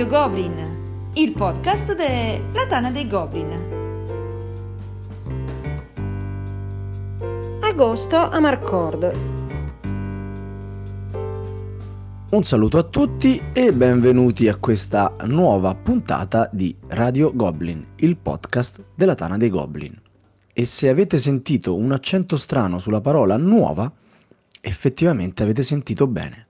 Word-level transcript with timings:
Radio 0.00 0.18
Goblin, 0.18 1.10
il 1.12 1.32
podcast 1.32 1.94
della 1.94 2.66
Tana 2.66 2.90
dei 2.90 3.06
Goblin. 3.06 3.50
Agosto 7.60 8.16
a 8.16 8.40
Marcord. 8.40 9.12
Un 12.30 12.44
saluto 12.44 12.78
a 12.78 12.82
tutti 12.84 13.42
e 13.52 13.74
benvenuti 13.74 14.48
a 14.48 14.56
questa 14.56 15.14
nuova 15.26 15.74
puntata 15.74 16.48
di 16.50 16.74
Radio 16.86 17.30
Goblin, 17.34 17.88
il 17.96 18.16
podcast 18.16 18.82
della 18.94 19.14
Tana 19.14 19.36
dei 19.36 19.50
Goblin. 19.50 19.94
E 20.54 20.64
se 20.64 20.88
avete 20.88 21.18
sentito 21.18 21.76
un 21.76 21.92
accento 21.92 22.38
strano 22.38 22.78
sulla 22.78 23.02
parola 23.02 23.36
nuova, 23.36 23.92
effettivamente 24.62 25.42
avete 25.42 25.62
sentito 25.62 26.06
bene. 26.06 26.46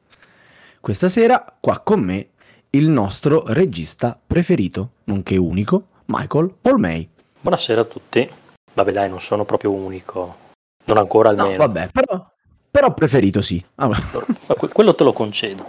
Questa 0.78 1.08
sera, 1.08 1.44
qua 1.58 1.80
con 1.80 2.00
me, 2.00 2.28
il 2.70 2.88
nostro 2.88 3.44
regista 3.48 4.18
preferito, 4.24 4.90
nonché 5.04 5.36
unico, 5.36 5.86
Michael 6.06 6.54
Olmei. 6.62 7.08
Buonasera 7.40 7.80
a 7.80 7.84
tutti. 7.84 8.28
Vabbè 8.72 8.92
dai, 8.92 9.08
non 9.08 9.20
sono 9.20 9.44
proprio 9.44 9.72
unico. 9.72 10.36
Non 10.84 10.98
ancora 10.98 11.30
almeno. 11.30 11.50
No, 11.50 11.56
vabbè, 11.56 11.88
però, 11.92 12.30
però 12.70 12.94
preferito 12.94 13.42
sì. 13.42 13.64
Allora. 13.76 13.98
Quello 14.72 14.94
te 14.94 15.02
lo 15.02 15.12
concedo. 15.12 15.66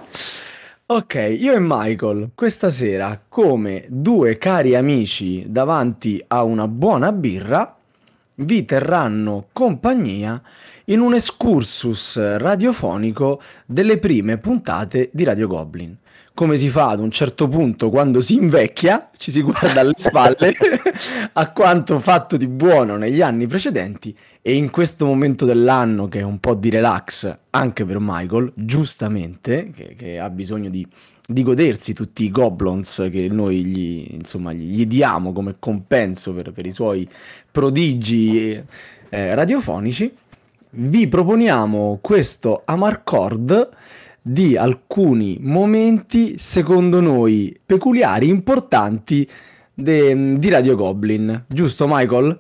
Ok, 0.87 1.35
io 1.39 1.53
e 1.53 1.59
Michael 1.59 2.31
questa 2.35 2.69
sera, 2.69 3.19
come 3.27 3.85
due 3.87 4.37
cari 4.37 4.75
amici 4.75 5.45
davanti 5.47 6.23
a 6.27 6.43
una 6.43 6.67
buona 6.67 7.11
birra, 7.11 7.77
vi 8.35 8.65
terranno 8.65 9.47
compagnia 9.53 10.39
in 10.85 10.99
un 10.99 11.13
excursus 11.15 12.37
radiofonico 12.37 13.41
delle 13.65 13.97
prime 13.97 14.37
puntate 14.37 15.09
di 15.13 15.23
Radio 15.23 15.47
Goblin. 15.47 15.97
Come 16.41 16.57
si 16.57 16.69
fa 16.69 16.89
ad 16.89 16.99
un 16.99 17.11
certo 17.11 17.47
punto 17.47 17.91
quando 17.91 18.19
si 18.19 18.33
invecchia, 18.33 19.11
ci 19.15 19.29
si 19.29 19.43
guarda 19.43 19.81
alle 19.81 19.93
spalle 19.93 20.55
a 21.33 21.51
quanto 21.51 21.99
fatto 21.99 22.35
di 22.35 22.47
buono 22.47 22.97
negli 22.97 23.21
anni 23.21 23.45
precedenti 23.45 24.17
e 24.41 24.55
in 24.55 24.71
questo 24.71 25.05
momento 25.05 25.45
dell'anno 25.45 26.07
che 26.07 26.17
è 26.17 26.23
un 26.23 26.39
po' 26.39 26.55
di 26.55 26.71
relax 26.71 27.37
anche 27.51 27.85
per 27.85 27.97
Michael, 27.99 28.53
giustamente, 28.55 29.69
che, 29.69 29.93
che 29.95 30.17
ha 30.17 30.31
bisogno 30.31 30.69
di, 30.69 30.83
di, 31.27 31.43
godersi 31.43 31.93
tutti 31.93 32.23
i 32.23 32.31
goblins 32.31 33.07
che 33.11 33.27
noi 33.29 33.63
gli, 33.63 34.07
insomma, 34.09 34.51
gli 34.51 34.87
diamo 34.87 35.33
come 35.33 35.57
compenso 35.59 36.33
per, 36.33 36.51
per 36.53 36.65
i 36.65 36.71
suoi 36.71 37.07
prodigi 37.51 38.59
eh, 39.09 39.35
radiofonici, 39.35 40.11
vi 40.71 41.07
proponiamo 41.07 41.99
questo 42.01 42.63
Amarcord 42.65 43.69
di 44.21 44.55
alcuni 44.55 45.37
momenti 45.41 46.37
secondo 46.37 47.01
noi 47.01 47.57
peculiari, 47.65 48.27
importanti 48.27 49.27
de, 49.73 50.37
di 50.37 50.49
Radio 50.49 50.75
Goblin. 50.75 51.45
Giusto 51.47 51.85
Michael? 51.87 52.37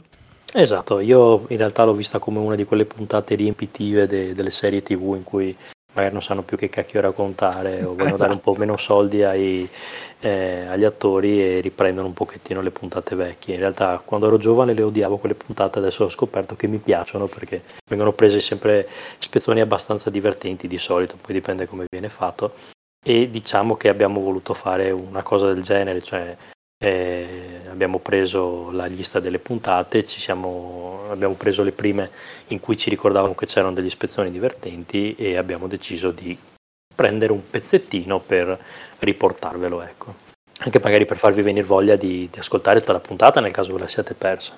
Esatto, 0.53 0.99
io 0.99 1.45
in 1.47 1.57
realtà 1.57 1.85
l'ho 1.85 1.93
vista 1.93 2.19
come 2.19 2.39
una 2.39 2.55
di 2.55 2.65
quelle 2.65 2.85
puntate 2.85 3.35
riempitive 3.35 4.05
de, 4.05 4.33
delle 4.33 4.51
serie 4.51 4.83
tv 4.83 5.15
in 5.15 5.23
cui 5.23 5.55
magari 5.93 6.13
non 6.13 6.21
sanno 6.21 6.43
più 6.43 6.57
che 6.57 6.69
cacchio 6.69 7.01
raccontare 7.01 7.83
o 7.83 7.89
vogliono 7.89 8.15
esatto. 8.15 8.21
dare 8.21 8.33
un 8.33 8.41
po' 8.41 8.55
meno 8.55 8.77
soldi 8.77 9.23
ai, 9.23 9.67
eh, 10.21 10.65
agli 10.67 10.83
attori 10.83 11.41
e 11.41 11.59
riprendono 11.59 12.07
un 12.07 12.13
pochettino 12.13 12.61
le 12.61 12.71
puntate 12.71 13.15
vecchie. 13.15 13.55
In 13.55 13.59
realtà 13.59 14.01
quando 14.03 14.27
ero 14.27 14.37
giovane 14.37 14.73
le 14.73 14.83
odiavo 14.83 15.17
quelle 15.17 15.35
puntate, 15.35 15.79
adesso 15.79 16.05
ho 16.05 16.09
scoperto 16.09 16.55
che 16.55 16.67
mi 16.67 16.77
piacciono 16.77 17.25
perché 17.25 17.63
vengono 17.89 18.13
prese 18.13 18.39
sempre 18.39 18.87
spezzoni 19.17 19.59
abbastanza 19.59 20.09
divertenti 20.09 20.67
di 20.67 20.77
solito, 20.77 21.17
poi 21.19 21.33
dipende 21.33 21.65
come 21.65 21.85
viene 21.89 22.09
fatto. 22.09 22.53
E 23.03 23.29
diciamo 23.31 23.75
che 23.75 23.89
abbiamo 23.89 24.21
voluto 24.21 24.53
fare 24.53 24.91
una 24.91 25.23
cosa 25.23 25.51
del 25.51 25.63
genere, 25.63 26.03
cioè 26.03 26.37
eh, 26.83 27.61
abbiamo 27.67 27.97
preso 27.97 28.69
la 28.71 28.85
lista 28.85 29.19
delle 29.19 29.39
puntate, 29.39 30.05
siamo, 30.05 31.05
abbiamo 31.09 31.33
preso 31.33 31.63
le 31.63 31.71
prime 31.71 32.09
in 32.47 32.59
cui 32.59 32.77
ci 32.77 32.91
ricordavano 32.91 33.33
che 33.33 33.47
c'erano 33.47 33.73
degli 33.73 33.89
spezzoni 33.89 34.29
divertenti 34.29 35.15
e 35.15 35.35
abbiamo 35.35 35.67
deciso 35.67 36.11
di 36.11 36.37
prendere 36.93 37.31
un 37.31 37.49
pezzettino 37.49 38.19
per 38.19 38.59
riportarvelo, 39.01 39.81
ecco. 39.81 40.15
Anche 40.59 40.79
magari 40.81 41.05
per 41.05 41.17
farvi 41.17 41.41
venire 41.41 41.65
voglia 41.65 41.95
di, 41.95 42.29
di 42.31 42.39
ascoltare 42.39 42.79
tutta 42.79 42.93
la 42.93 42.99
puntata 42.99 43.39
nel 43.39 43.51
caso 43.51 43.73
ve 43.73 43.79
la 43.79 43.87
siate 43.87 44.13
persa. 44.13 44.57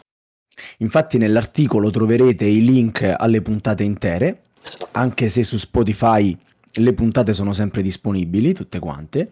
Infatti 0.78 1.18
nell'articolo 1.18 1.90
troverete 1.90 2.46
i 2.46 2.64
link 2.64 3.14
alle 3.18 3.42
puntate 3.42 3.84
intere, 3.84 4.44
esatto. 4.62 4.90
anche 4.92 5.30
se 5.30 5.44
su 5.44 5.58
Spotify 5.58 6.38
le 6.76 6.94
puntate 6.94 7.34
sono 7.34 7.54
sempre 7.54 7.82
disponibili, 7.82 8.54
tutte 8.54 8.80
quante. 8.80 9.30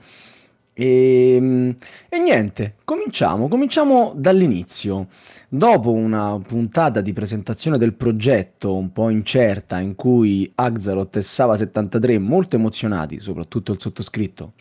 E, 0.74 1.36
ehm, 1.36 1.76
e, 2.10 2.20
niente, 2.20 2.76
cominciamo, 2.84 3.48
cominciamo 3.48 4.14
dall'inizio. 4.16 5.08
Dopo 5.50 5.92
una 5.92 6.40
puntata 6.40 7.02
di 7.02 7.12
presentazione 7.12 7.78
del 7.78 7.94
progetto 7.94 8.76
un 8.76 8.92
po' 8.92 9.10
incerta 9.10 9.80
in 9.80 9.96
cui 9.96 10.50
Axaroth 10.56 11.18
e 11.18 11.22
Sava 11.22 11.58
73 11.58 12.18
molto 12.20 12.56
emozionati, 12.56 13.20
soprattutto 13.20 13.74
il 13.74 13.82
sottoscritto, 13.82 14.54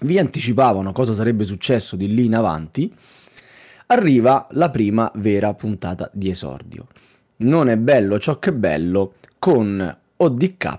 vi 0.00 0.18
anticipavano 0.18 0.92
cosa 0.92 1.12
sarebbe 1.12 1.44
successo 1.44 1.96
di 1.96 2.12
lì 2.12 2.24
in 2.24 2.34
avanti, 2.34 2.92
arriva 3.86 4.46
la 4.52 4.70
prima 4.70 5.10
vera 5.16 5.54
puntata 5.54 6.10
di 6.12 6.30
esordio. 6.30 6.86
Non 7.38 7.68
è 7.68 7.76
bello 7.76 8.18
ciò 8.18 8.38
che 8.38 8.50
è 8.50 8.52
bello 8.52 9.14
con 9.38 9.96
ODK 10.16 10.78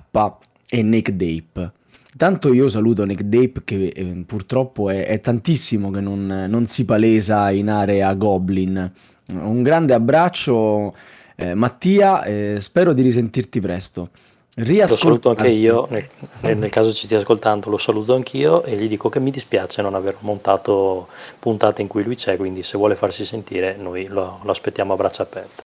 e 0.70 0.84
Nick 0.84 1.12
Dape 1.12 1.72
Tanto 2.18 2.52
io 2.54 2.68
saluto 2.68 3.06
Nick 3.06 3.24
Dape 3.24 3.62
che 3.64 3.88
eh, 3.88 4.24
purtroppo 4.26 4.90
è, 4.90 5.08
è, 5.08 5.22
tantissimo 5.22 5.92
che 5.92 6.02
non, 6.02 6.46
non, 6.50 6.68
si 6.68 6.84
palesa 6.84 7.50
in 7.52 7.70
area 7.70 8.14
Goblin. 8.16 8.92
Un 9.28 9.64
grande 9.64 9.94
abbraccio 9.94 10.94
eh, 11.38 11.54
Mattia, 11.54 12.24
eh, 12.24 12.58
spero 12.60 12.92
di 12.92 13.02
risentirti 13.02 13.62
presto. 13.62 14.10
Riascol- 14.54 14.98
lo 14.98 14.98
saluto 14.98 15.30
anche 15.30 15.48
io, 15.48 15.88
nel, 15.90 16.58
nel, 16.58 16.70
caso 16.70 16.92
ci 16.92 17.06
stia 17.06 17.20
ascoltando, 17.20 17.70
lo 17.70 17.78
saluto 17.78 18.14
anch'io 18.14 18.64
e 18.64 18.76
gli 18.76 18.90
dico 18.90 19.08
che 19.08 19.22
mi 19.22 19.32
dispiace 19.32 19.82
non 19.82 19.96
aver 19.96 20.18
montato 20.20 21.08
puntate 21.40 21.82
in 21.82 21.88
cui 21.88 22.04
lui 22.04 22.16
c'è, 22.16 22.36
quindi 22.36 22.62
se 22.62 22.78
vuole 22.78 22.96
farsi 22.96 23.24
sentire 23.24 23.78
noi 23.78 24.08
lo, 24.08 24.40
lo 24.44 24.52
aspettiamo 24.52 24.92
a 24.92 24.96
braccia 24.98 25.24
aperte. 25.24 25.64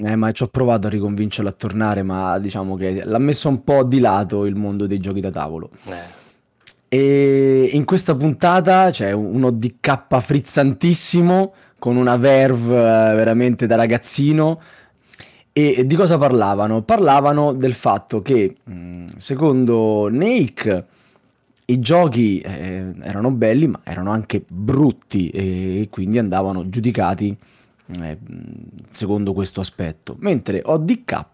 Eh, 0.00 0.14
ma 0.14 0.30
ci 0.30 0.44
ho 0.44 0.46
provato 0.46 0.86
a 0.86 0.90
riconvincerlo 0.90 1.50
a 1.50 1.52
tornare, 1.52 2.04
ma 2.04 2.38
diciamo 2.38 2.76
che 2.76 3.02
l'ha 3.04 3.18
messo 3.18 3.48
un 3.48 3.64
po' 3.64 3.82
di 3.82 3.98
lato 3.98 4.44
il 4.44 4.54
mondo 4.54 4.86
dei 4.86 5.00
giochi 5.00 5.20
da 5.20 5.32
tavolo. 5.32 5.70
Eh. 5.86 6.16
E 6.90 7.70
in 7.72 7.84
questa 7.84 8.14
puntata 8.14 8.90
c'è 8.90 9.10
uno 9.10 9.50
DK 9.50 10.20
frizzantissimo 10.20 11.52
con 11.78 11.96
una 11.96 12.16
verve 12.16 12.76
eh, 12.76 13.14
veramente 13.14 13.66
da 13.66 13.76
ragazzino. 13.76 14.60
E 15.60 15.84
di 15.84 15.96
cosa 15.96 16.18
parlavano? 16.18 16.82
Parlavano 16.82 17.52
del 17.52 17.74
fatto 17.74 18.22
che, 18.22 18.54
mm, 18.70 19.06
secondo 19.16 20.08
Nake, 20.08 20.86
i 21.64 21.80
giochi 21.80 22.38
eh, 22.38 22.92
erano 23.00 23.32
belli, 23.32 23.66
ma 23.66 23.80
erano 23.82 24.12
anche 24.12 24.44
brutti 24.46 25.30
e 25.30 25.88
quindi 25.90 26.18
andavano 26.18 26.68
giudicati 26.68 27.36
eh, 28.00 28.18
secondo 28.90 29.32
questo 29.32 29.60
aspetto. 29.60 30.14
Mentre 30.20 30.62
ODK, 30.64 31.24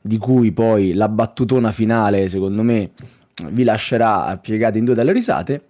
di 0.00 0.18
cui 0.18 0.50
poi 0.50 0.92
la 0.94 1.08
battutona 1.08 1.70
finale 1.70 2.28
secondo 2.28 2.64
me 2.64 2.90
vi 3.52 3.62
lascerà 3.62 4.36
piegati 4.38 4.78
in 4.78 4.84
due 4.86 4.94
dalle 4.94 5.12
risate, 5.12 5.62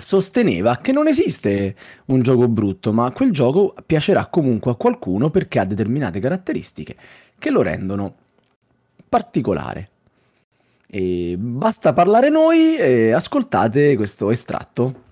sosteneva 0.00 0.76
che 0.76 0.92
non 0.92 1.08
esiste 1.08 1.74
un 2.06 2.22
gioco 2.22 2.46
brutto, 2.46 2.92
ma 2.92 3.10
quel 3.10 3.32
gioco 3.32 3.74
piacerà 3.84 4.26
comunque 4.26 4.70
a 4.70 4.76
qualcuno 4.76 5.28
perché 5.28 5.58
ha 5.58 5.64
determinate 5.64 6.20
caratteristiche 6.20 6.96
che 7.36 7.50
lo 7.50 7.62
rendono 7.62 8.14
particolare. 9.08 9.90
E 10.88 11.34
basta 11.36 11.92
parlare 11.92 12.30
noi 12.30 12.76
e 12.76 13.12
ascoltate 13.12 13.96
questo 13.96 14.30
estratto. 14.30 15.06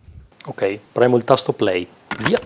Ok, 0.46 0.78
premo 0.92 1.16
il 1.16 1.24
tasto 1.24 1.52
play. 1.52 1.86
Via. 2.24 2.38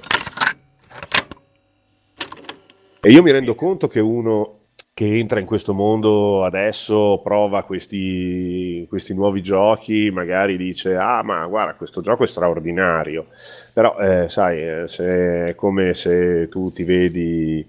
E 3.03 3.11
io 3.11 3.23
mi 3.23 3.31
rendo 3.31 3.55
conto 3.55 3.87
che 3.87 4.01
uno 4.01 4.60
che 4.93 5.19
entra 5.19 5.41
in 5.41 5.47
questo 5.47 5.73
mondo 5.73 6.45
adesso 6.45 7.21
prova 7.25 7.63
questi, 7.65 8.87
questi 8.89 9.15
nuovi 9.15 9.43
giochi, 9.43 10.11
magari 10.11 10.57
dice 10.57 10.97
ah 10.97 11.23
ma 11.23 11.47
guarda 11.47 11.75
questo 11.75 12.01
gioco 12.03 12.25
è 12.25 12.27
straordinario, 12.27 13.29
però 13.73 13.99
eh, 13.99 14.29
sai, 14.29 14.83
eh, 14.83 14.89
se 14.89 15.49
è 15.49 15.55
come 15.55 15.95
se 15.95 16.49
tu 16.51 16.73
ti 16.73 16.85
vedi 16.85 17.67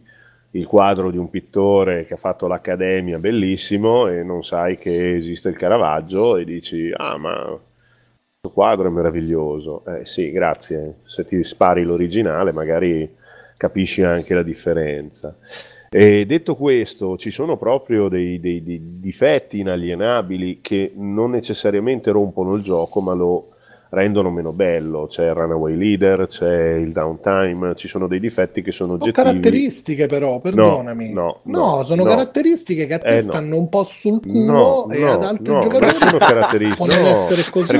il 0.52 0.66
quadro 0.68 1.10
di 1.12 1.18
un 1.18 1.30
pittore 1.30 2.06
che 2.06 2.16
ha 2.16 2.18
fatto 2.18 2.48
l'accademia 2.48 3.18
bellissimo 3.20 4.08
e 4.08 4.24
non 4.24 4.44
sai 4.44 4.78
che 4.78 5.16
esiste 5.16 5.48
il 5.50 5.56
Caravaggio 5.56 6.36
e 6.36 6.44
dici 6.44 6.92
ah 6.94 7.18
ma 7.18 7.58
questo 8.42 8.52
quadro 8.52 8.88
è 8.88 8.92
meraviglioso, 8.92 9.86
eh 9.86 10.06
sì 10.06 10.32
grazie, 10.32 10.96
se 11.06 11.26
ti 11.26 11.44
spari 11.44 11.84
l'originale 11.84 12.52
magari 12.52 13.10
capisci 13.56 14.02
anche 14.04 14.34
la 14.34 14.44
differenza. 14.44 15.38
E 15.94 16.26
detto 16.26 16.56
questo, 16.56 17.18
ci 17.18 17.32
sono 17.32 17.58
proprio 17.58 18.08
dei, 18.08 18.40
dei, 18.40 18.64
dei, 18.64 18.80
difetti 19.02 19.60
inalienabili 19.60 20.60
che 20.62 20.94
non 20.96 21.32
necessariamente 21.32 22.12
rompono 22.12 22.56
il 22.56 22.64
gioco, 22.64 23.02
ma 23.02 23.14
lo 23.14 23.51
rendono 23.92 24.30
meno 24.30 24.52
bello. 24.52 25.08
C'è 25.08 25.26
il 25.26 25.34
runaway 25.34 25.76
leader, 25.76 26.28
c'è 26.28 26.74
il 26.76 26.92
downtime, 26.92 27.76
ci 27.76 27.88
sono 27.88 28.08
dei 28.08 28.20
difetti 28.20 28.62
che 28.62 28.72
sono 28.72 28.94
oggettivi. 28.94 29.16
Sono 29.16 29.28
caratteristiche 29.28 30.06
però, 30.08 30.40
perdonami. 30.40 31.12
No, 31.12 31.42
no, 31.44 31.60
no 31.60 31.84
sono 31.84 32.04
no. 32.04 32.10
caratteristiche 32.10 32.88
che 32.88 32.94
a 32.94 33.00
te 33.00 33.18
eh, 33.18 33.22
stanno 33.22 33.58
un 33.58 33.70
po' 33.70 33.84
sul 33.84 34.22
culo 34.22 34.90
e 34.90 35.06
ad 35.06 35.24
altri 35.24 35.44
giocatori 35.44 35.96
sono 35.96 36.18
caratteristiche. 36.18 36.88
non 36.96 37.06
essere 37.06 37.44
così, 37.50 37.78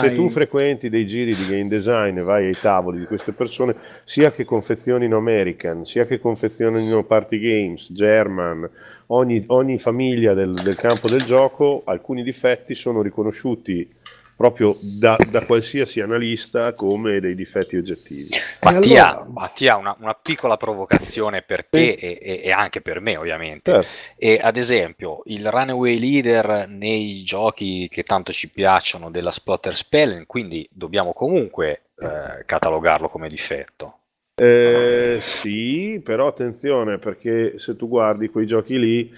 Se 0.00 0.14
tu 0.14 0.28
frequenti 0.28 0.88
dei 0.90 1.06
giri 1.06 1.34
di 1.34 1.46
game 1.46 1.68
design 1.68 2.18
e 2.18 2.22
vai 2.22 2.46
ai 2.46 2.56
tavoli 2.60 2.98
di 2.98 3.06
queste 3.06 3.32
persone, 3.32 3.74
sia 4.04 4.32
che 4.32 4.44
confezionino 4.44 5.16
American, 5.16 5.86
sia 5.86 6.06
che 6.06 6.20
confezionino 6.20 7.02
party 7.04 7.38
games, 7.38 7.92
German, 7.92 8.68
ogni, 9.06 9.42
ogni 9.48 9.78
famiglia 9.78 10.34
del, 10.34 10.52
del 10.52 10.76
campo 10.76 11.08
del 11.08 11.22
gioco, 11.22 11.80
alcuni 11.84 12.22
difetti 12.22 12.74
sono 12.74 13.00
riconosciuti 13.00 13.88
proprio 14.36 14.76
da, 14.80 15.16
da, 15.30 15.44
qualsiasi 15.46 16.00
analista 16.00 16.74
come 16.74 17.20
dei 17.20 17.34
difetti 17.34 17.76
oggettivi. 17.76 18.28
Mattia, 18.62 19.08
allora... 19.08 19.30
Mattia 19.32 19.76
una, 19.76 19.96
una, 19.98 20.14
piccola 20.14 20.58
provocazione 20.58 21.40
per 21.40 21.64
te 21.64 21.96
sì. 21.98 22.04
e, 22.04 22.40
e, 22.44 22.50
anche 22.52 22.82
per 22.82 23.00
me 23.00 23.16
ovviamente. 23.16 23.72
Certo. 23.72 23.88
E, 24.18 24.38
ad 24.40 24.58
esempio 24.58 25.22
il 25.24 25.50
runaway 25.50 25.98
leader 25.98 26.68
nei 26.68 27.22
giochi 27.22 27.88
che 27.88 28.02
tanto 28.02 28.30
ci 28.32 28.50
piacciono 28.50 29.10
della 29.10 29.30
Splotter 29.30 29.74
Spell, 29.74 30.26
quindi 30.26 30.68
dobbiamo 30.70 31.14
comunque 31.14 31.84
eh, 31.98 32.44
catalogarlo 32.44 33.08
come 33.08 33.28
difetto. 33.28 34.00
Eh, 34.38 35.16
sì, 35.18 35.98
però 36.04 36.26
attenzione 36.26 36.98
perché 36.98 37.58
se 37.58 37.74
tu 37.74 37.88
guardi 37.88 38.28
quei 38.28 38.46
giochi 38.46 38.78
lì, 38.78 39.14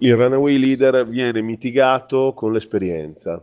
il 0.00 0.16
runaway 0.16 0.58
leader 0.58 1.06
viene 1.06 1.40
mitigato 1.40 2.32
con 2.34 2.52
l'esperienza 2.52 3.40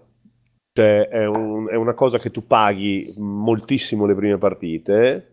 cioè, 0.74 1.08
è, 1.08 1.26
un, 1.26 1.68
è, 1.70 1.76
una 1.76 1.94
cosa 1.94 2.20
che 2.20 2.32
tu 2.32 2.48
paghi 2.48 3.14
moltissimo 3.18 4.06
le 4.06 4.16
prime 4.16 4.38
partite 4.38 5.28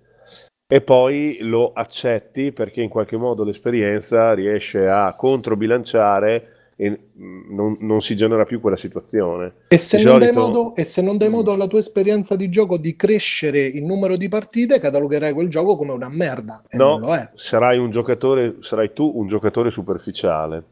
e 0.66 0.80
poi 0.80 1.38
lo 1.42 1.72
accetti 1.72 2.52
perché 2.52 2.82
in 2.82 2.88
qualche 2.88 3.16
modo 3.16 3.44
l'esperienza 3.44 4.34
riesce 4.34 4.88
a 4.88 5.14
controbilanciare 5.14 6.56
e 6.80 7.08
non, 7.14 7.76
non 7.80 8.00
si 8.00 8.14
genera 8.14 8.44
più 8.44 8.60
quella 8.60 8.76
situazione. 8.76 9.52
E 9.68 9.78
se, 9.78 9.98
solito... 9.98 10.32
modo, 10.32 10.74
e 10.76 10.84
se, 10.84 11.02
non 11.02 11.16
dai 11.16 11.28
modo, 11.28 11.52
alla 11.52 11.66
tua 11.66 11.80
esperienza 11.80 12.36
di 12.36 12.48
gioco 12.50 12.76
di 12.76 12.94
crescere 12.94 13.60
il 13.60 13.84
numero 13.84 14.16
di 14.16 14.28
partite, 14.28 14.78
catalogherai 14.78 15.32
quel 15.32 15.48
gioco 15.48 15.76
come 15.76 15.92
una 15.92 16.08
merda. 16.08 16.62
E 16.68 16.76
no, 16.76 16.98
non 16.98 17.00
lo 17.00 17.14
è. 17.16 17.30
Sarai 17.34 17.78
un 17.78 17.90
giocatore, 17.90 18.58
sarai 18.60 18.92
tu 18.92 19.10
un 19.12 19.26
giocatore 19.26 19.70
superficiale. 19.70 20.64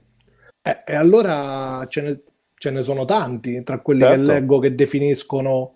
Eh, 0.63 0.83
e 0.87 0.95
allora 0.95 1.85
ce 1.89 2.03
ne, 2.03 2.21
ce 2.59 2.71
ne 2.71 2.83
sono 2.83 3.05
tanti 3.05 3.63
tra 3.63 3.81
quelli 3.81 4.01
certo. 4.01 4.17
che 4.17 4.23
leggo 4.23 4.59
che 4.59 4.75
definiscono 4.75 5.75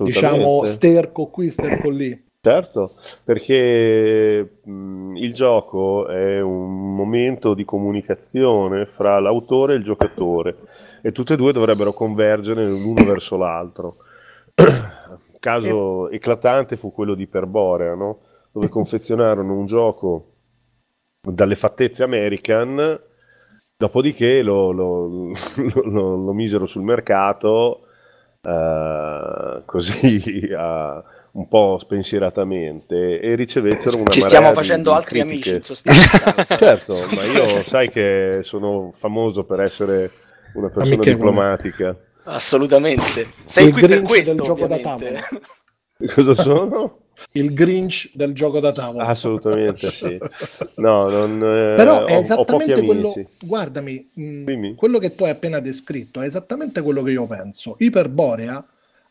diciamo 0.00 0.64
sterco 0.64 1.28
qui, 1.28 1.50
sterco 1.50 1.90
lì. 1.90 2.24
Certo, 2.40 2.92
perché 3.24 4.58
mh, 4.62 5.16
il 5.16 5.34
gioco 5.34 6.06
è 6.06 6.40
un 6.40 6.94
momento 6.94 7.54
di 7.54 7.64
comunicazione 7.64 8.86
fra 8.86 9.18
l'autore 9.18 9.74
e 9.74 9.76
il 9.78 9.82
giocatore 9.82 10.56
e 11.02 11.10
tutte 11.10 11.34
e 11.34 11.36
due 11.36 11.52
dovrebbero 11.52 11.92
convergere 11.92 12.64
l'uno 12.64 13.04
verso 13.04 13.36
l'altro. 13.36 13.96
caso 15.40 16.08
e... 16.08 16.16
eclatante 16.16 16.76
fu 16.76 16.92
quello 16.92 17.14
di 17.14 17.26
Perborea, 17.26 17.94
no? 17.94 18.20
dove 18.52 18.68
confezionarono 18.70 19.52
un 19.52 19.66
gioco 19.66 20.32
dalle 21.20 21.56
fattezze 21.56 22.04
American 22.04 23.00
Dopodiché 23.76 24.42
lo, 24.42 24.70
lo, 24.72 25.32
lo, 25.54 26.16
lo 26.16 26.32
misero 26.32 26.66
sul 26.66 26.82
mercato 26.82 27.82
uh, 28.40 29.64
così 29.64 30.48
uh, 30.50 31.02
un 31.32 31.48
po' 31.48 31.76
spensieratamente 31.78 33.20
e 33.20 33.34
ricevettero 33.34 33.98
una 33.98 34.10
Ci 34.10 34.22
stiamo 34.22 34.52
facendo 34.52 34.90
di, 34.90 34.96
altri 34.96 35.20
critiche. 35.20 35.32
amici 35.34 35.54
in 35.56 35.62
sostanza. 35.64 36.56
certo, 36.56 36.94
ma 37.14 37.24
io 37.24 37.46
sai 37.46 37.90
che 37.90 38.40
sono 38.42 38.94
famoso 38.96 39.44
per 39.44 39.60
essere 39.60 40.10
una 40.54 40.68
persona 40.68 40.94
Amiche 40.94 41.12
diplomatica. 41.12 41.96
Assolutamente. 42.24 43.28
Sei 43.44 43.66
Il 43.66 43.72
qui 43.72 43.86
per 43.86 44.02
questo, 44.02 44.34
del 44.34 44.42
gioco 44.42 44.66
da 44.66 44.78
tavolo. 44.78 45.18
Cosa 46.14 46.34
sono? 46.34 46.98
Il 47.32 47.52
Grinch 47.52 48.10
del 48.14 48.32
gioco 48.32 48.60
da 48.60 48.72
tavola. 48.72 49.04
Assolutamente 49.06 49.90
sì. 49.90 50.18
No, 50.76 51.08
non, 51.08 51.42
eh, 51.42 51.74
Però 51.74 52.04
è 52.04 52.16
ho, 52.16 52.18
esattamente 52.18 52.80
ho 52.80 52.84
quello, 52.84 53.14
guardami, 53.40 54.10
mh, 54.12 54.50
mm, 54.50 54.74
quello 54.74 54.98
che 54.98 55.14
tu 55.14 55.24
hai 55.24 55.30
appena 55.30 55.60
descritto 55.60 56.20
è 56.20 56.26
esattamente 56.26 56.82
quello 56.82 57.02
che 57.02 57.12
io 57.12 57.26
penso. 57.26 57.76
Iperborea 57.78 58.64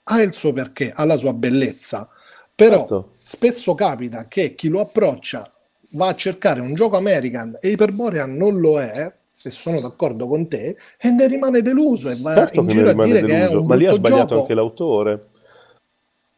ha 0.03 0.21
il 0.21 0.33
suo 0.33 0.53
perché, 0.53 0.91
ha 0.93 1.05
la 1.05 1.15
sua 1.15 1.33
bellezza, 1.33 2.07
però 2.53 2.79
certo. 2.79 3.11
spesso 3.23 3.73
capita 3.73 4.25
che 4.27 4.53
chi 4.55 4.67
lo 4.67 4.81
approccia 4.81 5.51
va 5.91 6.07
a 6.07 6.15
cercare 6.15 6.59
un 6.61 6.73
gioco 6.75 6.97
American 6.97 7.57
e 7.59 7.69
Iperborea 7.69 8.25
non 8.25 8.59
lo 8.59 8.79
è, 8.79 9.13
e 9.43 9.49
sono 9.49 9.79
d'accordo 9.79 10.27
con 10.27 10.47
te, 10.47 10.75
e 10.97 11.09
ne 11.09 11.27
rimane 11.27 11.61
deluso 11.61 12.09
e 12.09 12.17
va 12.19 12.35
certo 12.35 12.61
in 12.61 12.67
giro 12.67 12.89
a 12.89 12.93
dire 12.93 13.21
deluso. 13.21 13.25
che 13.25 13.47
è 13.47 13.55
un 13.55 13.65
Ma 13.65 13.75
lì 13.75 13.85
ha 13.85 13.93
sbagliato 13.93 14.27
gioco. 14.27 14.41
anche 14.41 14.53
l'autore. 14.53 15.21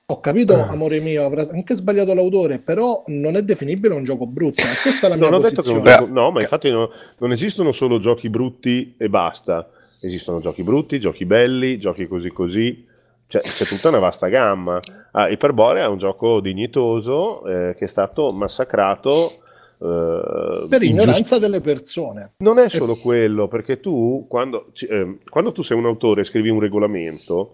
Ho 0.10 0.22
capito, 0.22 0.54
eh. 0.54 0.62
amore 0.62 1.02
mio, 1.02 1.26
avrà 1.26 1.46
anche 1.52 1.76
sbagliato 1.76 2.14
l'autore, 2.14 2.60
però 2.60 3.04
non 3.08 3.36
è 3.36 3.42
definibile 3.42 3.94
un 3.94 4.06
gioco 4.06 4.26
brutto. 4.26 4.62
E 4.62 4.80
questa 4.82 5.08
è 5.08 5.10
la 5.10 5.18
mia 5.18 5.30
non 5.30 5.42
posizione. 5.42 5.82
Gioco, 5.84 6.06
no, 6.06 6.32
ma 6.32 6.40
infatti 6.40 6.72
no, 6.72 6.90
non 7.18 7.34
esistono 7.34 7.74
solo 7.74 8.00
giochi 8.00 8.30
brutti 8.30 8.96
e 8.98 9.10
basta. 9.10 9.70
Esistono 10.00 10.40
giochi 10.40 10.64
brutti, 10.64 11.02
giochi 11.02 11.26
belli, 11.26 11.78
giochi 11.78 12.08
così 12.08 12.30
così. 12.30 12.88
Cioè, 13.28 13.42
c'è 13.42 13.66
tutta 13.66 13.90
una 13.90 14.00
vasta 14.00 14.30
gamma. 14.30 14.80
Ah, 15.12 15.28
Iperborea 15.28 15.84
è 15.84 15.88
un 15.88 15.98
gioco 15.98 16.40
dignitoso 16.40 17.46
eh, 17.46 17.76
che 17.78 17.84
è 17.84 17.90
stato 17.90 18.32
massacrato 18.32 19.42
Uh, 19.80 20.68
per 20.70 20.82
ignoranza 20.82 21.36
ingiust- 21.36 21.40
delle 21.40 21.62
persone. 21.62 22.32
Non 22.38 22.58
è 22.58 22.68
solo 22.68 22.96
quello, 22.96 23.48
perché 23.48 23.80
tu 23.80 24.26
quando, 24.28 24.72
eh, 24.90 25.20
quando, 25.30 25.52
tu 25.52 25.62
sei 25.62 25.78
un 25.78 25.86
autore 25.86 26.22
e 26.22 26.24
scrivi 26.24 26.50
un 26.50 26.60
regolamento, 26.60 27.54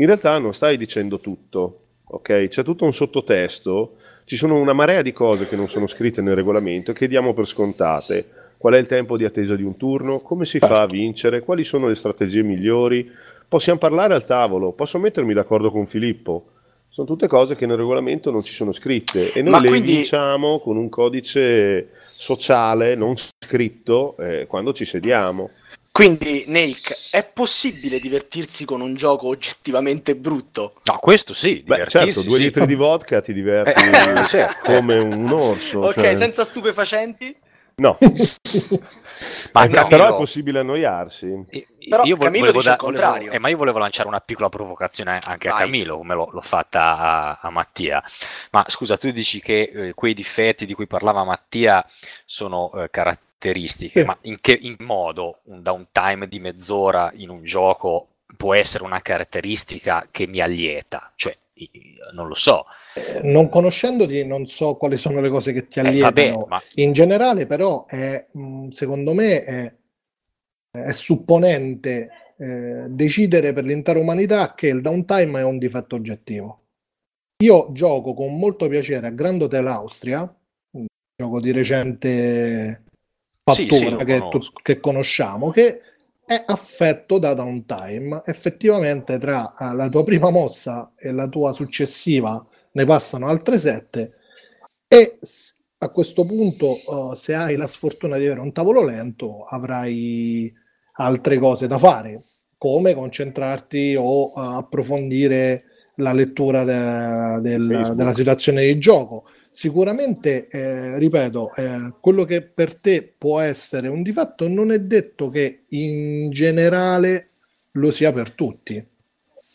in 0.00 0.06
realtà 0.06 0.38
non 0.38 0.54
stai 0.54 0.78
dicendo 0.78 1.20
tutto, 1.20 1.80
ok? 2.10 2.48
C'è 2.48 2.62
tutto 2.62 2.84
un 2.84 2.92
sottotesto, 2.92 3.96
ci 4.24 4.36
sono 4.36 4.58
una 4.58 4.72
marea 4.72 5.02
di 5.02 5.12
cose 5.12 5.48
che 5.48 5.56
non 5.56 5.68
sono 5.68 5.86
scritte 5.86 6.22
nel 6.22 6.34
regolamento 6.34 6.92
che 6.92 7.08
diamo 7.08 7.32
per 7.32 7.46
scontate. 7.46 8.28
Qual 8.56 8.74
è 8.74 8.78
il 8.78 8.86
tempo 8.86 9.16
di 9.16 9.24
attesa 9.24 9.56
di 9.56 9.62
un 9.62 9.76
turno? 9.76 10.20
Come 10.20 10.44
si 10.44 10.58
fa 10.58 10.82
a 10.82 10.86
vincere? 10.86 11.40
Quali 11.40 11.64
sono 11.64 11.88
le 11.88 11.94
strategie 11.94 12.42
migliori? 12.42 13.10
Possiamo 13.48 13.78
parlare 13.78 14.14
al 14.14 14.26
tavolo? 14.26 14.72
Posso 14.72 14.98
mettermi 14.98 15.32
d'accordo 15.32 15.70
con 15.70 15.86
Filippo? 15.86 16.44
Sono 16.88 17.06
tutte 17.06 17.26
cose 17.26 17.56
che 17.56 17.66
nel 17.66 17.78
regolamento 17.78 18.30
non 18.30 18.42
ci 18.42 18.52
sono 18.52 18.72
scritte 18.72 19.32
e 19.32 19.42
noi 19.42 19.52
Ma 19.52 19.60
le 19.60 19.68
quindi... 19.68 19.94
vinciamo 19.94 20.58
con 20.60 20.76
un 20.76 20.88
codice 20.88 21.90
sociale 22.10 22.94
non 22.96 23.14
scritto 23.16 24.16
eh, 24.18 24.46
quando 24.46 24.72
ci 24.72 24.84
sediamo. 24.84 25.50
Quindi, 26.00 26.44
Nake, 26.46 26.96
è 27.10 27.30
possibile 27.30 27.98
divertirsi 27.98 28.64
con 28.64 28.80
un 28.80 28.94
gioco 28.94 29.28
oggettivamente 29.28 30.16
brutto? 30.16 30.76
No, 30.84 30.96
questo 30.98 31.34
sì. 31.34 31.62
Beh, 31.62 31.88
certo, 31.88 32.22
due 32.22 32.38
sì. 32.38 32.44
litri 32.44 32.64
di 32.64 32.74
vodka 32.74 33.20
ti 33.20 33.34
diverti 33.34 33.82
eh, 33.82 34.24
certo. 34.24 34.72
come 34.72 34.96
un 34.96 35.30
orso. 35.30 35.80
Ok, 35.80 36.00
cioè... 36.00 36.16
senza 36.16 36.46
stupefacenti? 36.46 37.36
No. 37.74 37.98
ma 39.52 39.66
Camilo... 39.66 39.88
Però 39.88 40.14
è 40.14 40.16
possibile 40.16 40.60
annoiarsi. 40.60 41.26
Io, 41.26 41.64
però 41.86 42.04
io 42.04 42.16
Camilo 42.16 42.46
volevo, 42.46 42.52
dice 42.52 42.68
da, 42.68 42.72
il 42.72 42.80
contrario. 42.80 43.18
Volevo, 43.18 43.34
eh, 43.34 43.38
ma 43.38 43.48
io 43.50 43.56
volevo 43.58 43.78
lanciare 43.78 44.08
una 44.08 44.20
piccola 44.20 44.48
provocazione 44.48 45.18
anche 45.26 45.50
Vai. 45.50 45.58
a 45.58 45.64
Camilo, 45.64 45.98
come 45.98 46.14
l'ho, 46.14 46.30
l'ho 46.32 46.40
fatta 46.40 46.96
a, 46.96 47.38
a, 47.42 47.50
Mattia. 47.50 48.02
Ma 48.52 48.64
scusa, 48.68 48.96
tu 48.96 49.10
dici 49.10 49.38
che 49.42 49.70
eh, 49.74 49.92
quei 49.92 50.14
difetti 50.14 50.64
di 50.64 50.72
cui 50.72 50.86
parlava 50.86 51.24
Mattia 51.24 51.84
sono 52.24 52.72
eh, 52.72 52.88
caratteristici 52.88 53.28
caratteristiche, 53.40 54.00
sì. 54.00 54.06
ma 54.06 54.16
in 54.22 54.38
che 54.40 54.56
in 54.60 54.76
modo 54.80 55.40
un 55.44 55.62
downtime 55.62 56.28
di 56.28 56.38
mezz'ora 56.38 57.10
in 57.14 57.30
un 57.30 57.42
gioco 57.42 58.08
può 58.36 58.54
essere 58.54 58.84
una 58.84 59.00
caratteristica 59.00 60.06
che 60.10 60.26
mi 60.26 60.40
allieta? 60.40 61.12
Cioè, 61.16 61.36
non 62.12 62.28
lo 62.28 62.34
so. 62.34 62.66
Eh, 62.94 63.22
non 63.22 63.48
conoscendoti, 63.48 64.24
non 64.24 64.44
so 64.44 64.76
quali 64.76 64.96
sono 64.96 65.20
le 65.20 65.30
cose 65.30 65.52
che 65.52 65.66
ti 65.66 65.78
eh, 65.80 65.82
allietano. 65.82 66.44
Eh, 66.44 66.48
ma... 66.48 66.62
In 66.74 66.92
generale, 66.92 67.46
però, 67.46 67.86
è, 67.86 68.26
mm, 68.36 68.68
secondo 68.68 69.14
me 69.14 69.42
è, 69.42 69.74
è 70.70 70.92
supponente 70.92 72.34
eh, 72.36 72.86
decidere 72.88 73.52
per 73.52 73.64
l'intera 73.64 73.98
umanità 73.98 74.54
che 74.54 74.68
il 74.68 74.82
downtime 74.82 75.40
è 75.40 75.44
un 75.44 75.58
difetto 75.58 75.96
oggettivo. 75.96 76.58
Io 77.42 77.72
gioco 77.72 78.12
con 78.12 78.38
molto 78.38 78.68
piacere 78.68 79.06
a 79.06 79.10
Grand 79.10 79.40
Hotel 79.40 79.66
Austria, 79.66 80.20
un 80.72 80.86
gioco 81.16 81.40
di 81.40 81.52
recente 81.52 82.84
fattore 83.52 83.98
sì, 83.98 84.04
che, 84.04 84.28
tu, 84.28 84.38
che, 84.62 84.78
conosciamo, 84.78 85.50
che 85.50 85.80
è 86.24 86.42
affetto 86.46 87.18
da 87.18 87.34
downtime. 87.34 88.22
Effettivamente 88.24 89.18
tra 89.18 89.52
uh, 89.56 89.74
la 89.74 89.88
tua 89.88 90.04
prima 90.04 90.30
mossa 90.30 90.92
e 90.96 91.12
la 91.12 91.28
tua 91.28 91.52
successiva 91.52 92.44
ne 92.72 92.84
passano 92.84 93.26
altre 93.28 93.58
sette 93.58 94.12
e 94.86 95.18
a 95.78 95.88
questo 95.88 96.26
punto 96.26 96.76
uh, 96.86 97.14
se 97.14 97.34
hai 97.34 97.56
la 97.56 97.66
sfortuna 97.66 98.16
di 98.16 98.26
avere 98.26 98.40
un 98.40 98.52
tavolo 98.52 98.84
lento 98.84 99.44
avrai 99.44 100.52
altre 100.94 101.38
cose 101.38 101.66
da 101.66 101.78
fare 101.78 102.24
come 102.58 102.94
concentrarti 102.94 103.96
o 103.98 104.32
uh, 104.34 104.38
approfondire 104.56 105.64
la 105.96 106.12
lettura 106.12 106.64
de, 106.64 107.40
del, 107.40 107.92
della 107.94 108.12
situazione 108.12 108.64
di 108.64 108.78
gioco. 108.78 109.26
Sicuramente, 109.52 110.46
eh, 110.46 110.96
ripeto, 110.96 111.52
eh, 111.56 111.94
quello 112.00 112.24
che 112.24 112.40
per 112.40 112.76
te 112.76 113.02
può 113.02 113.40
essere 113.40 113.88
un 113.88 114.00
difetto 114.00 114.46
non 114.46 114.70
è 114.70 114.78
detto 114.78 115.28
che 115.28 115.64
in 115.70 116.30
generale 116.30 117.30
lo 117.72 117.90
sia 117.90 118.12
per 118.12 118.30
tutti. 118.30 118.82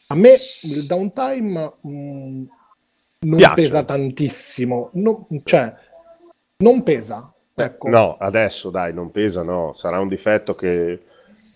A 0.07 0.15
me 0.15 0.35
il 0.63 0.85
downtime 0.85 1.73
mh, 1.81 1.89
mm, 1.89 2.45
non 3.21 3.37
Piace. 3.37 3.53
pesa 3.53 3.83
tantissimo, 3.83 4.89
no, 4.93 5.27
cioè 5.45 5.73
non 6.57 6.83
pesa. 6.83 7.33
Ecco. 7.53 7.87
No, 7.87 8.17
adesso 8.17 8.69
dai, 8.69 8.93
non 8.93 9.11
pesa, 9.11 9.43
no, 9.43 9.73
sarà 9.75 9.99
un 9.99 10.09
difetto 10.09 10.55
che 10.55 11.03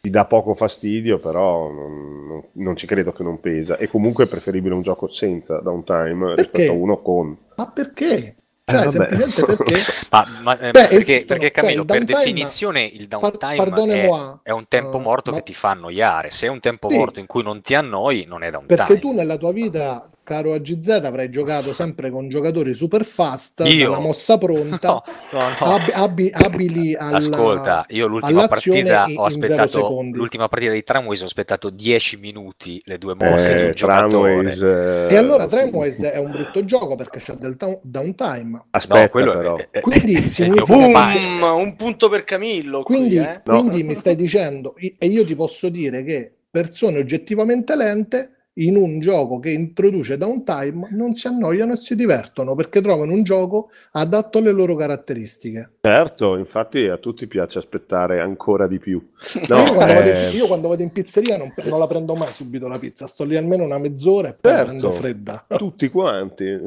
ti 0.01 0.10
dà 0.10 0.25
poco 0.25 0.53
fastidio, 0.53 1.20
però 1.20 1.70
non, 1.72 2.44
non, 2.53 2.75
ci 2.75 2.88
credo 2.88 3.12
che 3.12 3.24
non 3.24 3.39
pesa. 3.39 3.77
E 3.77 3.88
comunque 3.88 4.25
è 4.25 4.29
preferibile 4.29 4.74
un 4.74 4.82
gioco 4.82 5.10
senza 5.10 5.60
downtime 5.60 6.34
perché? 6.34 6.41
rispetto 6.41 6.72
a 6.72 6.75
uno 6.75 7.01
con. 7.01 7.38
Ma 7.56 7.68
perché? 7.68 8.36
Cioè, 8.70 8.86
eh, 8.86 8.89
semplicemente 8.89 9.46
perché... 9.46 9.74
ma, 10.12 10.27
ma 10.44 10.60
eh, 10.60 10.72
Beh, 10.72 10.88
perché, 10.88 11.24
perché 11.25 11.51
Camillo, 11.51 11.86
cioè, 11.86 11.98
per 11.98 12.03
definizione 12.03 12.84
il 12.84 13.08
downtime 13.08 13.56
par- 13.56 13.88
è, 13.88 14.10
è, 14.44 14.51
un 14.51 14.65
tempo 14.68 14.98
uh, 14.98 15.01
morto 15.01 15.32
ma... 15.32 15.38
che 15.38 15.44
ti 15.44 15.53
fa 15.53 15.72
annoiare. 15.72 16.29
Se 16.29 16.46
è 16.46 16.50
un 16.50 16.60
tempo 16.60 16.89
sì. 16.89 16.98
morto 16.98 17.20
in 17.20 17.25
cui 17.25 17.41
non 17.41 17.62
ti 17.62 17.74
annoi, 17.74 18.25
non 18.27 18.44
è 18.44 18.51
downtime. 18.51 18.77
Perché 18.77 19.00
tu 19.00 19.13
nella 19.13 19.38
tua 19.38 19.51
vita 19.51 20.08
caro 20.29 20.53
AGZ, 20.53 20.89
avrai 20.89 21.31
giocato 21.31 21.74
sempre 21.74 22.12
con 22.12 22.29
giocatori 22.29 22.75
super 22.75 23.03
fast, 23.03 23.63
io? 23.65 23.89
la 23.89 23.98
mossa 23.98 24.38
pronta, 24.38 24.88
no, 24.88 25.03
no, 25.31 25.39
no. 25.39 25.65
Ab- 25.65 25.91
ab- 25.91 26.29
abili 26.33 26.93
alla, 26.95 27.17
Ascolta, 27.17 27.86
io 27.89 28.05
l'ultima 28.05 28.48
partita 28.48 29.07
ho 29.12 29.24
aspettato 29.24 30.01
l'ultima 30.12 30.48
partita 30.48 30.71
di 30.71 30.83
Tramways 30.83 31.21
ho 31.21 31.25
aspettato 31.25 31.71
10 31.71 32.17
minuti 32.17 32.79
le 32.86 33.00
due 33.00 33.15
mosse 33.15 33.53
eh, 33.53 33.57
di 33.62 33.65
un 33.65 33.74
Tramways, 33.74 34.62
eh... 34.62 35.07
E 35.09 35.15
allora 35.17 35.48
Tramways 35.48 36.03
è 36.03 36.19
un 36.19 36.29
brutto 36.29 36.63
gioco 36.63 36.95
perché 36.95 37.17
c'è 37.17 37.33
del 37.33 37.57
ta- 37.57 37.79
downtime. 37.81 38.65
Aspetta, 38.69 39.09
però. 39.09 39.55
È, 39.55 39.69
è, 39.71 39.79
quindi 39.81 40.29
significa 40.29 40.65
Boom, 40.65 41.41
un 41.41 41.75
punto 41.75 42.07
per 42.07 42.24
Camillo. 42.24 42.83
Quindi, 42.83 43.15
qui, 43.15 43.25
eh? 43.25 43.41
quindi 43.43 43.81
mi 43.81 43.95
stai 43.95 44.15
dicendo 44.15 44.75
e 44.75 45.07
io 45.07 45.25
ti 45.25 45.33
posso 45.33 45.69
dire 45.69 46.03
che 46.03 46.31
persone 46.51 47.00
oggettivamente 47.00 47.75
lente 47.75 48.33
in 48.53 48.75
un 48.75 49.00
gioco 49.00 49.39
che 49.39 49.51
introduce 49.51 50.18
downtime 50.18 50.89
non 50.91 51.13
si 51.13 51.27
annoiano 51.27 51.74
e 51.74 51.75
si 51.77 51.96
divertono 51.96 52.56
perché 52.56 52.82
trovano 52.82 53.13
un 53.13 53.24
gioco 53.24 53.70
adatto 53.91 54.39
alle 54.39 54.51
loro 54.51 54.75
caratteristiche. 54.75 55.74
Certo, 55.82 56.36
infatti 56.36 56.88
a 56.88 56.98
tutti 56.98 57.27
piace 57.27 57.60
aspettare 57.60 58.20
ancora 58.20 58.68
di 58.68 58.79
più. 58.79 59.01
No, 59.50 59.63
io, 59.63 59.74
quando 59.74 60.01
eh... 60.01 60.29
in, 60.29 60.36
io, 60.36 60.48
quando 60.48 60.68
vado 60.68 60.84
in, 60.84 60.91
pizzeria 60.91 61.38
non, 61.38 61.53
non, 61.63 61.79
la 61.79 61.88
prendo 61.88 62.13
mai 62.15 62.32
subito 62.32 62.68
la 62.68 62.77
pizza, 62.77 63.08
sto 63.08 63.24
lì 63.24 63.36
almeno 63.36 63.63
una 63.63 63.77
mezz'ora 63.79 64.29
e 64.29 64.34
poi 64.34 64.51
certo, 64.51 64.58
la 64.58 64.68
prendo 64.68 64.89
fredda. 64.91 65.46
Tutti 65.58 65.89
quanti. 65.89 66.60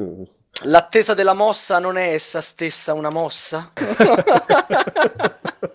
L'attesa 0.63 1.13
della 1.13 1.33
mossa 1.33 1.79
non 1.79 1.97
è 1.97 2.13
essa 2.13 2.41
stessa 2.41 2.93
una 2.93 3.09
mossa? 3.09 3.71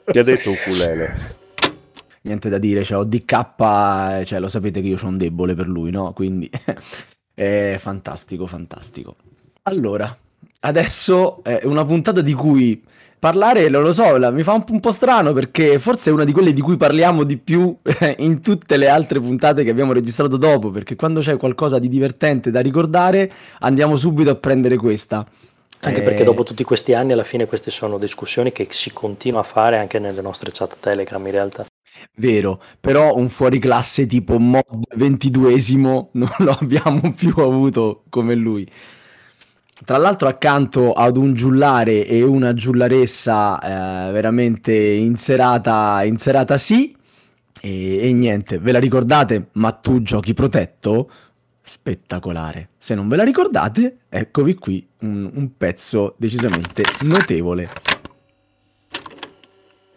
Ti 0.05 0.19
ha 0.19 0.23
detto 0.23 0.51
ukulele 0.51 1.38
niente 2.29 2.49
da 2.49 2.59
dire, 2.59 2.85
cioè 2.85 2.99
ODK, 2.99 4.25
cioè, 4.25 4.39
lo 4.39 4.49
sapete 4.49 4.81
che 4.81 4.89
io 4.89 4.99
un 5.03 5.17
debole 5.17 5.55
per 5.55 5.67
lui, 5.67 5.91
no? 5.91 6.13
Quindi 6.13 6.49
è 7.35 7.77
fantastico, 7.79 8.47
fantastico. 8.47 9.17
Allora, 9.63 10.17
adesso 10.61 11.43
è 11.43 11.63
una 11.65 11.85
puntata 11.85 12.21
di 12.21 12.35
cui 12.35 12.83
parlare, 13.19 13.69
non 13.69 13.83
lo 13.83 13.93
so, 13.93 14.17
la, 14.17 14.31
mi 14.31 14.43
fa 14.43 14.53
un, 14.53 14.65
un, 14.69 14.81
po' 14.81 14.93
strano 14.93 15.33
perché 15.33 15.79
forse 15.79 16.11
è 16.11 16.13
una 16.13 16.25
di 16.25 16.33
quelle 16.33 16.53
di 16.53 16.61
cui 16.61 16.77
parliamo 16.77 17.25
di 17.25 17.37
più 17.37 17.77
in 18.19 18.41
tutte 18.41 18.77
le 18.77 18.89
altre 18.89 19.21
puntate 19.21 19.65
che 19.65 19.71
abbiamo 19.71 19.93
registrato 19.93 20.37
dopo, 20.37 20.71
perché 20.71 20.95
quando 20.95 21.21
c'è 21.21 21.37
qualcosa 21.37 21.79
di 21.79 21.89
divertente 21.89 22.51
da 22.51 22.61
ricordare 22.61 23.31
andiamo 23.61 23.97
subito 23.97 24.31
a 24.31 24.37
prendere 24.37 24.77
questa. 24.77 25.27
Anche 25.81 26.01
eh... 26.01 26.03
perché 26.03 26.25
dopo 26.25 26.43
tutti 26.43 26.65
questi 26.65 26.95
anni 26.95 27.13
alla 27.13 27.25
fine 27.25 27.47
queste 27.47 27.71
sono 27.71 27.99
discussioni 27.99 28.53
che 28.53 28.67
si 28.71 28.93
continua 28.93 29.41
a 29.41 29.45
fare 29.45 29.79
anche 29.79 29.99
nelle 29.99 30.21
nostre 30.21 30.51
chat 30.53 30.77
Telegram 30.81 31.25
in 31.25 31.33
realtà. 31.33 31.67
Vero, 32.17 32.63
però 32.81 33.15
un 33.17 33.29
fuoriclasse 33.29 34.07
tipo 34.07 34.39
mod 34.39 34.65
22esimo 34.97 36.09
non 36.13 36.31
lo 36.39 36.53
abbiamo 36.53 37.13
più 37.13 37.35
avuto 37.37 38.05
come 38.09 38.35
lui. 38.35 38.69
Tra 39.85 39.97
l'altro 39.97 40.27
accanto 40.27 40.93
ad 40.93 41.17
un 41.17 41.35
giullare 41.35 42.05
e 42.05 42.23
una 42.25 42.53
giullaressa 42.53 44.09
eh, 44.09 44.13
veramente 44.13 44.75
inserata, 44.75 46.03
inserata 46.03 46.59
sì, 46.59 46.97
e, 47.61 48.09
e, 48.09 48.13
niente, 48.13 48.59
ve 48.59 48.73
la 48.73 48.79
ricordate? 48.79 49.49
Ma 49.53 49.73
tu 49.73 50.03
giochi 50.03 50.35
protetto? 50.35 51.11
Spettacolare. 51.61 52.71
Se 52.77 52.95
non 52.95 53.09
ve 53.09 53.17
la 53.17 53.25
ricordate, 53.25 53.99
eccovi 54.09 54.55
qui 54.55 54.87
un, 55.01 55.31
un 55.33 55.57
pezzo 55.57 56.15
decisamente 56.17 56.83
notevole. 57.03 57.69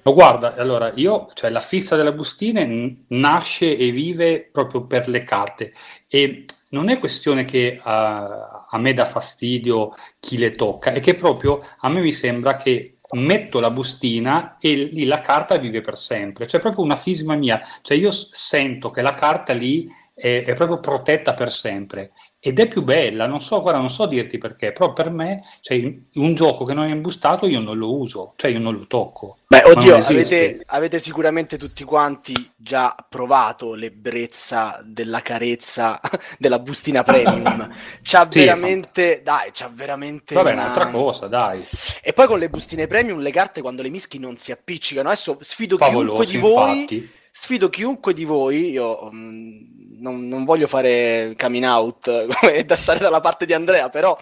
No, 0.04 0.14
guarda, 0.14 0.56
allora 0.56 0.92
io, 0.96 1.30
cioè 1.34 1.52
la 1.52 1.60
fissa 1.60 1.96
delle 1.96 2.14
bustine 2.14 2.66
n- 2.66 3.06
nasce 3.10 3.78
e 3.78 3.92
vive 3.92 4.42
proprio 4.52 4.86
per 4.86 5.08
le 5.08 5.24
carte. 5.24 5.74
E 6.08 6.46
non 6.70 6.90
è 6.90 6.98
questione 6.98 7.46
che 7.46 7.78
uh, 7.78 7.82
a 7.84 8.78
me 8.80 8.94
dà 8.94 9.06
fastidio 9.06 9.92
chi 10.20 10.38
le 10.38 10.56
tocca, 10.56 10.92
è 10.92 11.00
che 11.00 11.14
proprio 11.16 11.64
a 11.80 11.90
me 11.90 12.02
mi 12.02 12.12
sembra 12.14 12.58
che 12.58 12.98
metto 13.12 13.60
la 13.60 13.70
bustina 13.70 14.58
e 14.60 14.74
lì 14.74 15.06
la 15.06 15.20
carta 15.20 15.58
vive 15.58 15.82
per 15.82 15.98
sempre, 15.98 16.48
cioè 16.48 16.62
proprio 16.62 16.84
una 16.84 16.96
fisma 16.96 17.36
mia, 17.36 17.62
cioè 17.82 17.98
io 17.98 18.10
sento 18.12 18.90
che 18.90 19.02
la 19.02 19.14
carta 19.14 19.54
lì 19.54 19.88
è, 20.14 20.44
è 20.46 20.54
proprio 20.56 20.80
protetta 20.80 21.34
per 21.34 21.52
sempre 21.52 22.12
ed 22.44 22.58
è 22.58 22.68
più 22.68 22.82
bella, 22.82 23.28
non 23.28 23.40
so, 23.40 23.62
guarda, 23.62 23.78
non 23.78 23.92
so 23.92 24.08
dirti 24.08 24.40
perché, 24.40 24.72
però 24.72 24.94
per 24.94 25.12
me, 25.12 25.44
cioè, 25.60 25.78
un 26.16 26.34
gioco 26.34 26.66
che 26.66 26.74
non 26.74 26.86
è 26.86 26.90
imbustato 26.90 27.46
io 27.46 27.60
non 27.60 27.78
lo 27.78 27.96
uso, 27.96 28.34
cioè 28.36 28.50
io 28.50 28.58
non 28.58 28.74
lo 28.74 28.88
tocco. 28.88 29.38
Beh, 29.46 29.62
oddio, 29.66 29.98
avete, 29.98 30.64
avete, 30.66 30.98
sicuramente 30.98 31.60
tutti 31.60 31.84
quanti 31.84 32.34
già 32.56 32.96
provato 33.08 33.76
l'ebbrezza 33.76 34.82
della 34.84 35.22
carezza 35.22 36.02
della 36.40 36.58
bustina 36.58 37.04
premium. 37.04 37.70
C'ha 38.02 38.26
sì, 38.28 38.40
veramente, 38.40 39.22
dai, 39.24 39.52
c'ha 39.54 39.70
veramente... 39.72 40.34
Vabbè, 40.34 40.54
una... 40.54 40.64
un'altra 40.64 40.88
cosa, 40.90 41.28
dai. 41.28 41.64
E 42.02 42.12
poi 42.12 42.26
con 42.26 42.40
le 42.40 42.50
bustine 42.50 42.88
premium 42.88 43.20
le 43.20 43.32
carte 43.32 43.62
quando 43.62 43.84
le 43.84 43.90
mischi 43.90 44.18
non 44.18 44.36
si 44.38 44.52
appiccicano. 44.52 45.10
Adesso 45.10 45.38
sfido 45.42 45.78
Favoloso, 45.78 46.24
chiunque 46.24 46.26
di 46.26 46.38
voi... 46.40 46.72
Infatti. 46.72 47.12
Sfido 47.30 47.70
chiunque 47.70 48.16
di 48.16 48.26
voi, 48.26 48.72
io... 48.72 49.10
Um, 49.12 49.81
non, 50.02 50.28
non, 50.28 50.44
voglio 50.44 50.68
fare 50.68 51.36
coming 51.38 51.66
out 51.66 52.28
e 52.52 52.66
da 52.66 52.76
stare 52.76 53.00
dalla 53.00 53.20
parte 53.20 53.46
di 53.46 53.54
Andrea, 53.54 53.90
però 53.90 54.18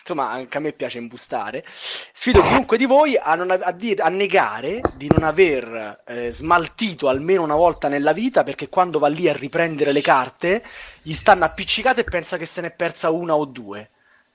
insomma 0.00 0.30
anche 0.30 0.58
a 0.58 0.60
me 0.60 0.72
piace 0.72 0.98
imbustare. 0.98 1.64
Sfido 1.66 2.42
chiunque 2.42 2.76
di 2.76 2.84
voi 2.84 3.16
a, 3.16 3.34
non, 3.34 3.50
a, 3.50 3.72
dire, 3.72 4.02
a 4.02 4.08
negare 4.08 4.80
di 4.96 5.08
non 5.08 5.24
aver 5.24 6.02
eh, 6.06 6.30
smaltito 6.30 7.08
almeno 7.08 7.42
una 7.42 7.54
volta 7.54 7.88
nella 7.88 8.12
vita 8.12 8.42
perché 8.42 8.68
quando 8.68 8.98
va 8.98 9.08
lì 9.08 9.28
a 9.28 9.32
riprendere 9.32 9.92
le 9.92 10.02
carte 10.02 10.62
gli 11.02 11.12
stanno 11.12 11.44
appiccicate 11.44 12.02
e 12.02 12.04
pensa 12.04 12.36
che 12.36 12.46
se 12.46 12.60
ne 12.60 12.68
è 12.68 12.72
persa 12.72 13.10
una 13.10 13.34
o 13.34 13.44
due. 13.46 13.90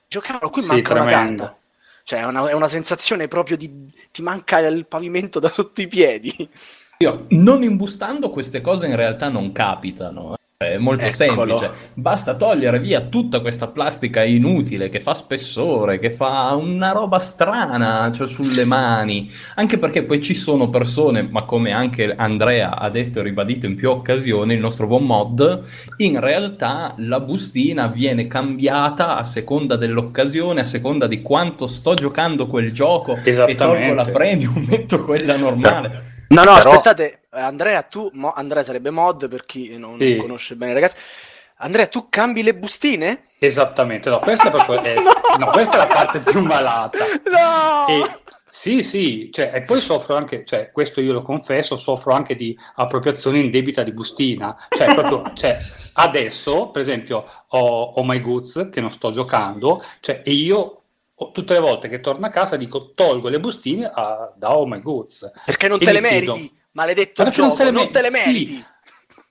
Giocavano 0.08 0.50
qui 0.50 0.64
sì, 0.64 0.68
manca 0.70 0.94
tremendo. 0.94 1.12
una 1.12 1.28
carta. 1.28 1.58
Cioè 2.04 2.22
è 2.22 2.26
una, 2.26 2.50
è 2.50 2.54
una 2.54 2.68
sensazione 2.68 3.28
proprio 3.28 3.56
di 3.56 3.86
ti 4.12 4.24
manca 4.24 4.58
il 4.58 4.88
pavimento 4.88 5.40
da 5.40 5.50
sotto 5.50 5.82
i 5.82 5.88
piedi. 5.88 6.50
Io, 6.98 7.26
non 7.30 7.62
imbustando 7.62 8.32
queste 8.32 8.60
cose 8.62 8.88
in 8.88 8.96
realtà 8.96 9.30
non 9.30 9.52
capitano. 9.52 10.39
È 10.62 10.78
molto 10.78 11.06
Eccolo. 11.06 11.56
semplice, 11.56 11.92
basta 11.94 12.36
togliere 12.36 12.82
via 12.82 13.00
tutta 13.00 13.40
questa 13.40 13.68
plastica 13.68 14.26
inutile 14.26 14.90
che 14.90 15.00
fa 15.00 15.14
spessore, 15.14 16.00
che 16.00 16.10
fa 16.10 16.54
una 16.54 16.92
roba 16.92 17.18
strana 17.20 18.12
cioè 18.12 18.28
sulle 18.28 18.66
mani, 18.66 19.32
anche 19.56 19.78
perché 19.78 20.04
poi 20.04 20.22
ci 20.22 20.36
sono 20.36 20.70
persone, 20.70 21.22
ma 21.22 21.44
come 21.44 21.72
anche 21.72 22.14
Andrea 22.14 22.78
ha 22.78 22.90
detto 22.90 23.22
e 23.22 23.24
ribadito 23.24 23.68
in 23.68 23.76
più 23.76 23.90
occasioni, 23.90 24.54
il 24.54 24.60
nostro 24.60 24.86
buon 24.86 25.06
mod, 25.06 25.64
in 25.96 26.20
realtà 26.20 26.94
la 26.98 27.22
bustina 27.22 27.88
viene 27.88 28.28
cambiata 28.28 29.16
a 29.16 29.24
seconda 29.24 29.78
dell'occasione, 29.78 30.60
a 30.60 30.66
seconda 30.66 31.08
di 31.08 31.22
quanto 31.22 31.68
sto 31.68 31.94
giocando 31.94 32.48
quel 32.48 32.74
gioco 32.74 33.18
e 33.24 33.56
tolgo 33.56 33.94
la 33.94 34.04
premium, 34.04 34.66
metto 34.68 35.06
quella 35.06 35.38
normale. 35.38 36.09
No, 36.30 36.44
no, 36.44 36.54
Però... 36.54 36.72
aspettate, 36.72 37.22
Andrea, 37.32 37.82
tu, 37.84 38.10
mo, 38.14 38.34
Andrea 38.34 38.64
sarebbe 38.64 38.90
mod 38.90 39.28
per 39.28 39.46
chi 39.46 39.78
non 39.78 40.00
sì. 40.00 40.18
conosce 40.18 40.56
bene 40.56 40.74
ragazzi. 40.74 40.96
Andrea, 41.62 41.88
tu 41.88 42.08
cambi 42.10 42.42
le 42.44 42.56
bustine? 42.56 43.24
Esattamente, 43.38 44.10
no, 44.10 44.20
questa 44.20 44.48
è, 44.48 44.52
proprio, 44.52 44.82
è, 44.82 44.96
no! 45.00 45.12
No, 45.38 45.52
questa 45.52 45.76
è 45.76 45.78
la 45.78 45.88
parte 45.88 46.20
più 46.20 46.42
malata. 46.42 47.00
No! 47.26 47.88
E, 47.88 48.20
sì, 48.52 48.82
sì, 48.84 49.30
cioè, 49.32 49.52
e 49.54 49.62
poi 49.64 49.80
soffro 49.80 50.16
anche, 50.16 50.44
cioè, 50.46 50.72
questo 50.72 51.02
io 51.02 51.14
lo 51.14 51.22
confesso, 51.22 51.76
soffro 51.76 52.14
anche 52.14 52.36
di 52.36 52.58
appropriazione 52.76 53.40
indebita 53.40 53.84
di 53.84 53.92
bustina. 53.92 54.56
Cioè, 54.70 54.94
proprio, 54.94 55.32
cioè, 55.36 55.58
adesso, 55.94 56.70
per 56.70 56.82
esempio, 56.82 57.26
ho, 57.48 57.82
ho 57.96 58.04
My 58.04 58.22
Goods 58.22 58.70
che 58.72 58.82
non 58.82 58.92
sto 58.92 59.12
giocando, 59.12 59.84
cioè, 60.00 60.22
e 60.24 60.32
io 60.32 60.79
tutte 61.34 61.54
le 61.54 61.60
volte 61.60 61.90
che 61.90 62.00
torno 62.00 62.26
a 62.26 62.30
casa 62.30 62.56
dico 62.56 62.94
tolgo 62.94 63.30
le 63.30 63.40
bustine 63.40 63.86
a, 63.86 64.32
da 64.36 64.56
Oh 64.56 64.66
My 64.66 64.82
Goods. 64.82 65.32
Perché 65.46 65.68
non 65.68 65.80
e 65.82 65.86
te 65.86 65.92
le 65.92 66.02
meriti, 66.02 66.58
maledetto 66.72 67.30
gioco, 67.30 67.64
non, 67.64 67.74
me- 67.74 67.80
non 67.80 67.92
te 67.92 68.02
le 68.02 68.10
meriti. 68.10 68.54
Sì. 68.54 68.66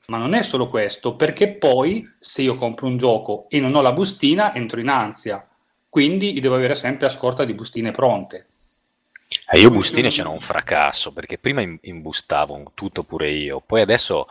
Ma 0.06 0.16
non 0.16 0.34
è 0.34 0.42
solo 0.42 0.68
questo, 0.68 1.16
perché 1.16 1.48
poi 1.48 2.10
se 2.18 2.42
io 2.42 2.54
compro 2.56 2.86
un 2.86 2.96
gioco 2.96 3.46
e 3.48 3.60
non 3.60 3.74
ho 3.74 3.82
la 3.82 3.92
bustina, 3.92 4.54
entro 4.54 4.80
in 4.80 4.88
ansia. 4.88 5.46
Quindi 5.88 6.38
devo 6.40 6.54
avere 6.54 6.74
sempre 6.74 7.06
a 7.06 7.10
scorta 7.10 7.44
di 7.44 7.52
bustine 7.52 7.90
pronte. 7.90 8.46
Eh, 9.50 9.60
io 9.60 9.70
bustine 9.70 10.08
c'era 10.08 10.30
un 10.30 10.40
fracasso, 10.40 11.12
perché 11.12 11.36
prima 11.36 11.62
imbustavo 11.82 12.72
tutto 12.74 13.02
pure 13.02 13.30
io, 13.30 13.60
poi 13.60 13.82
adesso 13.82 14.26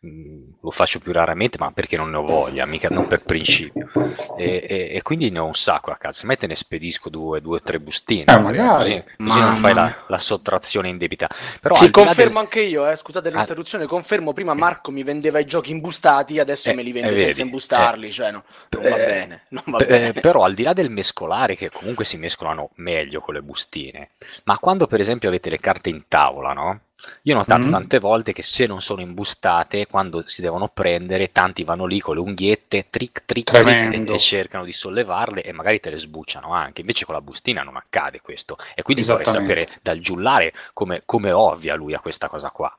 lo 0.00 0.70
faccio 0.70 0.98
più 0.98 1.12
raramente, 1.12 1.58
ma 1.58 1.70
perché 1.70 1.96
non 1.96 2.10
ne 2.10 2.16
ho 2.16 2.22
voglia, 2.22 2.66
mica 2.66 2.88
non 2.88 3.06
per 3.06 3.22
principio. 3.22 3.90
E, 4.36 4.66
e, 4.68 4.88
e 4.92 5.02
quindi 5.02 5.30
ne 5.30 5.38
ho 5.38 5.46
un 5.46 5.54
sacco 5.54 5.90
a 5.90 5.96
casa. 5.96 6.26
Se 6.26 6.36
te 6.36 6.46
ne 6.46 6.54
spedisco 6.54 7.08
due 7.08 7.40
o 7.42 7.60
tre 7.60 7.80
bustine, 7.80 8.24
eh, 8.26 8.38
magari. 8.38 8.76
così, 8.76 9.04
così 9.16 9.40
non 9.40 9.56
fai 9.56 9.74
la, 9.74 10.04
la, 10.06 10.18
sottrazione 10.18 10.88
indebita. 10.88 11.28
Però 11.60 11.74
sì, 11.74 11.90
confermo 11.90 12.34
del... 12.34 12.42
anche 12.42 12.60
io, 12.60 12.88
eh, 12.88 12.96
scusate 12.96 13.30
l'interruzione, 13.30 13.84
ah. 13.84 13.88
confermo 13.88 14.32
prima 14.32 14.54
Marco 14.54 14.90
mi 14.90 15.02
vendeva 15.02 15.38
i 15.38 15.46
giochi 15.46 15.70
imbustati, 15.70 16.38
adesso 16.38 16.70
eh, 16.70 16.74
me 16.74 16.82
li 16.82 16.92
vende 16.92 17.14
eh, 17.14 17.18
senza 17.18 17.42
imbustarli, 17.42 18.12
cioè 18.12 18.30
no, 18.32 18.44
non 18.70 18.82
va 18.82 18.96
eh, 18.96 19.06
bene. 19.06 19.44
Non 19.48 19.64
va 19.66 19.78
bene. 19.78 20.12
Però 20.12 20.42
al 20.42 20.54
di 20.54 20.62
là 20.62 20.72
del 20.72 20.90
mescolare, 20.90 21.56
che 21.56 21.70
comunque 21.70 22.04
si 22.04 22.16
mescolano 22.16 22.70
meglio 22.76 23.20
con 23.20 23.34
le 23.34 23.42
bustine, 23.42 24.10
ma 24.44 24.58
quando 24.58 24.86
per 24.86 25.00
esempio 25.00 25.28
avete 25.28 25.50
le 25.50 25.58
carte 25.58 25.88
in 25.88 26.04
tavola, 26.08 26.52
no? 26.52 26.80
Io 27.22 27.34
ho 27.34 27.38
notato 27.38 27.60
mm-hmm. 27.60 27.70
tante 27.70 27.98
volte 27.98 28.32
che 28.32 28.42
se 28.42 28.66
non 28.66 28.80
sono 28.80 29.00
imbustate, 29.00 29.86
quando 29.86 30.22
si 30.26 30.40
devono 30.40 30.68
prendere, 30.68 31.30
tanti 31.30 31.62
vanno 31.62 31.84
lì 31.84 32.00
con 32.00 32.14
le 32.14 32.20
unghiette, 32.20 32.86
trick, 32.88 33.24
trick, 33.26 33.50
trick, 33.52 34.10
e 34.10 34.18
cercano 34.18 34.64
di 34.64 34.72
sollevarle 34.72 35.42
e 35.42 35.52
magari 35.52 35.80
te 35.80 35.90
le 35.90 35.98
sbucciano 35.98 36.52
anche. 36.52 36.80
Invece 36.80 37.04
con 37.04 37.14
la 37.14 37.20
bustina 37.20 37.62
non 37.62 37.76
accade 37.76 38.20
questo. 38.20 38.56
E 38.74 38.82
quindi 38.82 39.02
vorrei 39.02 39.26
sapere 39.26 39.68
dal 39.82 39.98
giullare 39.98 40.54
come, 40.72 41.02
come 41.04 41.32
ovvia 41.32 41.74
lui 41.74 41.94
a 41.94 42.00
questa 42.00 42.28
cosa 42.28 42.50
qua. 42.50 42.74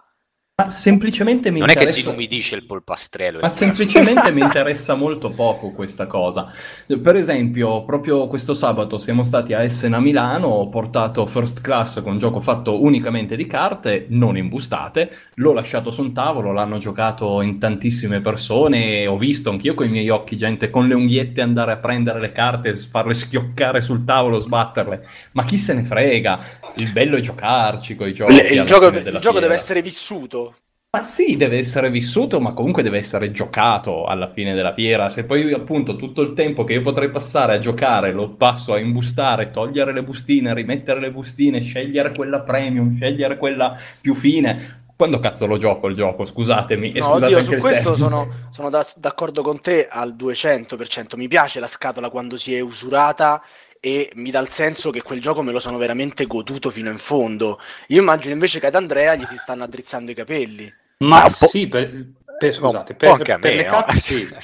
Ma 0.60 0.70
semplicemente 0.70 1.52
mi 1.52 1.60
non 1.60 1.70
interessa... 1.70 1.92
è 1.92 1.94
che 1.94 2.02
si 2.02 2.08
inumidisce 2.08 2.56
il 2.56 2.66
polpastrello. 2.66 3.42
Ma 3.42 3.50
semplicemente 3.50 4.32
mi 4.32 4.42
interessa 4.42 4.96
molto 4.96 5.30
poco 5.30 5.70
questa 5.70 6.08
cosa. 6.08 6.52
Per 6.88 7.16
esempio, 7.16 7.86
proprio 7.86 8.26
questo 8.26 8.56
sabato 8.56 8.98
siamo 8.98 9.24
stati 9.24 9.54
a 9.54 9.62
Essen 9.62 9.94
a 9.94 10.00
Milano, 10.00 10.48
ho 10.48 10.68
portato 10.68 11.28
First 11.28 11.62
Class 11.62 12.02
con 12.02 12.14
un 12.14 12.18
gioco 12.18 12.40
fatto 12.40 12.82
unicamente 12.82 13.36
di 13.36 13.46
carte, 13.46 14.08
non 14.10 14.36
imbustate, 14.36 15.12
l'ho 15.36 15.54
lasciato 15.54 15.92
su 15.92 16.02
un 16.02 16.12
tavolo, 16.12 16.52
l'hanno 16.52 16.80
giocato 16.80 17.42
in 17.42 17.60
tantissime 17.60 18.22
persone, 18.22 19.06
ho 19.06 19.16
visto 19.16 19.52
anch'io 19.52 19.76
con 19.76 19.86
i 19.86 19.90
miei 19.90 20.10
occhi 20.10 20.38
gente 20.38 20.72
con 20.72 20.88
le 20.88 20.96
unghiette 20.96 21.40
andare 21.40 21.74
a 21.74 21.78
prendere 21.78 22.20
le 22.20 22.32
carte, 22.32 22.76
farle 22.76 23.14
schioccare 23.14 23.80
sul 23.80 24.04
tavolo, 24.04 24.40
sbatterle. 24.40 25.08
Ma 25.34 25.44
chi 25.44 25.58
se 25.60 25.76
ne 25.76 25.84
frega? 25.84 26.40
Il 26.78 26.92
bello 26.92 27.16
è 27.16 27.20
giocarci 27.20 27.96
con 27.96 28.08
i 28.08 28.14
giochi. 28.16 28.38
Il, 28.38 28.54
il 28.54 28.64
gioco, 28.64 28.88
il 28.88 29.20
gioco 29.22 29.40
deve 29.40 29.54
essere 29.54 29.84
vissuto. 29.84 30.46
Ma 30.90 31.02
sì, 31.02 31.36
deve 31.36 31.58
essere 31.58 31.90
vissuto, 31.90 32.40
ma 32.40 32.54
comunque 32.54 32.82
deve 32.82 32.98
essere 32.98 33.32
giocato 33.32 34.06
alla 34.06 34.30
fine 34.30 34.56
della 34.56 34.74
fiera. 34.74 35.10
Se 35.10 35.26
poi 35.26 35.52
appunto 35.52 35.98
tutto 35.98 36.22
il 36.22 36.34
tempo 36.34 36.64
che 36.64 36.74
io 36.74 36.82
potrei 36.82 37.10
passare 37.10 37.56
a 37.56 37.60
giocare 37.60 38.14
lo 38.14 38.30
passo 38.30 38.74
a 38.74 38.80
imbustare, 38.80 39.52
togliere 39.52 39.92
le 39.92 40.04
bustine, 40.04 40.54
rimettere 40.54 41.02
le 41.02 41.12
bustine, 41.12 41.62
scegliere 41.62 42.14
quella 42.14 42.40
premium, 42.40 42.96
scegliere 42.96 43.38
quella 43.38 43.78
più 44.00 44.14
fine, 44.16 44.86
quando 44.98 45.20
cazzo 45.20 45.46
lo 45.46 45.58
gioco 45.58 45.88
il 45.88 45.96
gioco? 45.96 46.26
Scusatemi. 46.26 46.94
No, 46.94 47.04
scusate 47.04 47.26
oddio, 47.36 47.44
su 47.44 47.56
questo 47.58 47.96
sono, 47.96 48.48
sono 48.50 48.72
da, 48.72 48.84
d'accordo 48.96 49.44
con 49.44 49.60
te 49.62 49.88
al 49.88 50.16
200%. 50.18 51.16
Mi 51.18 51.28
piace 51.28 51.60
la 51.60 51.68
scatola 51.68 52.10
quando 52.10 52.36
si 52.36 52.56
è 52.56 52.60
usurata 52.62 53.40
e 53.88 54.12
mi 54.16 54.32
dà 54.32 54.40
il 54.42 54.50
senso 54.50 54.90
che 54.90 55.02
quel 55.02 55.22
gioco 55.22 55.42
me 55.42 55.54
lo 55.54 55.60
sono 55.60 55.78
veramente 55.78 56.26
goduto 56.26 56.70
fino 56.70 56.92
in 56.92 56.98
fondo. 56.98 57.58
Io 57.88 58.02
immagino 58.02 58.34
invece 58.34 58.60
che 58.60 58.66
ad 58.66 58.76
Andrea 58.76 59.16
gli 59.16 59.24
si 59.24 59.38
stanno 59.38 59.64
addrizzando 59.64 60.12
i 60.12 60.14
capelli. 60.14 60.74
Ma 60.98 61.22
no, 61.22 61.30
sì, 61.30 61.70
per, 61.70 62.08
per, 62.38 62.54
scusate, 62.54 62.96
per, 62.96 63.18
per, 63.18 63.40
me, 63.40 63.56
le 63.56 63.64
carte 63.64 63.94
no? 63.94 64.00
sì. 64.00 64.28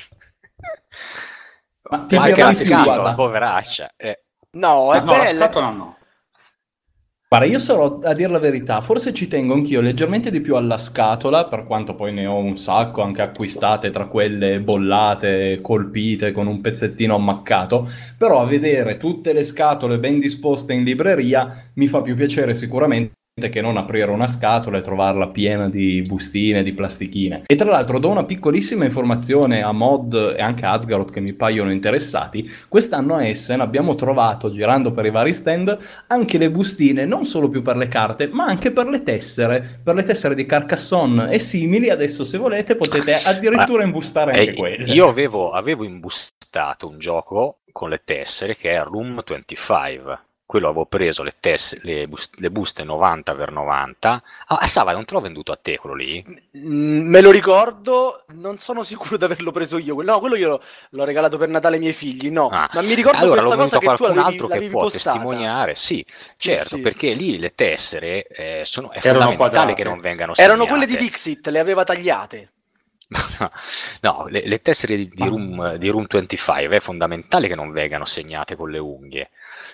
Ma 1.90 2.06
ti 2.06 2.16
anche 2.16 2.42
la 2.42 2.54
scatola, 2.54 3.14
poveraccia. 3.16 3.92
Eh. 3.98 4.24
No, 4.52 4.94
è 4.94 5.00
no, 5.00 5.06
bella. 5.06 5.24
la 5.24 5.36
scatola 5.36 5.70
no. 5.72 5.98
Guarda, 7.34 7.50
io 7.50 7.58
sarò 7.58 7.98
a 8.04 8.14
dire 8.14 8.30
la 8.30 8.38
verità, 8.38 8.80
forse 8.82 9.12
ci 9.12 9.28
tengo 9.28 9.56
anch'io 9.56 9.82
leggermente 9.82 10.30
di 10.30 10.40
più 10.40 10.56
alla 10.56 10.78
scatola, 10.78 11.46
per 11.46 11.64
quanto 11.64 11.96
poi 11.96 12.14
ne 12.14 12.28
ho 12.28 12.38
un 12.38 12.60
sacco, 12.60 13.02
anche 13.02 13.24
acquistate 13.24 13.90
tra 13.90 14.06
quelle 14.06 14.60
bollate, 14.60 15.58
colpite, 15.60 16.32
con 16.32 16.46
un 16.46 16.62
pezzettino 16.62 17.16
ammaccato, 17.16 17.90
però 18.20 18.40
a 18.40 18.46
vedere 18.46 18.98
tutte 18.98 19.34
le 19.34 19.42
scatole 19.42 19.98
ben 19.98 20.20
disposte 20.20 20.74
in 20.74 20.84
libreria 20.84 21.72
mi 21.74 21.88
fa 21.88 22.04
più 22.04 22.16
piacere 22.16 22.54
sicuramente 22.54 23.14
che 23.50 23.62
non 23.62 23.78
aprire 23.78 24.12
una 24.12 24.28
scatola 24.28 24.78
e 24.78 24.82
trovarla 24.82 25.30
piena 25.30 25.68
di 25.68 26.04
bustine, 26.04 26.62
di 26.62 26.72
plastichine. 26.72 27.44
E 27.48 27.56
tra 27.56 27.70
l'altro 27.70 27.98
do 27.98 28.10
una 28.10 28.26
piccolissima 28.26 28.86
informazione 28.86 29.64
a 29.64 29.72
Mod 29.72 30.36
e 30.38 30.42
anche 30.42 30.66
a 30.66 30.74
Asgaroth 30.74 31.12
che 31.12 31.20
mi 31.20 31.34
paiono 31.34 31.72
interessati. 31.72 32.48
Quest'anno 32.68 33.16
a 33.16 33.26
Essen 33.26 33.60
abbiamo 33.60 33.96
trovato, 33.96 34.52
girando 34.52 34.92
per 34.92 35.06
i 35.06 35.10
vari 35.10 35.34
stand, 35.34 35.76
anche 36.08 36.38
le 36.38 36.52
bustine, 36.52 37.06
non 37.06 37.26
solo 37.26 37.50
più 37.50 37.64
per 37.64 37.76
le 37.76 37.88
carte, 37.88 38.28
ma 38.28 38.46
anche 38.46 38.72
per 38.72 38.88
le 38.88 39.02
tessere, 39.02 39.80
per 39.84 39.96
le 39.96 40.04
tessere 40.04 40.36
di 40.36 40.46
Carcassonne 40.46 41.32
e 41.32 41.40
simili. 41.40 41.90
Adesso 41.90 42.26
se 42.26 42.38
volete 42.38 42.76
potete 42.76 43.16
addirittura 43.26 43.80
ma, 43.80 43.86
imbustare 43.86 44.32
anche 44.32 44.52
eh, 44.52 44.54
quelle. 44.54 44.94
Io 44.94 45.08
avevo, 45.08 45.50
avevo 45.50 45.84
imbustato 45.84 46.88
un 46.88 47.00
gioco 47.00 47.62
con 47.72 47.90
le 47.90 48.02
tessere 48.06 48.56
che 48.56 48.74
è 48.74 48.84
Room 48.84 49.24
25 49.26 50.20
quello 50.46 50.68
avevo 50.68 50.86
preso 50.86 51.24
le, 51.24 51.36
tess- 51.40 51.82
le, 51.84 52.08
bus- 52.08 52.30
le 52.36 52.52
buste 52.52 52.84
90 52.84 53.34
per 53.36 53.52
90. 53.52 54.24
Ah, 54.48 54.68
Sava, 54.68 54.92
non 54.92 55.06
te 55.06 55.14
l'ho 55.14 55.22
venduto 55.22 55.52
a 55.52 55.58
te 55.60 55.78
quello 55.78 55.96
lì? 55.96 56.24
Me 56.52 57.22
lo 57.22 57.32
ricordo, 57.32 58.26
non 58.34 58.58
sono 58.58 58.84
sicuro 58.84 59.18
di 59.18 59.24
averlo 59.24 59.52
preso 59.52 59.78
io. 59.78 60.00
No, 60.02 60.20
quello 60.20 60.36
io 60.36 60.50
l'ho, 60.50 60.62
l'ho 60.92 61.04
regalato 61.06 61.38
per 61.38 61.50
Natale 61.50 61.76
ai 61.76 61.82
miei 61.82 61.94
figli, 61.94 62.30
no. 62.30 62.50
Ah, 62.50 62.70
ma 62.74 62.82
mi 62.82 62.94
ricordo 62.94 63.24
allora, 63.24 63.42
questa 63.42 63.56
cosa 63.58 63.78
che 63.80 63.94
tu 63.96 64.04
l'avevi, 64.04 64.20
altro 64.28 64.48
l'avevi 64.48 64.66
che 64.66 64.72
può 64.72 64.82
postata. 64.82 65.12
testimoniare, 65.18 65.76
sì, 65.76 66.06
certo, 66.36 66.68
sì, 66.68 66.76
sì. 66.76 66.82
perché 66.82 67.14
lì 67.14 67.40
le 67.40 67.56
tessere 67.56 68.28
eh, 68.28 68.62
sono, 68.66 68.92
è 68.92 69.00
Erano 69.02 69.26
fondamentale 69.26 69.36
quadrate. 69.36 69.74
che 69.74 69.84
non 69.88 70.00
vengano 70.02 70.34
segnate. 70.36 70.54
Erano 70.54 70.70
quelle 70.70 70.86
di 70.86 70.96
Dixit, 70.98 71.48
le 71.48 71.60
aveva 71.60 71.84
tagliate. 71.84 72.53
No, 74.02 74.28
le, 74.28 74.46
le 74.46 74.62
tessere 74.62 74.96
di, 74.96 75.10
di, 75.10 75.28
room, 75.28 75.76
di, 75.76 75.90
Room, 75.90 76.06
25 76.10 76.76
è 76.76 76.80
fondamentale 76.80 77.48
che 77.48 77.56
non 77.56 77.72
vengano 77.72 78.06
segnate 78.06 78.56
con 78.56 78.70
le 78.70 78.80
unghie 78.80 79.30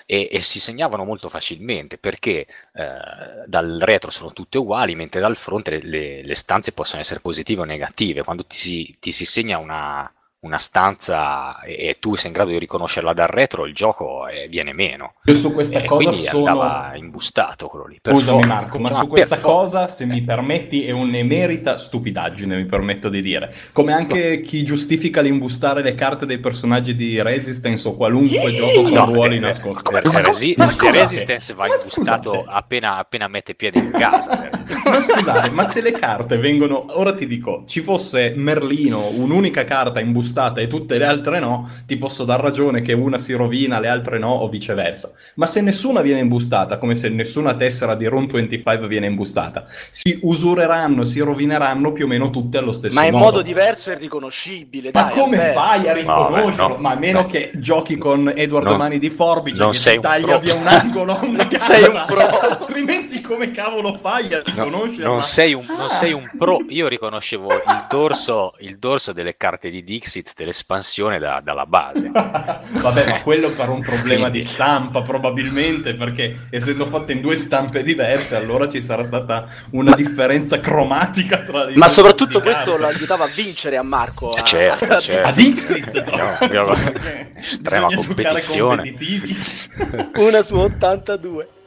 e, 0.06 0.28
e 0.32 0.42
si 0.42 0.60
segnavano 0.60 1.04
molto 1.04 1.30
facilmente 1.30 1.98
perché 1.98 2.48
eh, 2.74 3.46
dal 3.46 3.78
retro 3.80 4.10
sono 4.12 4.34
tutte 4.34 4.58
uguali, 4.58 4.96
mentre 4.96 5.22
dal 5.22 5.38
fronte 5.38 5.82
le, 5.82 6.24
le, 6.24 6.36
stanze 6.36 6.72
possono 6.72 7.02
essere 7.02 7.20
positive 7.20 7.62
o 7.62 7.66
negative. 7.66 8.24
Quando 8.24 8.46
ti 8.46 8.56
si, 8.56 8.98
ti 9.00 9.12
si 9.12 9.26
segna 9.26 9.58
una, 9.58 10.12
una 10.42 10.58
stanza 10.58 11.60
e, 11.62 11.98
tu 12.00 12.16
sei 12.16 12.28
in 12.28 12.34
grado 12.34 12.52
di 12.52 12.60
riconoscerla 12.60 13.14
dal 13.14 13.28
retro, 13.28 13.66
il 13.66 13.74
gioco 13.74 14.28
eh, 14.28 14.48
viene 14.48 14.72
meno. 14.72 15.16
Io 15.26 15.36
su 15.36 15.54
questa 15.54 15.80
e 15.80 15.86
cosa 15.86 16.14
sono... 16.14 16.46
andava 16.46 16.96
imbustato 16.96 17.68
quello 17.68 17.88
lì. 17.88 18.00
Scusami 18.02 18.44
forza. 18.44 18.54
Marco, 18.54 18.80
ma, 18.80 18.90
ma 18.90 18.96
su 18.96 19.08
questa 19.08 19.38
cosa, 19.40 19.88
se 19.88 20.06
mi 20.06 20.22
permetti, 20.22 20.86
è 20.86 20.92
un'emerita 20.92 21.76
stupidaggine, 21.76 22.56
mi 22.56 22.66
permetto 22.66 23.10
di 23.10 23.22
dire. 23.22 23.54
Come 23.74 23.92
anche 23.92 24.40
chi 24.42 24.64
giustifica 24.64 25.20
l'imbustare 25.20 25.82
le 25.82 25.96
carte 25.96 26.26
dei 26.26 26.40
personaggi 26.40 26.96
di 26.96 27.22
Resistance 27.22 27.88
o 27.88 27.96
qualunque 27.96 28.52
gioco 28.52 28.84
con 28.84 28.92
no, 28.94 29.06
ruoli 29.06 29.36
eh, 29.36 29.40
nascosti. 29.40 29.84
Come, 29.84 30.02
come, 30.02 30.22
Resi- 30.22 30.56
Resistance 30.56 31.54
va 31.54 31.68
imbustato 31.68 32.46
appena, 32.48 32.96
appena, 32.96 33.28
mette 33.28 33.56
piede 33.56 33.80
in 33.80 33.92
casa. 33.92 34.50
ma 34.86 35.02
scusate, 35.02 35.50
ma 35.50 35.64
se 35.66 35.82
le 35.82 35.92
carte 35.92 36.38
vengono... 36.38 36.98
Ora 36.98 37.14
ti 37.14 37.26
dico, 37.26 37.66
ci 37.68 37.82
fosse 37.82 38.34
Merlino, 38.36 39.10
un'unica 39.10 39.66
carta 39.66 40.00
imbustata 40.00 40.28
imbustata 40.30 40.62
e 40.62 40.68
tutte 40.68 40.98
le 40.98 41.06
altre 41.06 41.40
no, 41.40 41.70
ti 41.86 41.98
posso 41.98 42.24
dar 42.24 42.40
ragione 42.40 42.82
che 42.82 42.94
una 42.94 43.18
si 43.18 43.34
rovina, 43.34 43.80
le 43.80 43.88
altre 43.88 44.20
no, 44.20 44.32
o 44.32 44.48
viceversa. 44.48 45.12
Ma 45.36 45.48
se 45.48 45.62
nessuna 45.62 46.02
viene 46.02 46.20
imbustata, 46.20 46.78
come 46.78 46.96
se 46.96 47.10
nessuna 47.10 47.56
tessera 47.56 47.96
di 47.96 48.06
Room 48.06 48.28
25 48.28 48.88
viene 48.88 49.08
imbustata, 49.08 49.66
si 49.90 50.20
usureranno, 50.22 51.04
si 51.04 51.20
rovineranno 51.20 51.92
più 51.92 52.06
o 52.06 52.08
meno 52.08 52.30
tutte 52.30 52.58
allo 52.58 52.72
stesso 52.72 52.94
modo. 52.96 53.10
Ma 53.10 53.18
in 53.18 53.24
modo, 53.24 53.42
diverso 53.42 53.92
e 53.92 53.96
riconoscibile. 53.96 54.92
Ma 54.94 55.04
dai, 55.04 55.12
come 55.12 55.38
fai 55.38 55.88
a 55.88 55.94
riconoscerlo? 55.94 56.76
No, 56.76 56.78
Ma 56.78 56.92
a 56.92 56.96
meno 56.96 57.26
che 57.26 57.52
giochi 57.56 57.98
con 57.98 58.32
Edoardo 58.36 58.76
Mani 58.76 59.00
di 59.00 59.10
Forbice 59.10 59.62
non 59.62 59.72
che 59.72 60.00
taglia 60.00 60.38
via 60.38 60.54
un 60.54 60.68
angolo, 60.68 61.20
una 61.24 61.48
sei 61.58 61.84
un 61.84 62.04
pro. 62.06 62.68
Altrimenti 62.80 63.22
come 63.22 63.52
cavolo 63.52 63.96
fai 63.96 64.34
a 64.34 64.42
riconoscerlo? 64.44 65.14
Non, 65.14 65.24
sei 65.24 65.54
un, 65.54 65.66
non 65.68 65.90
sei 65.90 66.14
un 66.14 66.30
pro. 66.38 66.60
Io 66.70 66.88
riconoscevo 66.88 67.52
il 67.52 67.86
dorso, 67.90 68.54
il 68.60 68.78
dorso 68.78 69.12
delle 69.12 69.36
carte 69.36 69.70
di 69.70 69.84
Dixie 69.84 70.22
exit 70.22 70.34
dell'espansione 70.36 71.20
da, 71.20 71.42
dalla 71.44 71.66
base. 71.66 72.10
Vabbè, 72.10 73.08
ma 73.08 73.22
quello 73.22 73.52
per 73.52 73.70
un 73.70 73.82
problema 73.82 74.30
di 74.30 74.42
stampa 74.42 75.02
probabilmente, 75.02 75.94
perché 75.94 76.48
essendo 76.50 76.86
fatte 76.86 77.12
in 77.12 77.22
due 77.22 77.36
stampe 77.36 77.84
diverse, 77.84 78.36
allora 78.36 78.70
ci 78.70 78.82
sarà 78.82 79.04
stata 79.04 79.48
una 79.72 79.94
differenza 79.96 80.60
cromatica 80.60 81.40
tra 81.40 81.66
le 81.66 81.76
Ma 81.76 81.88
soprattutto 81.88 82.42
questo 82.42 82.78
lo 82.78 82.88
aiutava 82.88 83.26
a 83.26 83.30
vincere 83.34 83.78
a 83.78 83.84
Marco. 83.84 84.30
A, 84.30 84.42
certo, 84.42 84.86
a, 84.86 85.00
certo. 85.00 85.30
a 85.30 85.32
Dixit. 85.32 86.04
No, 86.10 86.38
estrema 87.36 87.88
competizione. 87.94 88.94
una 90.16 90.42
su 90.44 90.56
82. 90.56 91.58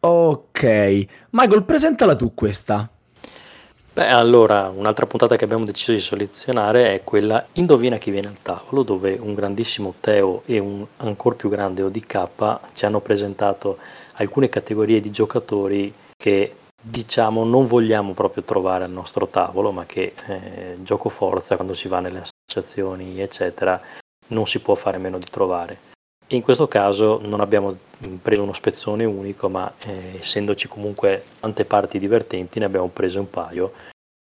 Ok, 0.00 1.06
Michael, 1.30 1.64
presentala 1.64 2.14
tu 2.14 2.32
questa. 2.32 2.88
Beh, 3.92 4.06
allora, 4.06 4.68
un'altra 4.68 5.06
puntata 5.06 5.34
che 5.34 5.42
abbiamo 5.42 5.64
deciso 5.64 5.90
di 5.90 5.98
selezionare 5.98 6.94
è 6.94 7.02
quella 7.02 7.44
Indovina 7.54 7.98
chi 7.98 8.12
viene 8.12 8.28
al 8.28 8.36
tavolo, 8.40 8.84
dove 8.84 9.18
un 9.20 9.34
grandissimo 9.34 9.94
Teo 9.98 10.42
e 10.46 10.60
un 10.60 10.86
ancora 10.98 11.34
più 11.34 11.48
grande 11.48 11.82
ODK 11.82 12.58
ci 12.74 12.86
hanno 12.86 13.00
presentato 13.00 13.78
alcune 14.14 14.48
categorie 14.48 15.00
di 15.00 15.10
giocatori 15.10 15.92
che 16.16 16.54
diciamo 16.80 17.42
non 17.42 17.66
vogliamo 17.66 18.12
proprio 18.12 18.44
trovare 18.44 18.84
al 18.84 18.92
nostro 18.92 19.26
tavolo, 19.26 19.72
ma 19.72 19.84
che 19.84 20.14
eh, 20.28 20.76
gioco 20.82 21.08
forza 21.08 21.56
quando 21.56 21.74
si 21.74 21.88
va 21.88 21.98
nelle 21.98 22.22
associazioni, 22.22 23.20
eccetera, 23.20 23.80
non 24.28 24.46
si 24.46 24.60
può 24.60 24.76
fare 24.76 24.98
meno 24.98 25.18
di 25.18 25.26
trovare. 25.28 25.87
In 26.28 26.42
questo 26.42 26.68
caso 26.68 27.20
non 27.24 27.40
abbiamo 27.40 27.74
preso 28.20 28.42
uno 28.42 28.52
spezzone 28.52 29.04
unico, 29.06 29.48
ma 29.48 29.72
eh, 29.78 30.18
essendoci 30.20 30.68
comunque 30.68 31.24
tante 31.40 31.64
parti 31.64 31.98
divertenti, 31.98 32.58
ne 32.58 32.66
abbiamo 32.66 32.88
prese 32.88 33.18
un 33.18 33.30
paio 33.30 33.72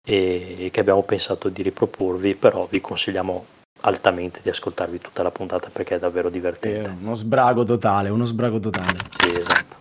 e, 0.04 0.56
e 0.58 0.70
che 0.72 0.80
abbiamo 0.80 1.04
pensato 1.04 1.48
di 1.48 1.62
riproporvi, 1.62 2.34
però 2.34 2.66
vi 2.68 2.80
consigliamo 2.80 3.44
altamente 3.82 4.40
di 4.42 4.48
ascoltarvi 4.48 4.98
tutta 4.98 5.22
la 5.22 5.30
puntata 5.30 5.70
perché 5.72 5.94
è 5.94 5.98
davvero 6.00 6.28
divertente. 6.28 6.90
È 6.90 6.94
uno 7.00 7.14
sbrago 7.14 7.62
totale, 7.62 8.08
uno 8.08 8.24
sbrago 8.24 8.58
totale. 8.58 8.98
Sì, 9.20 9.36
esatto. 9.36 9.80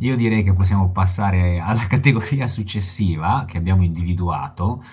Io 0.00 0.16
direi 0.16 0.44
che 0.44 0.52
possiamo 0.52 0.90
passare 0.90 1.60
alla 1.64 1.86
categoria 1.88 2.46
successiva 2.46 3.46
che 3.48 3.56
abbiamo 3.56 3.84
individuato, 3.84 4.84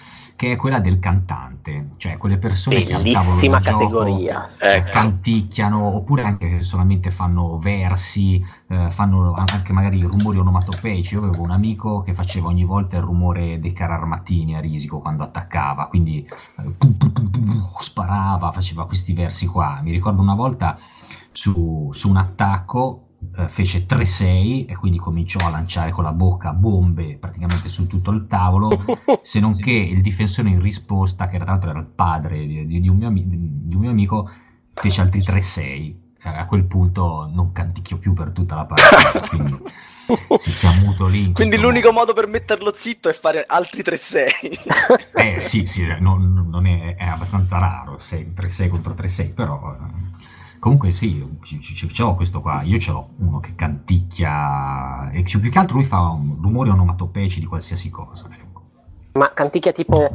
che 0.42 0.54
è 0.54 0.56
quella 0.56 0.80
del 0.80 0.98
cantante, 0.98 1.90
cioè 1.98 2.18
quelle 2.18 2.40
persone 2.40 2.84
Bellissima 2.84 3.60
che 3.60 3.70
al 3.70 3.76
categoria. 3.76 4.50
Gioco, 4.50 4.72
ecco. 4.74 4.90
canticchiano 4.90 5.96
oppure 5.98 6.24
anche 6.24 6.50
che 6.50 6.64
solamente 6.64 7.12
fanno 7.12 7.60
versi, 7.60 8.44
eh, 8.68 8.90
fanno 8.90 9.36
anche 9.36 9.72
magari 9.72 10.02
rumori 10.02 10.40
onomatopeici. 10.40 11.14
Io 11.14 11.20
avevo 11.20 11.44
un 11.44 11.52
amico 11.52 12.02
che 12.02 12.16
faceva 12.16 12.48
ogni 12.48 12.64
volta 12.64 12.98
il 12.98 13.04
rumore 13.04 13.60
dei 13.60 13.72
carri 13.72 13.94
armatini 13.94 14.56
a 14.56 14.60
risico 14.60 14.98
quando 14.98 15.22
attaccava, 15.22 15.86
quindi 15.86 16.28
eh, 16.28 16.76
sparava, 17.80 18.52
faceva 18.52 18.88
questi 18.88 19.14
versi 19.14 19.46
qua. 19.46 19.80
Mi 19.84 19.92
ricordo 19.92 20.24
una 20.24 20.34
volta 20.34 20.76
su, 21.32 21.92
su 21.94 22.10
un 22.10 22.18
attacco 22.18 23.10
eh, 23.38 23.48
fece 23.48 23.86
3-6 23.86 24.68
e 24.68 24.76
quindi 24.76 24.98
cominciò 24.98 25.46
a 25.46 25.52
lanciare 25.52 25.92
con 25.92 26.04
la 26.04 26.12
bocca 26.12 26.52
bombe 26.54 27.18
praticamente 27.18 27.70
su 27.70 27.88
tutto 27.88 28.12
il 28.12 28.28
tavolo, 28.28 28.70
se 29.22 29.40
non 29.40 29.56
che 29.56 29.72
il 29.72 30.02
difensore 30.02 30.50
in 30.50 30.62
risposta, 30.62 31.28
che 31.28 31.38
tra 31.38 31.52
l'altro 31.52 31.70
era 31.70 31.80
il 31.80 31.86
padre 31.86 32.46
di, 32.46 32.66
di, 32.66 32.90
un, 32.90 32.98
mio, 32.98 33.10
di 33.12 33.76
un, 33.76 33.80
mio, 33.80 33.90
amico, 33.90 34.30
fece 34.74 35.02
altri 35.02 35.22
3-6. 35.22 35.96
Eh, 36.24 36.30
a 36.30 36.46
quel 36.46 36.66
punto 36.66 37.30
non 37.34 37.52
canticchio 37.52 37.98
più 37.98 38.14
per 38.14 38.32
tutta 38.32 38.56
la 38.56 38.66
partita, 38.66 39.22
quindi 39.30 39.58
si, 40.36 40.52
si 40.52 40.66
ammuto 40.66 41.08
lì. 41.08 41.32
Quindi 41.32 41.58
l'unico 41.58 41.88
modo. 41.92 42.00
modo 42.00 42.14
per 42.14 42.28
metterlo 42.28 42.74
zitto 42.76 43.08
è 43.08 43.14
fare 43.14 43.46
altri 43.48 43.82
3-6. 43.82 45.14
eh 45.16 45.40
sì, 45.40 45.66
sì, 45.66 45.86
non, 46.00 46.48
non 46.50 46.66
è, 46.66 46.96
è, 46.96 47.06
abbastanza 47.06 47.58
raro, 47.60 47.98
3-6 47.98 48.68
contro 48.68 48.94
3-6, 48.94 49.34
però 49.34 49.76
Comunque 50.62 50.91
sì, 50.91 51.28
ce 51.41 52.04
l'ho 52.04 52.13
questo 52.13 52.39
qua, 52.39 52.62
io 52.62 52.78
ce 52.78 52.91
l'ho 52.91 53.10
uno 53.17 53.39
che 53.39 53.56
canticchia 53.56 55.10
e 55.10 55.24
più 55.24 55.50
che 55.50 55.58
altro 55.58 55.78
lui 55.78 55.86
fa 55.86 56.02
un 56.02 56.38
rumori 56.39 56.69
onomatopeici 56.69 57.39
di 57.39 57.47
qualsiasi 57.47 57.89
cosa. 57.89 58.30
Ecco. 58.32 58.62
Ma 59.13 59.34
canticchia 59.34 59.71
tipo 59.71 59.97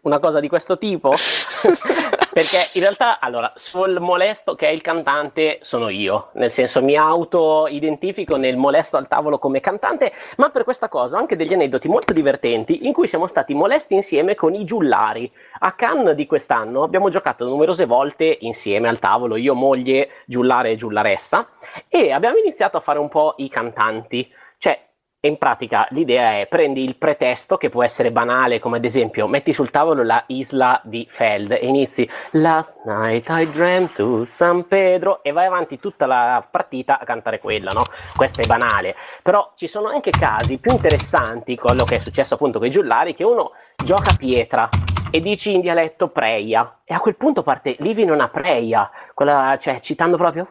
una 0.00 0.18
cosa 0.18 0.40
di 0.40 0.48
questo 0.48 0.78
tipo? 0.78 1.12
Perché 2.34 2.70
in 2.72 2.80
realtà, 2.80 3.20
allora, 3.20 3.52
sul 3.54 4.00
molesto 4.00 4.56
che 4.56 4.66
è 4.66 4.70
il 4.70 4.80
cantante 4.80 5.58
sono 5.62 5.88
io, 5.88 6.30
nel 6.32 6.50
senso 6.50 6.82
mi 6.82 6.96
auto-identifico 6.96 8.34
nel 8.34 8.56
molesto 8.56 8.96
al 8.96 9.06
tavolo 9.06 9.38
come 9.38 9.60
cantante, 9.60 10.12
ma 10.38 10.48
per 10.48 10.64
questa 10.64 10.88
cosa 10.88 11.14
ho 11.14 11.20
anche 11.20 11.36
degli 11.36 11.52
aneddoti 11.52 11.86
molto 11.86 12.12
divertenti 12.12 12.88
in 12.88 12.92
cui 12.92 13.06
siamo 13.06 13.28
stati 13.28 13.54
molesti 13.54 13.94
insieme 13.94 14.34
con 14.34 14.52
i 14.52 14.64
giullari. 14.64 15.30
A 15.60 15.74
Cannes 15.74 16.16
di 16.16 16.26
quest'anno 16.26 16.82
abbiamo 16.82 17.08
giocato 17.08 17.44
numerose 17.44 17.86
volte 17.86 18.38
insieme 18.40 18.88
al 18.88 18.98
tavolo, 18.98 19.36
io, 19.36 19.54
moglie, 19.54 20.24
giullare 20.26 20.72
e 20.72 20.74
giullaressa, 20.74 21.50
e 21.86 22.10
abbiamo 22.10 22.38
iniziato 22.38 22.76
a 22.76 22.80
fare 22.80 22.98
un 22.98 23.08
po' 23.08 23.34
i 23.36 23.48
cantanti. 23.48 24.28
Cioè, 24.58 24.76
e 25.24 25.28
in 25.28 25.38
pratica 25.38 25.86
l'idea 25.88 26.38
è 26.38 26.46
prendi 26.46 26.84
il 26.84 26.96
pretesto 26.96 27.56
che 27.56 27.70
può 27.70 27.82
essere 27.82 28.12
banale, 28.12 28.58
come 28.58 28.76
ad 28.76 28.84
esempio 28.84 29.26
metti 29.26 29.54
sul 29.54 29.70
tavolo 29.70 30.02
la 30.02 30.22
isla 30.26 30.78
di 30.84 31.06
Feld 31.08 31.52
e 31.52 31.66
inizi 31.66 32.06
Last 32.32 32.76
night 32.84 33.26
I 33.30 33.50
dreamt 33.50 33.94
to 33.94 34.26
San 34.26 34.68
Pedro 34.68 35.22
e 35.22 35.32
vai 35.32 35.46
avanti 35.46 35.78
tutta 35.78 36.04
la 36.04 36.46
partita 36.50 36.98
a 36.98 37.06
cantare 37.06 37.40
quella, 37.40 37.70
no? 37.70 37.84
Questo 38.14 38.42
è 38.42 38.46
banale. 38.46 38.96
Però 39.22 39.52
ci 39.56 39.66
sono 39.66 39.88
anche 39.88 40.10
casi 40.10 40.58
più 40.58 40.72
interessanti, 40.72 41.56
quello 41.56 41.84
che 41.84 41.94
è 41.94 41.98
successo 41.98 42.34
appunto 42.34 42.58
con 42.58 42.68
i 42.68 42.70
giullari, 42.70 43.14
che 43.14 43.24
uno 43.24 43.52
gioca 43.82 44.14
pietra 44.18 44.68
e 45.10 45.20
dici 45.22 45.54
in 45.54 45.62
dialetto 45.62 46.08
preia 46.08 46.80
e 46.84 46.92
a 46.92 47.00
quel 47.00 47.16
punto 47.16 47.42
parte 47.42 47.76
living 47.78 48.10
on 48.10 48.20
a 48.20 48.28
preia, 48.28 48.90
quella, 49.14 49.56
cioè 49.58 49.80
citando 49.80 50.18
proprio 50.18 50.46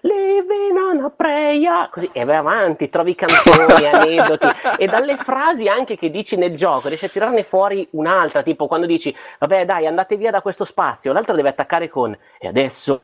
living 0.00 0.75
on 0.98 1.04
a 1.04 1.10
preia, 1.10 1.88
così 1.90 2.08
e 2.12 2.24
vai 2.24 2.36
avanti, 2.36 2.88
trovi 2.88 3.14
canzoni, 3.14 3.86
aneddoti. 3.86 4.46
E 4.78 4.86
dalle 4.86 5.16
frasi 5.16 5.68
anche 5.68 5.96
che 5.96 6.10
dici 6.10 6.36
nel 6.36 6.56
gioco 6.56 6.88
riesci 6.88 7.06
a 7.06 7.08
tirarne 7.08 7.42
fuori 7.42 7.86
un'altra, 7.92 8.42
tipo 8.42 8.66
quando 8.66 8.86
dici 8.86 9.14
vabbè 9.38 9.64
dai 9.64 9.86
andate 9.86 10.16
via 10.16 10.30
da 10.30 10.42
questo 10.42 10.64
spazio, 10.64 11.12
l'altro 11.12 11.34
deve 11.34 11.50
attaccare 11.50 11.88
con 11.88 12.16
e 12.38 12.48
adesso 12.48 13.02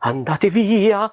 andate 0.00 0.48
via 0.48 1.12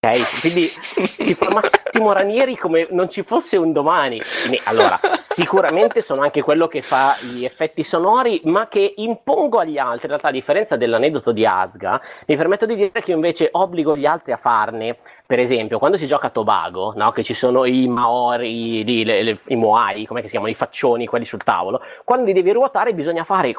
Ok, 0.00 0.40
quindi 0.42 0.60
si 0.62 1.34
fa 1.34 1.48
Massimo 1.52 2.12
Ranieri 2.12 2.56
come 2.56 2.86
non 2.90 3.10
ci 3.10 3.24
fosse 3.24 3.56
un 3.56 3.72
domani. 3.72 4.20
Allora, 4.66 4.96
sicuramente 5.24 6.02
sono 6.02 6.22
anche 6.22 6.40
quello 6.40 6.68
che 6.68 6.82
fa 6.82 7.16
gli 7.20 7.44
effetti 7.44 7.82
sonori, 7.82 8.40
ma 8.44 8.68
che 8.68 8.94
impongo 8.98 9.58
agli 9.58 9.76
altri. 9.76 10.02
In 10.02 10.10
realtà, 10.10 10.28
a 10.28 10.30
differenza 10.30 10.76
dell'aneddoto 10.76 11.32
di 11.32 11.44
Azga, 11.44 12.00
mi 12.28 12.36
permetto 12.36 12.64
di 12.64 12.76
dire 12.76 12.92
che 12.92 13.10
io 13.10 13.16
invece 13.16 13.48
obbligo 13.50 13.96
gli 13.96 14.06
altri 14.06 14.30
a 14.30 14.36
farne. 14.36 14.98
Per 15.26 15.40
esempio, 15.40 15.80
quando 15.80 15.96
si 15.96 16.06
gioca 16.06 16.28
a 16.28 16.30
Tobago, 16.30 16.92
no? 16.94 17.10
che 17.10 17.24
ci 17.24 17.34
sono 17.34 17.64
i 17.64 17.88
Maori, 17.88 18.88
i, 18.88 19.04
le, 19.04 19.24
le, 19.24 19.38
i 19.48 19.56
Moai, 19.56 20.06
come 20.06 20.22
si 20.22 20.30
chiamano, 20.30 20.52
i 20.52 20.54
faccioni, 20.54 21.06
quelli 21.06 21.24
sul 21.24 21.42
tavolo, 21.42 21.82
quando 22.04 22.26
li 22.26 22.32
devi 22.32 22.52
ruotare 22.52 22.94
bisogna 22.94 23.24
fare 23.24 23.52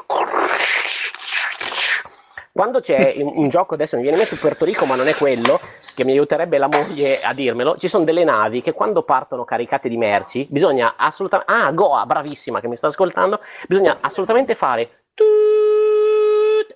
quando 2.52 2.80
c'è 2.80 3.14
un, 3.22 3.32
un, 3.34 3.48
gioco, 3.48 3.74
adesso 3.74 3.96
mi 3.96 4.02
viene 4.02 4.16
in 4.16 4.22
mente 4.22 4.38
Puerto 4.38 4.64
Rico, 4.64 4.86
ma 4.86 4.94
non 4.94 5.08
è 5.08 5.14
quello, 5.14 5.60
che 5.94 6.04
mi 6.04 6.12
aiuterebbe 6.12 6.58
la 6.58 6.68
moglie 6.70 7.20
a 7.20 7.32
dirmelo, 7.32 7.76
ci 7.76 7.88
sono 7.88 8.04
delle 8.04 8.24
navi 8.24 8.62
che 8.62 8.72
quando 8.72 9.02
partono 9.02 9.44
caricate 9.44 9.88
di 9.88 9.96
merci, 9.96 10.46
bisogna 10.50 10.94
assolutamente... 10.96 11.52
Ah, 11.52 11.70
Goa, 11.72 12.06
bravissima 12.06 12.60
che 12.60 12.68
mi 12.68 12.76
sta 12.76 12.88
ascoltando, 12.88 13.40
bisogna 13.66 13.98
assolutamente 14.00 14.54
fare 14.54 15.04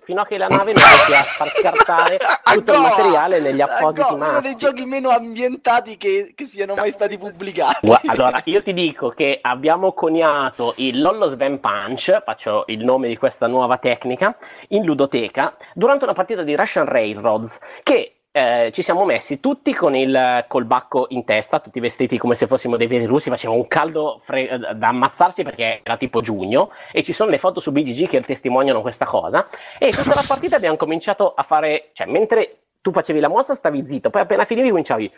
fino 0.02 0.20
a 0.20 0.26
che 0.26 0.36
la 0.36 0.48
nave 0.48 0.72
non 0.72 0.82
riesce 0.84 1.14
a 1.14 1.22
far 1.22 1.48
scartare 1.48 2.18
tutto 2.42 2.72
il 2.72 2.80
materiale 2.80 3.40
negli 3.40 3.60
appositi 3.60 4.08
Go, 4.08 4.14
uno 4.14 4.40
dei 4.40 4.56
giochi 4.56 4.84
meno 4.84 5.10
ambientati 5.10 5.96
che, 5.96 6.32
che 6.34 6.44
siano 6.44 6.74
mai 6.74 6.90
stati 6.90 7.18
pubblicati. 7.18 7.92
Allora, 8.06 8.40
io 8.44 8.62
ti 8.62 8.72
dico 8.72 9.10
che 9.10 9.38
abbiamo 9.40 9.92
coniato 9.92 10.74
il 10.76 11.00
Lollo 11.00 11.26
Sven 11.28 11.60
Punch, 11.60 12.22
faccio 12.24 12.64
il 12.68 12.84
nome 12.84 13.08
di 13.08 13.16
questa 13.16 13.46
nuova 13.46 13.78
tecnica, 13.78 14.36
in 14.68 14.84
ludoteca, 14.84 15.56
durante 15.74 16.04
una 16.04 16.14
partita 16.14 16.42
di 16.42 16.54
Russian 16.54 16.86
Railroads, 16.86 17.58
che 17.82 18.13
eh, 18.36 18.70
ci 18.72 18.82
siamo 18.82 19.04
messi 19.04 19.38
tutti 19.38 19.72
con 19.72 19.94
il 19.94 20.44
colbacco 20.48 21.06
in 21.10 21.24
testa, 21.24 21.60
tutti 21.60 21.78
vestiti 21.78 22.18
come 22.18 22.34
se 22.34 22.48
fossimo 22.48 22.76
dei 22.76 22.88
veri 22.88 23.04
russi, 23.04 23.30
faceva 23.30 23.54
un 23.54 23.68
caldo 23.68 24.18
fre- 24.20 24.48
eh, 24.48 24.58
da 24.74 24.88
ammazzarsi 24.88 25.44
perché 25.44 25.82
era 25.84 25.96
tipo 25.96 26.20
giugno 26.20 26.70
e 26.90 27.04
ci 27.04 27.12
sono 27.12 27.30
le 27.30 27.38
foto 27.38 27.60
su 27.60 27.70
BGG 27.70 28.08
che 28.08 28.20
testimoniano 28.22 28.80
questa 28.80 29.04
cosa 29.04 29.46
e 29.78 29.92
tutta 29.92 30.16
la 30.16 30.24
partita 30.26 30.56
abbiamo 30.56 30.74
cominciato 30.74 31.32
a 31.32 31.44
fare, 31.44 31.90
cioè 31.92 32.08
mentre 32.08 32.56
tu 32.80 32.90
facevi 32.90 33.20
la 33.20 33.28
mossa 33.28 33.54
stavi 33.54 33.86
zitto, 33.86 34.10
poi 34.10 34.22
appena 34.22 34.44
finivi 34.44 34.70
cominciavi 34.70 35.12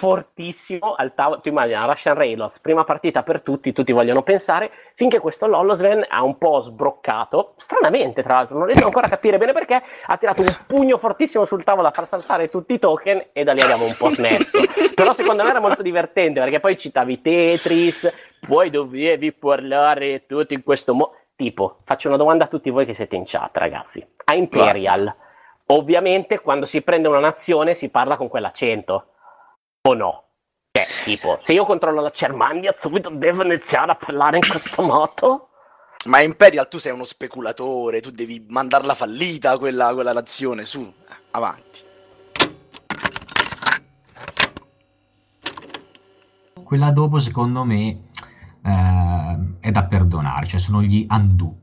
fortissimo 0.00 0.94
al 0.94 1.12
tavolo. 1.14 1.42
Tu 1.42 1.50
immagini 1.50 1.78
Russian 1.84 2.14
Railroads, 2.14 2.58
prima 2.60 2.84
partita 2.84 3.22
per 3.22 3.42
tutti, 3.42 3.70
tutti 3.74 3.92
vogliono 3.92 4.22
pensare, 4.22 4.70
finché 4.94 5.18
questo 5.18 5.46
Lollosven 5.46 6.06
ha 6.08 6.22
un 6.22 6.38
po' 6.38 6.60
sbroccato, 6.60 7.52
stranamente 7.56 8.22
tra 8.22 8.36
l'altro, 8.36 8.56
non 8.56 8.66
riesco 8.66 8.86
ancora 8.86 9.08
a 9.08 9.10
capire 9.10 9.36
bene 9.36 9.52
perché, 9.52 9.82
ha 10.06 10.16
tirato 10.16 10.40
un 10.40 10.56
pugno 10.66 10.96
fortissimo 10.96 11.44
sul 11.44 11.64
tavolo 11.64 11.88
a 11.88 11.90
far 11.90 12.06
saltare 12.06 12.48
tutti 12.48 12.72
i 12.72 12.78
token 12.78 13.26
e 13.34 13.44
da 13.44 13.52
lì 13.52 13.60
abbiamo 13.60 13.84
un 13.84 13.94
po' 13.98 14.08
smesso. 14.08 14.58
Però 14.96 15.12
secondo 15.12 15.42
me 15.42 15.50
era 15.50 15.60
molto 15.60 15.82
divertente 15.82 16.40
perché 16.40 16.60
poi 16.60 16.78
citavi 16.78 17.20
Tetris, 17.20 18.10
poi 18.46 18.70
dovevi 18.70 19.32
parlare 19.32 20.24
tutto 20.24 20.54
in 20.54 20.62
questo 20.62 20.94
modo. 20.94 21.14
Tipo, 21.36 21.80
faccio 21.84 22.08
una 22.08 22.16
domanda 22.16 22.44
a 22.44 22.48
tutti 22.48 22.70
voi 22.70 22.86
che 22.86 22.94
siete 22.94 23.16
in 23.16 23.24
chat, 23.26 23.54
ragazzi. 23.58 24.02
A 24.24 24.34
Imperial, 24.34 25.14
ovviamente 25.66 26.40
quando 26.40 26.64
si 26.64 26.80
prende 26.80 27.08
una 27.08 27.18
nazione 27.18 27.74
si 27.74 27.90
parla 27.90 28.16
con 28.16 28.28
quell'accento 28.28 29.04
o 29.90 29.94
no? 29.94 30.24
Cioè, 30.72 30.86
tipo, 31.04 31.38
se 31.40 31.52
io 31.52 31.64
controllo 31.64 32.00
la 32.00 32.10
Germania, 32.10 32.74
subito 32.78 33.10
devo 33.10 33.42
iniziare 33.42 33.92
a 33.92 33.96
parlare 33.96 34.36
in 34.36 34.48
questo 34.48 34.82
modo? 34.82 35.48
Ma 36.06 36.20
Imperial 36.20 36.68
tu 36.68 36.78
sei 36.78 36.92
uno 36.92 37.04
speculatore, 37.04 38.00
tu 38.00 38.10
devi 38.10 38.46
mandarla 38.48 38.94
fallita 38.94 39.58
quella, 39.58 39.92
quella 39.92 40.12
nazione, 40.12 40.64
su, 40.64 40.90
avanti. 41.32 41.88
Quella 46.62 46.90
dopo 46.92 47.18
secondo 47.18 47.64
me 47.64 48.00
eh, 48.62 49.38
è 49.60 49.70
da 49.70 49.84
perdonare, 49.84 50.46
cioè 50.46 50.60
sono 50.60 50.82
gli 50.82 51.04
undo, 51.10 51.56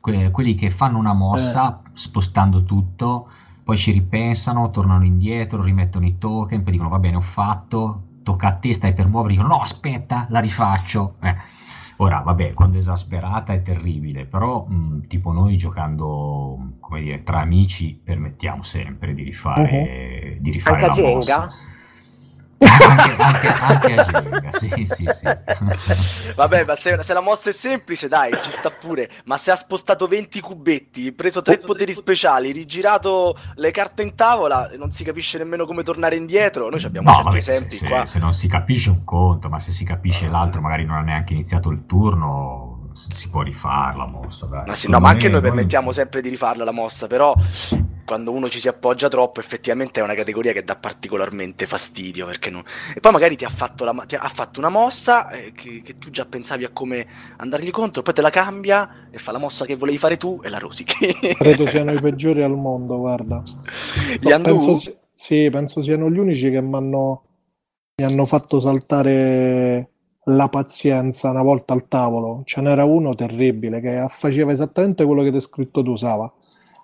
que- 0.00 0.30
quelli 0.30 0.54
che 0.54 0.70
fanno 0.70 0.96
una 0.96 1.12
mossa 1.12 1.82
eh. 1.84 1.90
spostando 1.94 2.62
tutto, 2.62 3.30
poi 3.68 3.76
ci 3.76 3.92
ripensano, 3.92 4.70
tornano 4.70 5.04
indietro, 5.04 5.62
rimettono 5.62 6.06
i 6.06 6.16
token, 6.16 6.62
poi 6.62 6.72
dicono 6.72 6.88
va 6.88 6.98
bene 6.98 7.16
ho 7.16 7.20
fatto, 7.20 8.04
tocca 8.22 8.46
a 8.46 8.52
te, 8.54 8.72
stai 8.72 8.94
per 8.94 9.08
muovere, 9.08 9.34
dicono 9.34 9.56
no 9.56 9.60
aspetta, 9.60 10.26
la 10.30 10.40
rifaccio. 10.40 11.16
Eh. 11.20 11.36
Ora, 11.98 12.20
vabbè, 12.20 12.54
quando 12.54 12.76
è 12.76 12.78
esasperata 12.78 13.52
è 13.52 13.60
terribile, 13.60 14.24
però 14.24 14.64
mh, 14.64 15.08
tipo 15.08 15.32
noi 15.32 15.58
giocando, 15.58 16.76
come 16.80 17.02
dire, 17.02 17.22
tra 17.24 17.40
amici 17.40 18.00
permettiamo 18.02 18.62
sempre 18.62 19.12
di 19.12 19.22
rifare, 19.22 20.32
uh-huh. 20.32 20.42
di 20.42 20.50
rifare 20.50 20.84
Anche 20.86 21.02
la 21.02 21.08
mossa 21.08 21.48
anche, 22.58 23.16
anche, 23.22 23.48
anche 23.48 23.94
a 23.94 24.04
Genga, 24.04 24.52
sì, 24.52 24.86
sì, 24.86 25.08
sì. 25.12 26.32
Vabbè, 26.34 26.64
ma 26.64 26.74
se, 26.74 27.02
se, 27.02 27.12
la 27.12 27.20
mossa 27.20 27.50
è 27.50 27.52
semplice, 27.52 28.08
dai, 28.08 28.32
ci 28.42 28.50
sta 28.50 28.70
pure. 28.70 29.08
Ma 29.24 29.36
se 29.36 29.50
ha 29.50 29.56
spostato 29.56 30.06
20 30.06 30.40
cubetti, 30.40 31.12
preso 31.12 31.40
tre 31.42 31.58
poteri 31.58 31.94
speciali, 31.94 32.50
rigirato 32.50 33.36
le 33.54 33.70
carte 33.70 34.02
in 34.02 34.14
tavola, 34.14 34.70
non 34.76 34.90
si 34.90 35.04
capisce 35.04 35.38
nemmeno 35.38 35.66
come 35.66 35.82
tornare 35.82 36.16
indietro. 36.16 36.68
Noi 36.68 36.82
abbiamo 36.82 37.10
no, 37.10 37.14
certi 37.16 37.28
vabbè, 37.28 37.38
esempi 37.38 37.76
se, 37.76 37.86
qua. 37.86 38.06
Se 38.06 38.18
non 38.18 38.34
si 38.34 38.48
capisce 38.48 38.90
un 38.90 39.04
conto, 39.04 39.48
ma 39.48 39.60
se 39.60 39.70
si 39.70 39.84
capisce 39.84 40.26
uh. 40.26 40.30
l'altro, 40.30 40.60
magari 40.60 40.84
non 40.84 40.96
ha 40.96 41.02
neanche 41.02 41.32
iniziato 41.32 41.70
il 41.70 41.86
turno, 41.86 42.90
si 42.94 43.28
può 43.28 43.42
rifare 43.42 43.96
la 43.96 44.06
mossa. 44.06 44.46
Dai. 44.46 44.64
Ma, 44.66 44.74
sì, 44.74 44.90
no, 44.90 44.98
ma 44.98 45.08
anche 45.10 45.28
noi 45.28 45.40
permettiamo 45.40 45.92
sempre 45.92 46.20
di 46.20 46.28
rifarla 46.28 46.64
la 46.64 46.72
mossa, 46.72 47.06
però 47.06 47.34
quando 48.08 48.32
uno 48.32 48.48
ci 48.48 48.58
si 48.58 48.68
appoggia 48.68 49.08
troppo, 49.08 49.38
effettivamente 49.38 50.00
è 50.00 50.02
una 50.02 50.14
categoria 50.14 50.52
che 50.52 50.64
dà 50.64 50.76
particolarmente 50.76 51.66
fastidio. 51.66 52.26
Non... 52.50 52.62
E 52.94 53.00
poi 53.00 53.12
magari 53.12 53.36
ti 53.36 53.44
ha 53.44 53.50
fatto, 53.50 53.84
la... 53.84 53.92
ti 54.06 54.14
ha 54.14 54.28
fatto 54.28 54.60
una 54.60 54.70
mossa 54.70 55.28
eh, 55.28 55.52
che, 55.52 55.82
che, 55.84 55.98
tu 55.98 56.08
già 56.08 56.24
pensavi 56.24 56.64
a 56.64 56.70
come 56.70 57.06
andargli 57.36 57.70
contro, 57.70 58.00
poi 58.00 58.14
te 58.14 58.22
la 58.22 58.30
cambia 58.30 59.08
e 59.10 59.18
fa 59.18 59.30
la 59.30 59.38
mossa 59.38 59.66
che 59.66 59.76
volevi 59.76 59.98
fare 59.98 60.16
tu 60.16 60.40
e 60.42 60.48
la 60.48 60.56
rosichi. 60.56 61.12
Credo 61.36 61.66
siano 61.66 61.92
i 61.92 62.00
peggiori 62.00 62.42
al 62.42 62.56
mondo, 62.56 62.96
guarda. 62.96 63.42
Gli 64.18 64.26
no, 64.26 64.40
penso, 64.40 64.80
sì, 65.12 65.50
penso 65.50 65.82
siano 65.82 66.10
gli 66.10 66.18
unici 66.18 66.50
che 66.50 66.62
mi 66.62 66.76
hanno 66.76 68.24
fatto 68.24 68.58
saltare 68.58 69.90
la 70.28 70.48
pazienza 70.48 71.28
una 71.28 71.42
volta 71.42 71.74
al 71.74 71.88
tavolo. 71.88 72.40
Ce 72.46 72.62
n'era 72.62 72.84
uno 72.84 73.14
terribile 73.14 73.80
che 73.80 74.06
faceva 74.08 74.50
esattamente 74.50 75.04
quello 75.04 75.22
che 75.22 75.28
ti 75.28 75.36
hai 75.36 75.42
scritto 75.42 75.82
tu, 75.82 75.94
Sava. 75.94 76.32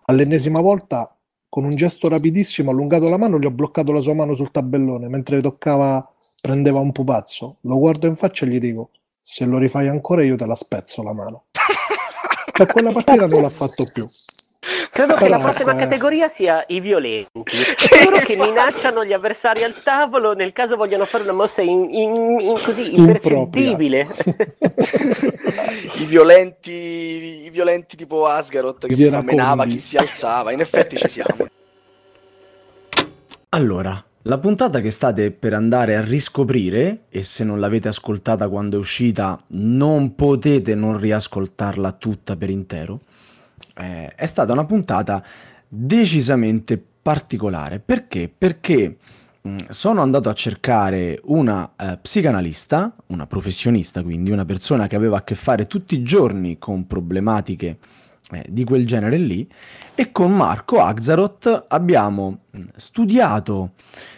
All'ennesima 0.06 0.60
volta 0.60 1.14
con 1.48 1.64
un 1.64 1.70
gesto 1.70 2.08
rapidissimo, 2.08 2.70
allungato 2.70 3.08
la 3.08 3.16
mano, 3.16 3.38
gli 3.38 3.46
ho 3.46 3.50
bloccato 3.50 3.92
la 3.92 4.00
sua 4.00 4.12
mano 4.12 4.34
sul 4.34 4.50
tabellone 4.50 5.08
mentre 5.08 5.40
toccava, 5.40 6.06
prendeva 6.40 6.80
un 6.80 6.92
pupazzo. 6.92 7.58
Lo 7.60 7.78
guardo 7.78 8.06
in 8.06 8.16
faccia 8.16 8.44
e 8.44 8.48
gli 8.48 8.58
dico: 8.58 8.90
Se 9.20 9.44
lo 9.44 9.56
rifai 9.56 9.88
ancora, 9.88 10.24
io 10.24 10.36
te 10.36 10.46
la 10.46 10.56
spezzo 10.56 11.02
la 11.02 11.14
mano. 11.14 11.44
per 12.52 12.66
quella 12.72 12.90
partita 12.90 13.26
non 13.26 13.42
l'ha 13.42 13.50
fatto 13.50 13.84
più. 13.90 14.04
Credo 14.90 15.14
che 15.14 15.28
la 15.28 15.38
prossima 15.38 15.72
ecco, 15.72 15.80
categoria 15.80 16.28
sia 16.28 16.64
i 16.68 16.80
violenti, 16.80 17.42
coloro 17.90 18.24
che 18.24 18.36
minacciano 18.36 19.04
gli 19.04 19.12
avversari 19.12 19.62
al 19.62 19.82
tavolo 19.82 20.34
nel 20.34 20.52
caso 20.52 20.76
vogliano 20.76 21.04
fare 21.04 21.24
una 21.24 21.32
mossa 21.32 21.62
in, 21.62 21.92
in, 21.92 22.40
in 22.40 22.54
così 22.62 22.94
impercettibile. 22.94 24.08
I 25.96 26.04
violenti, 26.06 26.70
I 26.70 27.50
violenti 27.50 27.96
tipo 27.96 28.26
Asgaroth 28.26 28.86
che 28.86 29.10
menava 29.22 29.64
chi 29.66 29.78
si 29.78 29.96
alzava, 29.96 30.52
in 30.52 30.60
effetti 30.60 30.96
ci 30.96 31.08
siamo. 31.08 31.46
Allora, 33.50 34.04
la 34.22 34.38
puntata 34.38 34.80
che 34.80 34.90
state 34.90 35.30
per 35.30 35.54
andare 35.54 35.96
a 35.96 36.02
riscoprire, 36.02 37.04
e 37.08 37.22
se 37.22 37.44
non 37.44 37.60
l'avete 37.60 37.88
ascoltata 37.88 38.48
quando 38.48 38.76
è 38.76 38.80
uscita, 38.80 39.40
non 39.48 40.14
potete 40.14 40.74
non 40.74 40.98
riascoltarla 40.98 41.92
tutta 41.92 42.36
per 42.36 42.50
intero 42.50 43.00
eh, 43.74 44.08
è 44.14 44.26
stata 44.26 44.52
una 44.52 44.64
puntata 44.64 45.22
decisamente 45.68 46.82
particolare. 47.02 47.80
Perché? 47.80 48.32
Perché 48.36 48.96
sono 49.68 50.00
andato 50.00 50.30
a 50.30 50.32
cercare 50.32 51.20
una 51.24 51.72
eh, 51.76 51.98
psicanalista, 52.00 52.94
una 53.08 53.26
professionista, 53.26 54.02
quindi 54.02 54.30
una 54.30 54.46
persona 54.46 54.86
che 54.86 54.96
aveva 54.96 55.18
a 55.18 55.22
che 55.22 55.34
fare 55.34 55.66
tutti 55.66 55.96
i 55.96 56.02
giorni 56.02 56.58
con 56.58 56.86
problematiche 56.86 57.76
eh, 58.30 58.46
di 58.48 58.64
quel 58.64 58.86
genere 58.86 59.18
lì, 59.18 59.46
e 59.94 60.12
con 60.12 60.34
Marco 60.34 60.80
Axaroth 60.80 61.66
abbiamo 61.68 62.38
mm, 62.56 62.62
studiato 62.76 63.72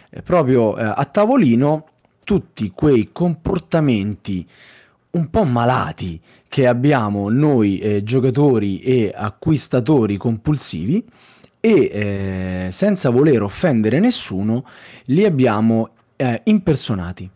eh, 0.09 0.21
proprio 0.21 0.77
eh, 0.77 0.83
a 0.83 1.03
tavolino 1.03 1.87
tutti 2.23 2.71
quei 2.71 3.09
comportamenti 3.11 4.47
un 5.11 5.29
po' 5.29 5.43
malati 5.43 6.21
che 6.47 6.67
abbiamo 6.67 7.29
noi 7.29 7.79
eh, 7.79 8.01
giocatori 8.01 8.79
e 8.79 9.13
acquistatori 9.13 10.15
compulsivi 10.15 11.03
e 11.67 11.91
eh, 11.91 12.71
senza 12.71 13.09
voler 13.09 13.41
offendere 13.41 13.99
nessuno 13.99 14.63
li 15.07 15.25
abbiamo 15.25 15.89
eh, 16.15 16.41
impersonati. 16.45 17.29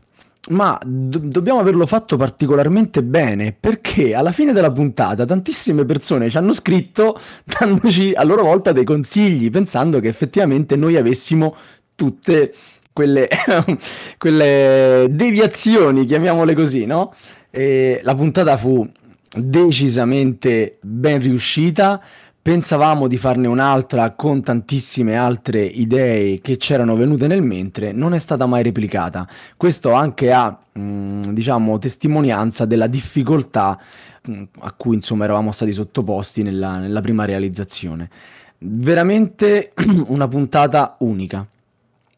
Ma 0.52 0.80
do- 0.84 1.20
dobbiamo 1.20 1.60
averlo 1.60 1.86
fatto 1.86 2.15
particolarmente 2.15 3.04
bene 3.04 3.54
perché 3.58 4.15
alla 4.15 4.32
fine 4.32 4.54
della 4.54 4.72
puntata 4.72 5.26
tantissime 5.26 5.84
persone 5.84 6.30
ci 6.30 6.38
hanno 6.38 6.54
scritto 6.54 7.20
dandoci 7.44 8.13
a 8.13 8.24
loro 8.24 8.44
volta 8.44 8.72
dei 8.72 8.86
consigli 8.86 9.52
pensando 9.52 10.00
che 10.00 10.08
effettivamente 10.08 10.78
noi 10.78 10.96
avessimo 10.96 11.54
tutte 11.94 12.54
quelle, 12.94 13.28
quelle 14.17 15.08
deviazioni, 15.10 16.06
chiamiamole 16.06 16.56
così, 16.56 16.86
no? 16.86 17.13
E 17.50 18.00
la 18.02 18.15
puntata 18.15 18.56
fu 18.56 18.89
decisamente 19.36 20.78
ben 20.82 21.22
riuscita. 21.22 22.02
Pensavamo 22.44 23.08
di 23.08 23.18
farne 23.18 23.48
un'altra 23.48 24.14
con 24.14 24.42
tantissime 24.42 25.16
altre 25.16 25.62
idee 25.64 26.42
che 26.42 26.58
c'erano 26.58 26.96
venute 26.96 27.28
nel 27.28 27.44
mentre, 27.44 27.92
non 27.92 28.16
è 28.16 28.18
stata 28.20 28.48
mai 28.48 28.64
replicata. 28.64 29.28
Questo 29.56 29.92
anche 29.92 30.32
a, 30.32 30.58
mh, 30.72 31.34
diciamo, 31.34 31.78
testimonianza 31.78 32.66
della 32.66 32.88
difficoltà 32.88 33.80
mh, 34.24 34.44
a 34.62 34.72
cui 34.72 34.96
insomma 34.96 35.26
eravamo 35.26 35.52
stati 35.52 35.72
sottoposti 35.72 36.42
nella, 36.42 36.80
nella 36.80 37.02
prima 37.02 37.26
realizzazione. 37.26 38.10
Veramente 38.58 39.74
una 40.08 40.28
puntata 40.28 40.96
unica. 41.02 41.46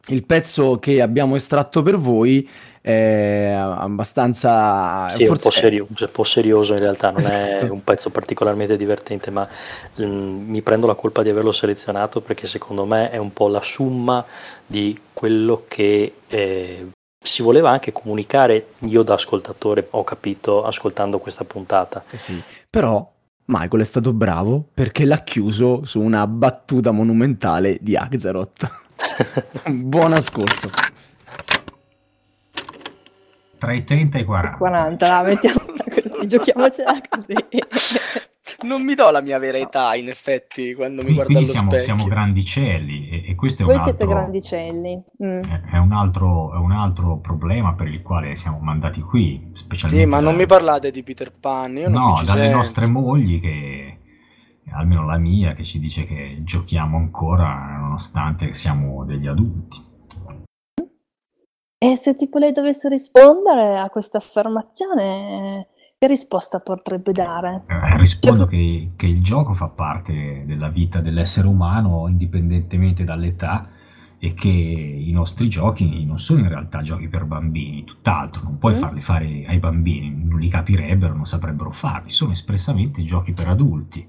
Il 0.08 0.26
pezzo 0.26 0.80
che 0.80 1.02
abbiamo 1.02 1.36
estratto 1.36 1.82
per 1.82 1.98
voi 1.98 2.48
è 2.84 3.50
abbastanza... 3.56 5.08
Sì, 5.15 5.26
forse... 5.26 5.32
un, 5.32 5.38
po 5.38 5.50
serio, 5.52 5.88
un 5.89 6.10
po' 6.12 6.24
serioso 6.26 6.74
in 6.74 6.80
realtà, 6.80 7.12
non 7.12 7.19
esatto. 7.19 7.65
è 7.65 7.69
un 7.69 7.82
pezzo 7.82 8.10
particolarmente 8.10 8.76
divertente, 8.76 9.32
ma 9.32 9.48
mh, 9.96 10.04
mm, 10.04 10.50
mi 10.50 10.62
prendo 10.62 10.86
la 10.86 10.96
colpa 10.96 11.24
di 11.24 11.30
averlo 11.30 11.54
selezionato 11.54 12.19
perché 12.19 12.46
secondo 12.46 12.84
me 12.84 13.10
è 13.10 13.15
un 13.15 13.32
po' 13.32 13.48
la 13.48 13.62
summa 13.62 14.26
di 14.67 15.00
quello 15.13 15.63
che 15.69 16.13
eh, 16.28 16.88
si 17.24 17.41
voleva 17.41 17.69
anche 17.69 17.93
comunicare 17.93 18.72
io 18.80 19.02
da 19.02 19.13
ascoltatore, 19.13 19.88
ho 19.91 20.04
capito, 20.04 20.65
ascoltando 20.65 21.19
questa 21.19 21.46
puntata. 21.46 22.04
Eh 22.10 22.17
sì, 22.17 22.41
però 22.69 23.10
Michael 23.46 23.82
è 23.82 23.86
stato 23.86 24.12
bravo 24.12 24.62
perché 24.74 25.06
l'ha 25.06 25.24
chiuso 25.24 25.86
su 25.86 26.02
una 26.02 26.28
battuta 26.28 26.91
monumentale 26.91 27.78
di 27.80 27.96
Axaroth. 27.96 28.67
Buon 29.72 30.12
ascolto 30.12 30.91
tra 33.63 33.71
i 33.71 33.86
30 33.86 34.17
e 34.17 34.21
i 34.21 34.26
40. 34.26 34.58
40, 34.58 35.08
la 35.08 35.23
mettiamola 35.23 35.84
così, 35.89 36.28
giochiamocela 36.28 36.99
così. 37.10 37.34
Non 38.63 38.84
mi 38.84 38.93
do 38.93 39.10
la 39.10 39.21
mia 39.21 39.39
vera 39.39 39.58
età, 39.58 39.95
in 39.95 40.10
effetti, 40.10 40.73
quando 40.73 41.02
mi 41.02 41.13
guardo 41.13 41.38
allo 41.38 41.45
siamo, 41.45 41.69
specchio. 41.69 41.86
siamo 41.86 42.04
grandicelli 42.06 43.10
e, 43.10 43.32
e 43.32 43.36
questo 43.36 43.62
è 43.63 43.65
Voi 43.65 43.76
un 43.76 43.80
altro... 43.80 43.95
siete 43.97 44.13
grandicelli. 44.13 45.02
Mm. 45.23 45.43
È, 45.71 45.78
un 45.78 45.93
altro, 45.93 46.54
è 46.54 46.58
un 46.58 46.71
altro 46.73 47.19
problema 47.19 47.73
per 47.73 47.88
il 47.88 48.02
quale 48.02 48.36
siamo 48.36 48.60
mandati 48.60 48.99
qui, 48.99 49.52
specialmente... 49.54 50.04
Sì, 50.04 50.10
ma 50.10 50.19
da... 50.19 50.26
non 50.26 50.36
mi 50.36 50.45
parlate 50.45 50.91
di 50.91 51.02
Peter 51.02 51.32
Pan, 51.32 51.78
io 51.78 51.88
No, 51.88 52.21
dalle 52.26 52.41
sento. 52.41 52.58
nostre 52.58 52.88
mogli 52.88 53.39
che 53.39 53.97
almeno 54.71 55.06
la 55.06 55.17
mia, 55.17 55.54
che 55.54 55.63
ci 55.63 55.80
dice 55.80 56.06
che 56.06 56.38
giochiamo 56.39 56.97
ancora 56.97 57.78
nonostante 57.80 58.54
siamo 58.54 59.06
degli 59.06 59.28
adulti. 59.28 59.91
E 61.84 61.98
se 61.98 62.15
tipo 62.15 62.38
lei 62.38 62.54
dovesse 62.54 62.88
rispondere 62.88 63.78
a 63.78 63.89
questa 63.89 64.17
affermazione, 64.17 65.67
che 66.00 66.08
risposta 66.08 66.62
potrebbe 66.62 67.12
dare? 67.12 67.65
Eh, 67.67 67.98
rispondo 67.98 68.46
che, 68.46 68.91
che, 68.96 69.06
il 69.06 69.22
gioco 69.22 69.54
fa 69.54 69.67
parte 69.67 70.43
della 70.46 70.69
vita 70.69 71.02
dell'essere 71.02 71.46
umano 71.46 72.08
indipendentemente 72.08 73.04
dall'età 73.04 73.67
è 74.17 74.34
che 74.34 74.48
i 74.48 75.12
nostri 75.12 75.50
giochi 75.50 76.06
non 76.06 76.19
sono 76.19 76.39
in 76.39 76.48
realtà 76.48 76.82
giochi 76.84 77.10
per 77.10 77.26
bambini, 77.26 77.84
tutt'altro, 77.84 78.43
non 78.43 78.60
puoi 78.60 78.76
mm. 78.76 78.80
farli 78.80 79.02
fare 79.02 79.43
ai 79.46 79.60
bambini, 79.60 80.24
non 80.24 80.39
li 80.39 80.48
capirebbero, 80.48 81.13
non 81.13 81.26
saprebbero 81.26 81.72
farli, 81.72 82.10
sono 82.10 82.32
espressamente 82.32 83.04
giochi 83.04 83.34
per 83.34 83.50
adulti 83.50 84.08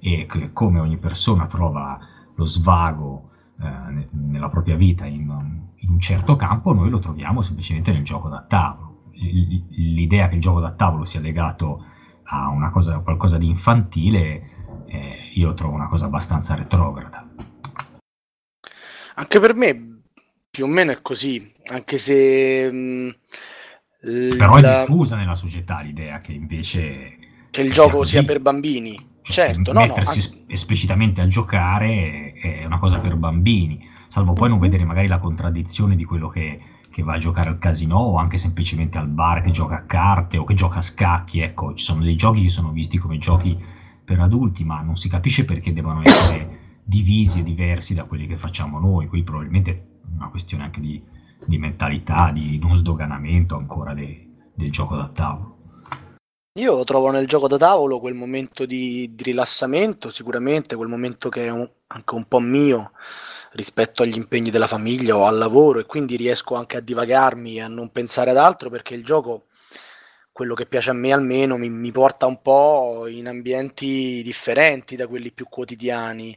e 0.00 0.26
come 0.52 0.80
ogni 0.80 0.98
persona 0.98 1.46
trova 1.46 1.98
lo 2.34 2.44
svago 2.44 3.30
eh, 3.60 4.08
nella 4.10 4.48
propria 4.48 4.76
vita 4.76 5.06
in, 5.06 5.20
in, 5.76 5.90
un 5.90 6.00
certo 6.00 6.36
campo, 6.36 6.72
noi 6.72 6.90
lo 6.90 6.98
troviamo 6.98 7.42
semplicemente 7.42 7.92
nel 7.92 8.04
gioco 8.04 8.28
da 8.28 8.44
tavolo. 8.46 9.10
L'idea 9.12 10.28
che 10.28 10.34
il 10.34 10.40
gioco 10.40 10.60
da 10.60 10.72
tavolo 10.72 11.04
sia 11.04 11.20
legato 11.20 11.84
a 12.24 12.48
una 12.48 12.70
cosa, 12.70 12.98
qualcosa 12.98 13.38
di 13.38 13.48
infantile, 13.48 14.50
eh, 14.86 15.30
io 15.34 15.54
trovo 15.54 15.74
una 15.74 15.88
cosa 15.88 16.06
abbastanza 16.06 16.54
retrograda. 16.54 17.26
Anche 19.14 19.40
per 19.40 19.54
me 19.54 20.00
più 20.50 20.64
o 20.64 20.68
meno 20.68 20.90
è 20.90 21.00
così, 21.02 21.52
anche 21.66 21.98
se... 21.98 22.70
Mh, 22.70 23.14
mm, 24.06 24.36
Però 24.36 24.58
la... 24.58 24.82
è 24.82 24.86
diffusa 24.86 25.16
nella 25.16 25.34
società 25.34 25.80
l'idea 25.80 26.20
che 26.20 26.32
invece... 26.32 27.18
Che 27.50 27.62
il 27.62 27.72
gioco 27.72 28.04
sia 28.04 28.24
per 28.24 28.40
bambini. 28.40 29.14
Certo, 29.28 29.72
no, 29.72 29.80
mettersi 29.80 30.18
no, 30.18 30.24
anche... 30.24 30.52
esplicitamente 30.52 31.20
a 31.20 31.26
giocare 31.26 32.32
è 32.32 32.64
una 32.64 32.78
cosa 32.78 32.98
per 33.00 33.16
bambini, 33.16 33.84
salvo 34.08 34.32
poi 34.32 34.48
non 34.48 34.58
vedere 34.58 34.84
magari 34.84 35.08
la 35.08 35.18
contraddizione 35.18 35.96
di 35.96 36.04
quello 36.04 36.28
che, 36.28 36.60
che 36.90 37.02
va 37.02 37.14
a 37.14 37.18
giocare 37.18 37.48
al 37.48 37.58
casino 37.58 37.96
o 37.96 38.16
anche 38.16 38.38
semplicemente 38.38 38.98
al 38.98 39.08
bar 39.08 39.42
che 39.42 39.50
gioca 39.50 39.76
a 39.76 39.82
carte 39.82 40.38
o 40.38 40.44
che 40.44 40.54
gioca 40.54 40.78
a 40.78 40.82
scacchi. 40.82 41.40
Ecco, 41.40 41.74
ci 41.74 41.84
sono 41.84 42.02
dei 42.02 42.16
giochi 42.16 42.42
che 42.42 42.48
sono 42.48 42.70
visti 42.70 42.98
come 42.98 43.18
giochi 43.18 43.58
per 44.04 44.20
adulti, 44.20 44.64
ma 44.64 44.80
non 44.80 44.96
si 44.96 45.08
capisce 45.08 45.44
perché 45.44 45.72
devono 45.72 46.02
essere 46.02 46.80
divisi 46.84 47.40
e 47.40 47.42
diversi 47.42 47.94
da 47.94 48.04
quelli 48.04 48.26
che 48.26 48.36
facciamo 48.36 48.78
noi, 48.78 49.08
qui 49.08 49.24
probabilmente 49.24 49.70
è 49.72 49.82
una 50.14 50.28
questione 50.28 50.62
anche 50.62 50.80
di, 50.80 51.02
di 51.44 51.58
mentalità, 51.58 52.30
di 52.30 52.58
non 52.58 52.76
sdoganamento 52.76 53.56
ancora 53.56 53.92
de, 53.92 54.28
del 54.54 54.70
gioco 54.70 54.94
da 54.94 55.08
tavolo. 55.08 55.55
Io 56.56 56.84
trovo 56.84 57.10
nel 57.10 57.26
gioco 57.26 57.48
da 57.48 57.58
tavolo 57.58 58.00
quel 58.00 58.14
momento 58.14 58.64
di, 58.64 59.14
di 59.14 59.24
rilassamento, 59.24 60.08
sicuramente 60.08 60.74
quel 60.74 60.88
momento 60.88 61.28
che 61.28 61.44
è 61.44 61.50
un, 61.50 61.68
anche 61.88 62.14
un 62.14 62.24
po' 62.26 62.38
mio 62.38 62.92
rispetto 63.52 64.02
agli 64.02 64.16
impegni 64.16 64.48
della 64.48 64.66
famiglia 64.66 65.16
o 65.16 65.26
al 65.26 65.36
lavoro 65.36 65.80
e 65.80 65.84
quindi 65.84 66.16
riesco 66.16 66.54
anche 66.54 66.78
a 66.78 66.80
divagarmi 66.80 67.56
e 67.56 67.60
a 67.60 67.68
non 67.68 67.90
pensare 67.92 68.30
ad 68.30 68.38
altro 68.38 68.70
perché 68.70 68.94
il 68.94 69.04
gioco 69.04 69.48
quello 70.32 70.54
che 70.54 70.64
piace 70.64 70.88
a 70.90 70.94
me 70.94 71.12
almeno 71.12 71.58
mi, 71.58 71.68
mi, 71.68 71.92
porta 71.92 72.24
un 72.24 72.40
po' 72.40 73.06
in 73.06 73.28
ambienti 73.28 74.22
differenti 74.22 74.96
da 74.96 75.06
quelli 75.08 75.32
più 75.32 75.46
quotidiani. 75.50 76.36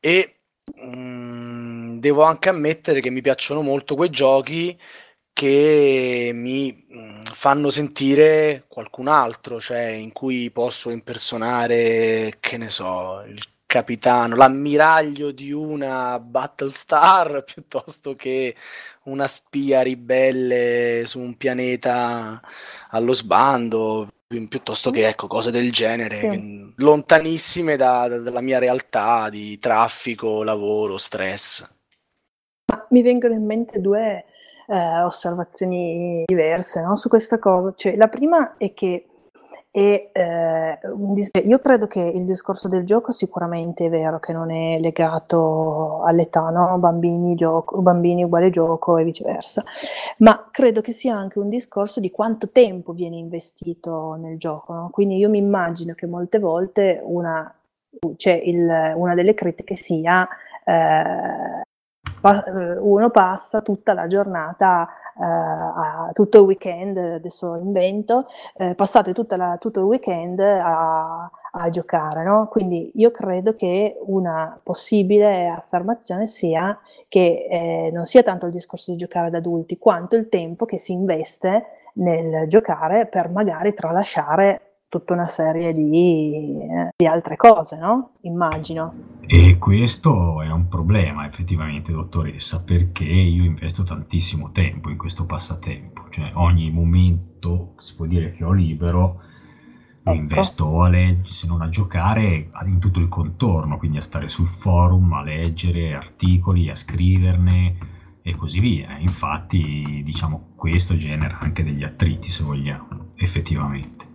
E 0.00 0.40
mh, 0.76 0.96
mm, 0.96 1.98
devo 1.98 2.22
anche 2.22 2.48
ammettere 2.48 3.00
che 3.00 3.10
mi 3.10 3.20
piacciono 3.20 3.60
molto 3.60 3.96
quei 3.96 4.10
giochi 4.10 4.78
che 5.32 6.30
mi 6.34 6.86
fanno 7.32 7.70
sentire 7.70 8.64
qualcun 8.68 9.08
altro, 9.08 9.60
cioè 9.60 9.86
in 9.86 10.12
cui 10.12 10.50
posso 10.50 10.90
impersonare, 10.90 12.36
che 12.40 12.58
ne 12.58 12.68
so, 12.68 13.22
il 13.26 13.42
capitano, 13.72 14.36
l'ammiraglio 14.36 15.30
di 15.30 15.50
una 15.50 16.20
Battlestar 16.20 17.42
piuttosto 17.50 18.14
che 18.14 18.54
una 19.04 19.26
spia 19.26 19.80
ribelle 19.80 21.04
su 21.06 21.18
un 21.18 21.36
pianeta 21.38 22.38
allo 22.90 23.14
sbando, 23.14 24.12
piuttosto 24.26 24.90
che 24.90 25.08
ecco, 25.08 25.26
cose 25.26 25.50
del 25.50 25.72
genere, 25.72 26.20
sì. 26.20 26.72
lontanissime 26.76 27.76
da, 27.76 28.08
da, 28.08 28.18
dalla 28.18 28.42
mia 28.42 28.58
realtà 28.58 29.30
di 29.30 29.58
traffico, 29.58 30.42
lavoro, 30.42 30.98
stress. 30.98 31.66
Mi 32.90 33.00
vengono 33.00 33.32
in 33.32 33.46
mente 33.46 33.80
due 33.80 34.24
eh, 34.66 35.02
osservazioni 35.02 36.24
diverse 36.26 36.82
no, 36.82 36.96
su 36.96 37.08
questa 37.08 37.38
cosa. 37.38 37.72
Cioè, 37.74 37.96
la 37.96 38.08
prima 38.08 38.56
è 38.56 38.72
che 38.72 39.06
e 39.74 40.10
eh, 40.12 40.78
io 41.46 41.58
credo 41.58 41.86
che 41.86 41.98
il 41.98 42.26
discorso 42.26 42.68
del 42.68 42.84
gioco 42.84 43.10
sicuramente 43.10 43.86
è 43.86 43.88
vero 43.88 44.20
che 44.20 44.34
non 44.34 44.50
è 44.50 44.78
legato 44.78 46.02
all'età, 46.02 46.50
no? 46.50 46.78
bambini, 46.78 47.34
gioco, 47.34 47.80
bambini 47.80 48.22
uguale 48.22 48.50
gioco 48.50 48.98
e 48.98 49.04
viceversa, 49.04 49.64
ma 50.18 50.46
credo 50.50 50.82
che 50.82 50.92
sia 50.92 51.16
anche 51.16 51.38
un 51.38 51.48
discorso 51.48 52.00
di 52.00 52.10
quanto 52.10 52.50
tempo 52.50 52.92
viene 52.92 53.16
investito 53.16 54.14
nel 54.20 54.36
gioco. 54.36 54.74
No? 54.74 54.90
Quindi 54.92 55.16
io 55.16 55.30
mi 55.30 55.38
immagino 55.38 55.94
che 55.94 56.06
molte 56.06 56.38
volte 56.38 57.00
una, 57.02 57.50
cioè 58.16 58.34
il, 58.44 58.92
una 58.94 59.14
delle 59.14 59.32
critiche 59.32 59.74
sia 59.74 60.28
eh, 60.66 61.62
eh, 62.22 62.78
uno 62.78 63.10
passa 63.10 63.62
tutta 63.62 63.92
la 63.92 64.06
giornata, 64.06 64.88
eh, 65.18 66.12
tutto 66.12 66.38
il 66.38 66.44
weekend, 66.44 66.96
adesso 66.96 67.56
invento, 67.56 68.26
eh, 68.56 68.74
passate 68.74 69.12
la, 69.36 69.56
tutto 69.58 69.80
il 69.80 69.86
weekend 69.86 70.38
a, 70.40 71.30
a 71.52 71.68
giocare, 71.70 72.24
no? 72.24 72.48
Quindi 72.48 72.92
io 72.94 73.10
credo 73.10 73.54
che 73.54 73.98
una 74.06 74.58
possibile 74.62 75.48
affermazione 75.48 76.26
sia 76.26 76.78
che 77.08 77.46
eh, 77.50 77.90
non 77.92 78.04
sia 78.06 78.22
tanto 78.22 78.46
il 78.46 78.52
discorso 78.52 78.92
di 78.92 78.96
giocare 78.96 79.26
ad 79.26 79.34
adulti, 79.34 79.78
quanto 79.78 80.16
il 80.16 80.28
tempo 80.28 80.64
che 80.64 80.78
si 80.78 80.92
investe 80.92 81.66
nel 81.94 82.48
giocare 82.48 83.06
per 83.06 83.28
magari 83.28 83.74
tralasciare 83.74 84.71
tutta 84.92 85.14
una 85.14 85.26
serie 85.26 85.72
di, 85.72 86.58
eh, 86.60 86.90
di, 86.94 87.06
altre 87.06 87.36
cose, 87.36 87.78
no? 87.78 88.10
Immagino. 88.22 89.20
E 89.22 89.56
questo 89.56 90.42
è 90.42 90.50
un 90.50 90.68
problema 90.68 91.26
effettivamente, 91.26 91.92
dottoressa, 91.92 92.62
perché 92.62 93.04
io 93.04 93.42
investo 93.42 93.84
tantissimo 93.84 94.50
tempo 94.52 94.90
in 94.90 94.98
questo 94.98 95.24
passatempo, 95.24 96.08
cioè 96.10 96.32
ogni 96.34 96.70
momento, 96.70 97.72
si 97.78 97.94
può 97.94 98.04
dire 98.04 98.32
che 98.32 98.44
ho 98.44 98.52
libero, 98.52 99.22
lo 100.02 100.10
ecco. 100.10 100.20
investo 100.20 100.82
a 100.82 100.90
leggere, 100.90 101.28
se 101.28 101.46
non 101.46 101.62
a 101.62 101.70
giocare, 101.70 102.50
in 102.66 102.78
tutto 102.78 102.98
il 102.98 103.08
contorno, 103.08 103.78
quindi 103.78 103.96
a 103.96 104.02
stare 104.02 104.28
sul 104.28 104.48
forum, 104.48 105.10
a 105.14 105.22
leggere 105.22 105.94
articoli, 105.94 106.68
a 106.68 106.74
scriverne 106.74 107.76
e 108.20 108.36
così 108.36 108.60
via. 108.60 108.98
Infatti, 108.98 110.02
diciamo, 110.04 110.50
questo 110.54 110.98
genera 110.98 111.38
anche 111.38 111.64
degli 111.64 111.82
attriti, 111.82 112.30
se 112.30 112.42
vogliamo, 112.44 113.12
effettivamente. 113.14 114.10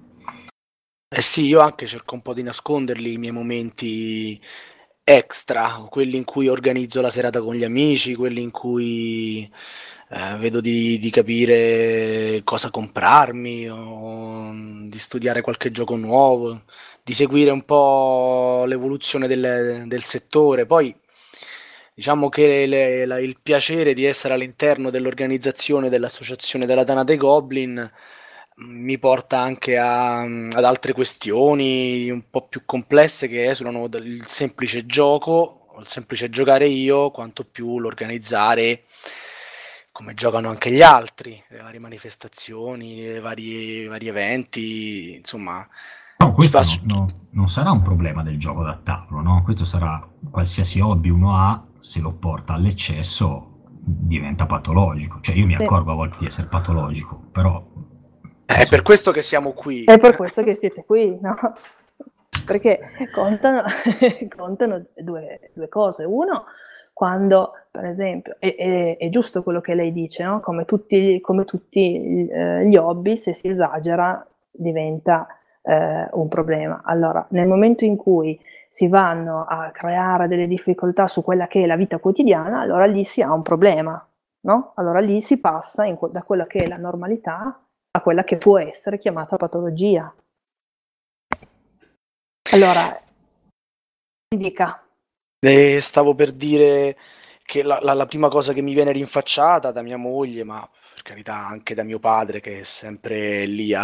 Eh 1.18 1.22
sì, 1.22 1.46
io 1.48 1.62
anche 1.62 1.88
cerco 1.88 2.14
un 2.14 2.22
po' 2.22 2.36
di 2.36 2.44
nasconderli 2.44 3.14
i 3.14 3.18
miei 3.18 3.32
momenti 3.32 4.40
extra, 5.04 5.88
quelli 5.90 6.16
in 6.16 6.24
cui 6.24 6.48
organizzo 6.48 7.02
la 7.02 7.10
serata 7.10 7.42
con 7.42 7.56
gli 7.56 7.64
amici, 7.64 8.14
quelli 8.14 8.40
in 8.40 8.52
cui 8.52 9.52
eh, 10.10 10.38
vedo 10.38 10.62
di, 10.62 11.00
di, 11.00 11.10
capire 11.10 12.42
cosa 12.44 12.70
comprarmi 12.70 13.68
o 13.68 14.52
mm, 14.54 14.88
di 14.90 15.00
studiare 15.00 15.42
qualche 15.42 15.72
gioco 15.72 15.96
nuovo, 15.96 16.66
di 17.02 17.14
seguire 17.16 17.50
un 17.50 17.66
po' 17.66 18.66
l'evoluzione 18.66 19.28
del, 19.28 19.86
del 19.88 20.04
settore. 20.04 20.68
Poi 20.68 20.96
diciamo 21.96 22.30
che 22.30 22.68
le, 22.68 23.06
la, 23.06 23.20
il 23.20 23.40
piacere 23.42 23.94
di 23.96 24.06
essere 24.06 24.36
all'interno 24.36 24.92
dell'organizzazione 24.92 25.90
dell'associazione 25.90 26.68
della 26.68 26.84
Tana 26.84 27.04
dei 27.04 27.18
Goblin 27.18 27.92
mi 28.60 28.98
porta 28.98 29.40
anche 29.40 29.78
a, 29.78 30.22
ad 30.22 30.64
altre 30.64 30.94
questioni 30.94 32.10
un 32.10 32.24
po' 32.30 32.48
più 32.48 32.64
complesse 32.66 33.28
che 33.28 33.50
esulano 33.50 33.88
dal 33.88 34.24
semplice 34.26 34.86
gioco, 34.86 35.76
il 35.80 35.88
semplice 35.88 36.30
giocare 36.30 36.68
io, 36.68 37.12
quanto 37.12 37.44
più 37.44 37.80
l'organizzare 37.80 38.84
come 39.92 40.14
giocano 40.14 40.50
anche 40.50 40.72
gli 40.72 40.84
altri, 40.84 41.42
le 41.50 41.62
varie 41.62 41.80
manifestazioni, 41.80 43.00
i 43.00 43.20
vari, 43.20 43.88
vari, 43.88 44.08
eventi, 44.08 45.16
insomma. 45.16 45.68
No, 46.18 46.32
questo 46.34 46.62
fa... 46.62 46.80
no, 46.84 46.96
no, 46.96 47.08
non 47.32 47.50
sarà 47.50 47.72
un 47.72 47.82
problema 47.82 48.22
del 48.22 48.38
gioco 48.38 48.64
da 48.64 48.80
tavolo, 48.84 49.22
no? 49.22 49.42
Questo 49.42 49.66
sarà 49.66 50.08
qualsiasi 50.30 50.80
hobby 50.80 51.10
uno 51.10 51.36
ha, 51.36 51.66
se 51.80 52.00
lo 52.00 52.12
porta 52.12 52.54
all'eccesso 52.54 53.54
diventa 53.80 54.46
patologico. 54.46 55.20
Cioè 55.20 55.36
io 55.36 55.48
mi 55.48 55.56
accorgo 55.56 55.92
a 55.92 55.96
volte 55.96 56.18
di 56.20 56.28
essere 56.28 56.46
patologico, 56.46 57.20
però 57.32 57.66
è 58.48 58.66
per 58.70 58.82
questo 58.82 59.12
che 59.12 59.22
siamo 59.22 59.52
qui. 59.52 59.84
È 59.84 60.00
per 60.00 60.16
questo 60.16 60.42
che 60.42 60.54
siete 60.54 60.86
qui, 60.86 61.18
no? 61.20 61.36
Perché 62.46 62.80
contano, 63.14 63.64
contano 64.36 64.86
due, 64.96 65.52
due, 65.54 65.68
cose. 65.68 66.06
Uno, 66.06 66.46
quando, 66.94 67.52
per 67.70 67.84
esempio, 67.84 68.38
è, 68.40 68.56
è, 68.56 68.98
è, 68.98 69.10
giusto 69.10 69.44
quello 69.44 69.60
che 69.60 69.76
lei 69.76 69.92
dice, 69.92 70.24
no? 70.24 70.40
come, 70.40 70.64
tutti, 70.64 71.20
come 71.20 71.44
tutti 71.44 72.28
eh, 72.30 72.66
gli 72.66 72.78
hobby, 72.78 73.18
se 73.18 73.34
si 73.34 73.50
esagera 73.50 74.26
diventa 74.50 75.28
eh, 75.62 76.08
un 76.14 76.30
problema. 76.30 76.84
Allora, 76.86 77.28
nel 77.32 77.48
momento 77.50 77.84
in 77.84 77.98
cui 77.98 78.40
si 78.70 78.88
vanno 78.88 79.44
a 79.44 79.72
creare 79.72 80.30
delle 80.30 80.48
difficoltà 80.48 81.08
su 81.08 81.22
quella 81.22 81.48
che 81.48 81.64
è 81.64 81.66
la 81.66 81.76
vita 81.76 82.00
quotidiana, 82.00 82.62
allora 82.62 82.86
lì 82.86 83.04
si 83.04 83.22
ha 83.22 83.34
un 83.34 83.42
problema. 83.42 84.02
No? 84.40 84.72
Allora 84.76 85.00
lì 85.00 85.20
si 85.20 85.42
passa 85.42 85.84
in, 85.84 85.98
da 86.12 86.24
quella 86.24 86.46
che 86.46 86.64
è 86.64 86.68
la 86.68 86.78
normalità 86.78 87.67
a 87.98 88.02
quella 88.02 88.24
che 88.24 88.38
può 88.38 88.60
essere 88.60 88.98
chiamata 88.98 89.36
patologia. 89.38 90.14
Allora, 92.52 93.04
ti 94.28 94.38
dica. 94.38 94.84
Eh, 95.40 95.80
stavo 95.82 96.16
per 96.16 96.32
dire 96.32 96.98
che 97.44 97.64
la, 97.64 97.80
la, 97.82 97.94
la, 97.94 98.06
prima 98.06 98.28
cosa 98.28 98.54
che 98.54 98.62
mi 98.62 98.74
viene 98.74 98.92
rinfacciata 98.92 99.72
da 99.72 99.82
mia 99.82 99.98
moglie, 99.98 100.44
ma 100.44 100.68
per 100.94 101.02
carità 101.02 101.36
anche 101.36 101.74
da 101.74 101.84
mio 101.84 102.00
padre 102.00 102.42
che 102.42 102.60
è 102.60 102.64
sempre 102.64 103.46
lì 103.46 103.74
a, 103.74 103.84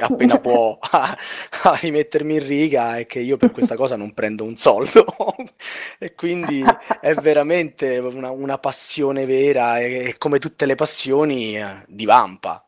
appena 0.00 0.38
può 0.40 0.78
a, 0.80 1.16
a, 1.64 1.74
rimettermi 1.74 2.34
in 2.34 2.46
riga, 2.46 2.96
è 2.98 3.06
che 3.06 3.18
io 3.20 3.36
per 3.36 3.52
questa 3.52 3.76
cosa 3.76 3.96
non 3.96 4.12
prendo 4.12 4.44
un 4.44 4.56
soldo. 4.56 5.04
e 5.98 6.14
quindi 6.14 6.64
è 7.00 7.14
veramente 7.14 7.98
una, 7.98 8.30
una 8.30 8.58
passione 8.58 9.26
vera 9.26 9.78
e, 9.78 10.08
e, 10.08 10.18
come 10.18 10.38
tutte 10.38 10.66
le 10.66 10.74
passioni 10.74 11.58
eh, 11.58 11.84
divampa. 11.88 12.66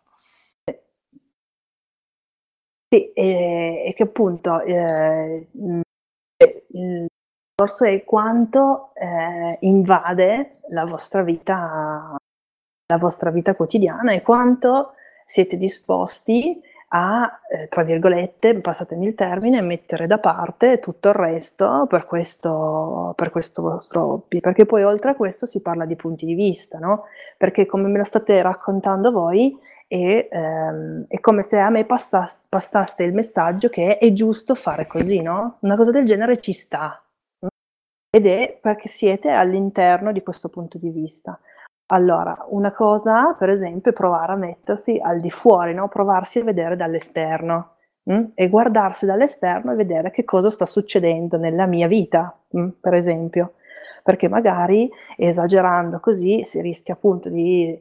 Sì, 2.95 3.12
e, 3.12 3.92
che 3.97 4.05
appunto 4.05 4.61
eh, 4.61 5.49
il 5.51 7.07
discorso 7.57 7.84
è 7.86 8.05
quanto 8.05 8.92
eh, 8.95 9.57
invade 9.62 10.51
la 10.68 10.84
vostra 10.84 11.22
vita 11.22 12.14
la 12.86 12.99
vostra 12.99 13.30
vita 13.30 13.57
quotidiana 13.57 14.12
e 14.12 14.22
quanto 14.22 14.92
siete 15.24 15.57
disposti 15.57 16.61
a, 16.90 17.40
eh, 17.51 17.66
tra 17.66 17.82
virgolette, 17.82 18.61
passatemi 18.61 19.07
il 19.09 19.14
termine, 19.16 19.61
mettere 19.61 20.07
da 20.07 20.18
parte 20.18 20.78
tutto 20.78 21.09
il 21.09 21.14
resto 21.14 21.86
per 21.88 22.07
questo, 22.07 23.12
per 23.16 23.30
questo 23.30 23.62
vostro 23.62 24.05
hobby. 24.05 24.38
Perché 24.38 24.66
poi 24.66 24.84
oltre 24.84 25.11
a 25.11 25.14
questo 25.16 25.47
si 25.47 25.61
parla 25.61 25.84
di 25.84 25.97
punti 25.97 26.26
di 26.26 26.34
vista, 26.34 26.78
no? 26.78 27.07
Perché 27.36 27.66
come 27.66 27.88
me 27.88 27.99
lo 27.99 28.05
state 28.05 28.40
raccontando 28.40 29.11
voi, 29.11 29.59
è, 29.87 30.28
ehm, 30.30 31.07
è 31.09 31.20
come 31.20 31.43
se 31.43 31.59
a 31.59 31.70
me 31.70 31.85
passaste, 31.85 32.47
passaste 32.49 33.03
il 33.03 33.12
messaggio 33.12 33.68
che 33.68 33.99
è 33.99 34.12
giusto 34.12 34.55
fare 34.55 34.87
così, 34.87 35.20
no? 35.20 35.59
Una 35.61 35.76
cosa 35.76 35.91
del 35.91 36.05
genere 36.05 36.39
ci 36.39 36.53
sta. 36.53 37.03
Ed 38.11 38.26
è 38.26 38.59
perché 38.61 38.89
siete 38.89 39.30
all'interno 39.30 40.12
di 40.12 40.22
questo 40.22 40.49
punto 40.49 40.78
di 40.78 40.91
vista. 40.91 41.39
Allora, 41.87 42.45
una 42.49 42.72
cosa, 42.72 43.35
per 43.39 43.51
esempio, 43.51 43.91
è 43.91 43.95
provare 43.95 44.32
a 44.32 44.37
mettersi 44.37 44.99
al 45.03 45.20
di 45.20 45.30
fuori, 45.30 45.74
no? 45.74 45.89
provarsi 45.89 46.39
a 46.39 46.45
vedere 46.45 46.76
dall'esterno 46.76 47.74
mh? 48.05 48.14
Mm? 48.14 48.24
e 48.35 48.49
guardarsi 48.49 49.05
dall'esterno 49.05 49.72
e 49.72 49.74
vedere 49.74 50.11
che 50.11 50.24
cosa 50.24 50.49
sta 50.49 50.64
succedendo 50.64 51.37
nella 51.37 51.66
mia 51.66 51.87
vita, 51.87 52.35
mh? 52.51 52.61
Mm? 52.61 52.68
per 52.80 52.95
esempio, 52.95 53.55
perché 54.03 54.28
magari 54.28 54.91
esagerando 55.16 56.01
così 56.01 56.45
si 56.45 56.61
rischia 56.61 56.95
appunto 56.95 57.28
di 57.28 57.78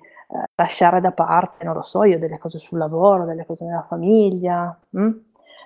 lasciare 0.55 1.01
da 1.01 1.11
parte, 1.11 1.65
non 1.65 1.75
lo 1.75 1.81
so 1.81 2.03
io, 2.03 2.19
delle 2.19 2.37
cose 2.37 2.59
sul 2.59 2.77
lavoro, 2.77 3.25
delle 3.25 3.45
cose 3.45 3.65
nella 3.65 3.81
famiglia. 3.81 4.77
Mh? 4.89 5.03
Mm? 5.03 5.11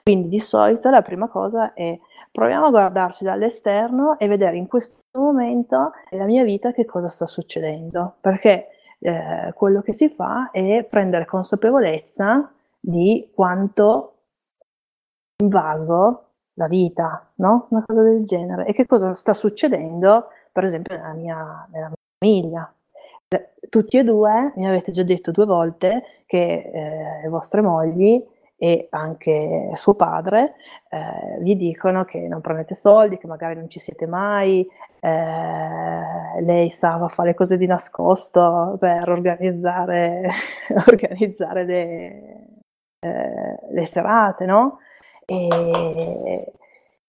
Quindi 0.04 0.30
di 0.30 0.40
solito 0.40 0.90
la 0.90 1.02
prima 1.02 1.28
cosa 1.28 1.74
è 1.74 2.00
proviamo 2.32 2.68
a 2.68 2.70
guardarci 2.70 3.24
dall'esterno 3.24 4.18
e 4.20 4.28
vedere 4.28 4.58
in 4.58 4.68
questo 4.68 5.00
momento 5.18 5.92
nella 6.12 6.26
mia 6.26 6.44
vita 6.44 6.72
che 6.72 6.86
cosa 6.86 7.08
sta 7.08 7.26
succedendo, 7.26 8.16
perché 8.22 8.68
eh, 9.00 9.52
quello 9.56 9.82
che 9.82 9.92
si 9.92 10.10
fa 10.10 10.52
è 10.52 10.86
prendere 10.90 11.26
consapevolezza 11.26 12.52
di 12.80 13.32
quanto 13.34 14.14
invaso 15.42 16.26
la 16.54 16.68
vita, 16.68 17.32
no? 17.36 17.68
Una 17.70 17.84
cosa 17.86 18.02
del 18.02 18.24
genere. 18.24 18.66
E 18.66 18.74
che 18.74 18.86
cosa 18.86 19.14
sta 19.14 19.34
succedendo, 19.34 20.28
per 20.52 20.64
esempio, 20.64 20.96
nella 20.96 21.14
mia, 21.14 21.68
nella 21.72 21.88
mia 21.88 21.96
famiglia. 22.20 22.74
Tutti 23.70 23.98
e 23.98 24.04
due 24.04 24.54
mi 24.56 24.68
avete 24.68 24.92
già 24.92 25.04
detto 25.04 25.32
due 25.32 25.46
volte 25.46 26.04
che 26.26 26.72
eh, 26.74 27.22
le 27.22 27.30
vostre 27.30 27.62
mogli 27.62 28.24
e 28.60 28.88
anche 28.90 29.72
suo 29.76 29.94
padre 29.94 30.56
eh, 30.90 31.38
vi 31.42 31.56
dicono 31.56 32.06
che 32.06 32.28
non 32.28 32.42
prendete 32.42 32.74
soldi, 32.74 33.20
che 33.20 33.28
magari 33.28 33.54
non 33.56 33.70
ci 33.70 33.80
siete 33.80 34.08
mai, 34.08 34.68
eh, 35.00 36.42
lei 36.42 36.70
sa 36.72 37.08
fare 37.08 37.36
cose 37.36 37.58
di 37.58 37.68
nascosto 37.68 38.76
per 38.80 39.10
organizzare, 39.10 40.28
organizzare 40.88 41.66
le, 41.66 42.48
eh, 43.00 43.60
le, 43.70 43.86
serate, 43.86 44.46
no? 44.46 44.80
E, 45.24 46.52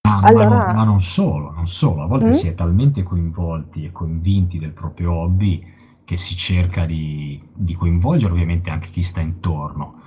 ma, 0.02 0.20
allora... 0.22 0.48
ma, 0.48 0.64
non, 0.66 0.74
ma, 0.74 0.84
non, 0.84 1.00
solo, 1.00 1.50
non 1.50 1.66
solo, 1.66 2.02
a 2.02 2.06
volte 2.06 2.26
mm? 2.26 2.30
si 2.30 2.48
è 2.48 2.54
talmente 2.54 3.02
coinvolti 3.02 3.86
e 3.86 3.92
convinti 3.92 4.58
del 4.58 4.72
proprio 4.72 5.14
hobby 5.14 5.76
che 6.08 6.16
si 6.16 6.34
cerca 6.34 6.86
di, 6.86 7.38
di 7.52 7.74
coinvolgere 7.74 8.32
ovviamente 8.32 8.70
anche 8.70 8.88
chi 8.88 9.02
sta 9.02 9.20
intorno 9.20 9.98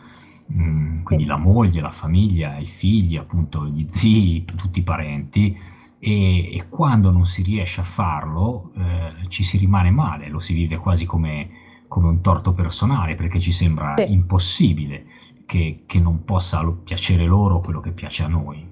Mm, 0.54 1.04
quindi 1.04 1.26
la 1.26 1.38
moglie, 1.38 1.82
la 1.82 1.92
famiglia, 1.92 2.58
i 2.58 2.66
figli, 2.66 3.16
appunto 3.16 3.66
gli 3.66 3.86
zii, 3.88 4.44
tutti 4.44 4.80
i 4.80 4.84
parenti, 4.84 5.58
e, 5.98 6.58
e 6.58 6.66
quando 6.68 7.10
non 7.12 7.26
si 7.26 7.42
riesce 7.42 7.82
a 7.82 7.86
farlo 7.86 8.72
eh, 8.76 9.30
ci 9.30 9.44
si 9.44 9.58
rimane 9.58 9.92
male, 9.92 10.28
lo 10.28 10.40
si 10.40 10.54
vive 10.54 10.78
quasi 10.78 11.06
come, 11.06 11.50
come 11.88 12.08
un 12.08 12.22
torto 12.22 12.54
personale 12.54 13.16
perché 13.16 13.40
ci 13.40 13.52
sembra 13.52 13.94
sì. 13.98 14.12
impossibile 14.12 15.06
che, 15.46 15.84
che, 15.86 16.00
non 16.00 16.26
possa 16.26 16.64
piacere 16.84 17.26
loro 17.26 17.62
quello 17.62 17.80
che 17.80 17.92
piace 17.92 18.24
a 18.24 18.28
noi. 18.28 18.68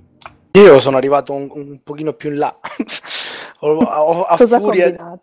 Io 0.53 0.79
sono 0.79 0.97
arrivato 0.97 1.33
un, 1.33 1.47
un 1.51 1.79
pochino 1.83 2.13
più 2.13 2.31
in 2.31 2.39
là. 2.39 2.59
ho, 3.61 3.77
ho, 3.77 4.23
a, 4.23 4.37
furia, 4.37 5.17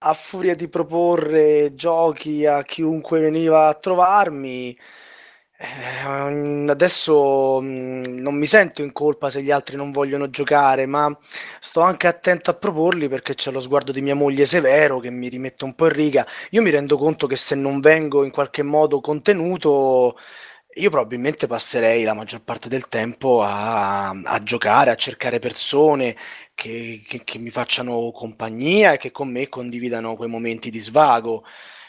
a 0.00 0.14
furia 0.14 0.54
di 0.54 0.68
proporre 0.68 1.74
giochi 1.74 2.46
a 2.46 2.62
chiunque 2.62 3.20
veniva 3.20 3.66
a 3.68 3.74
trovarmi, 3.74 4.76
eh, 5.60 6.68
adesso 6.70 7.60
mh, 7.60 8.20
non 8.20 8.36
mi 8.36 8.46
sento 8.46 8.80
in 8.82 8.92
colpa 8.92 9.28
se 9.30 9.42
gli 9.42 9.50
altri 9.50 9.76
non 9.76 9.90
vogliono 9.90 10.30
giocare, 10.30 10.86
ma 10.86 11.16
sto 11.60 11.80
anche 11.80 12.06
attento 12.06 12.50
a 12.50 12.54
proporli 12.54 13.08
perché 13.08 13.34
c'è 13.34 13.50
lo 13.50 13.60
sguardo 13.60 13.90
di 13.90 14.00
mia 14.00 14.14
moglie 14.14 14.46
severo 14.46 15.00
che 15.00 15.10
mi 15.10 15.28
rimette 15.28 15.64
un 15.64 15.74
po' 15.74 15.86
in 15.86 15.92
riga. 15.92 16.26
Io 16.50 16.62
mi 16.62 16.70
rendo 16.70 16.96
conto 16.96 17.26
che 17.26 17.36
se 17.36 17.54
non 17.56 17.80
vengo 17.80 18.22
in 18.24 18.30
qualche 18.30 18.62
modo 18.62 19.00
contenuto, 19.00 20.16
io 20.74 20.90
probabilmente 20.90 21.46
passerei 21.46 22.04
la 22.04 22.14
maggior 22.14 22.42
parte 22.42 22.68
del 22.68 22.88
tempo 22.88 23.42
a, 23.42 24.10
a 24.10 24.42
giocare, 24.42 24.90
a 24.90 24.94
cercare 24.94 25.38
persone 25.38 26.16
che, 26.54 27.02
che, 27.06 27.24
che 27.24 27.38
mi 27.38 27.50
facciano 27.50 28.10
compagnia 28.12 28.92
e 28.92 28.96
che 28.98 29.10
con 29.10 29.28
me 29.28 29.48
condividano 29.48 30.14
quei 30.16 30.28
momenti 30.28 30.70
di 30.70 30.78
svago. 30.78 31.44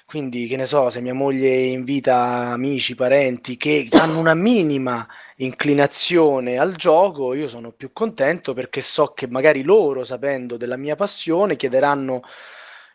Quindi, 0.06 0.48
che 0.48 0.56
ne 0.58 0.66
so, 0.66 0.90
se 0.90 1.02
mia 1.02 1.14
moglie 1.14 1.56
invita 1.56 2.52
amici, 2.52 2.96
parenti 2.96 3.58
che 3.58 3.88
hanno 3.92 4.18
una 4.20 4.34
minima 4.34 5.08
inclinazione 5.38 6.58
al 6.58 6.74
gioco, 6.76 7.36
io 7.36 7.48
sono 7.48 7.72
più 7.72 7.92
contento 7.94 8.54
perché 8.54 8.82
so 8.82 9.14
che 9.14 9.28
magari 9.28 9.62
loro, 9.64 10.04
sapendo 10.04 10.58
della 10.58 10.78
mia 10.78 10.96
passione, 10.96 11.56
chiederanno, 11.56 12.22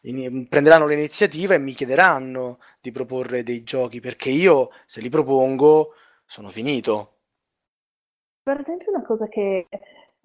in, 0.05 0.49
prenderanno 0.49 0.87
l'iniziativa 0.87 1.55
e 1.55 1.59
mi 1.59 1.75
chiederanno 1.75 2.59
di 2.81 2.91
proporre 2.91 3.43
dei 3.43 3.63
giochi 3.63 4.01
perché 4.01 4.31
io, 4.31 4.71
se 4.87 5.01
li 5.01 5.09
propongo, 5.09 5.93
sono 6.25 6.49
finito. 6.49 7.11
Per 8.43 8.61
esempio, 8.61 8.91
una 8.91 9.05
cosa 9.05 9.27
che 9.27 9.67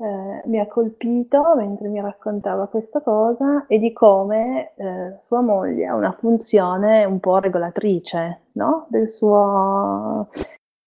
eh, 0.02 0.42
mi 0.46 0.60
ha 0.60 0.68
colpito 0.68 1.56
mentre 1.58 1.90
mi 1.90 2.00
raccontava 2.00 2.68
questa 2.68 3.02
cosa 3.02 3.66
e 3.68 3.80
di 3.80 3.92
come 3.92 4.72
eh, 4.76 5.16
sua 5.20 5.42
moglie 5.42 5.88
ha 5.88 5.96
una 5.96 6.12
funzione 6.12 7.04
un 7.04 7.20
po' 7.20 7.40
regolatrice 7.40 8.44
no? 8.54 8.88
del, 8.90 9.10
suo, 9.10 10.30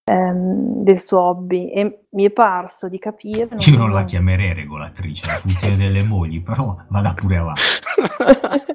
ehm, 0.04 0.82
del 0.82 0.98
suo 0.98 1.20
hobby 1.20 1.68
e 1.68 2.04
mi 2.10 2.24
è 2.24 2.30
parso 2.30 2.88
di 2.88 2.98
capire... 2.98 3.56
Io 3.58 3.76
non 3.76 3.92
la 3.92 4.04
chiamerei 4.04 4.54
regolatrice, 4.54 5.26
la 5.26 5.32
funzione 5.32 5.76
delle 5.76 6.02
mogli, 6.02 6.42
però 6.42 6.76
vada 6.88 7.12
pure 7.14 7.36
avanti. 7.36 7.60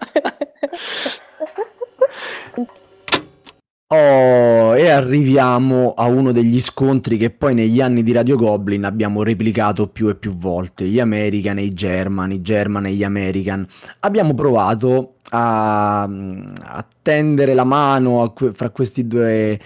Oh, 3.89 4.76
e 4.76 4.89
arriviamo 4.89 5.93
a 5.93 6.07
uno 6.07 6.34
degli 6.34 6.59
scontri 6.59 7.15
che 7.15 7.30
poi 7.30 7.53
negli 7.53 7.80
anni 7.80 8.03
di 8.03 8.11
Radio 8.11 8.36
Goblin 8.36 8.84
abbiamo 8.84 9.24
replicato 9.24 9.88
più 9.88 10.09
e 10.09 10.15
più 10.15 10.36
volte, 10.36 10.84
gli 10.84 10.99
American 10.99 11.57
e 11.57 11.63
i 11.63 11.74
German, 11.74 12.34
i 12.34 12.41
German 12.41 12.88
e 12.88 12.91
gli 12.91 13.05
American. 13.05 13.65
Abbiamo 14.01 14.34
provato 14.34 15.13
a, 15.30 16.01
a 16.01 16.86
tendere 17.01 17.53
la 17.53 17.63
mano 17.63 18.24
a, 18.24 18.34
fra 18.51 18.72
questi 18.72 19.07
due, 19.07 19.57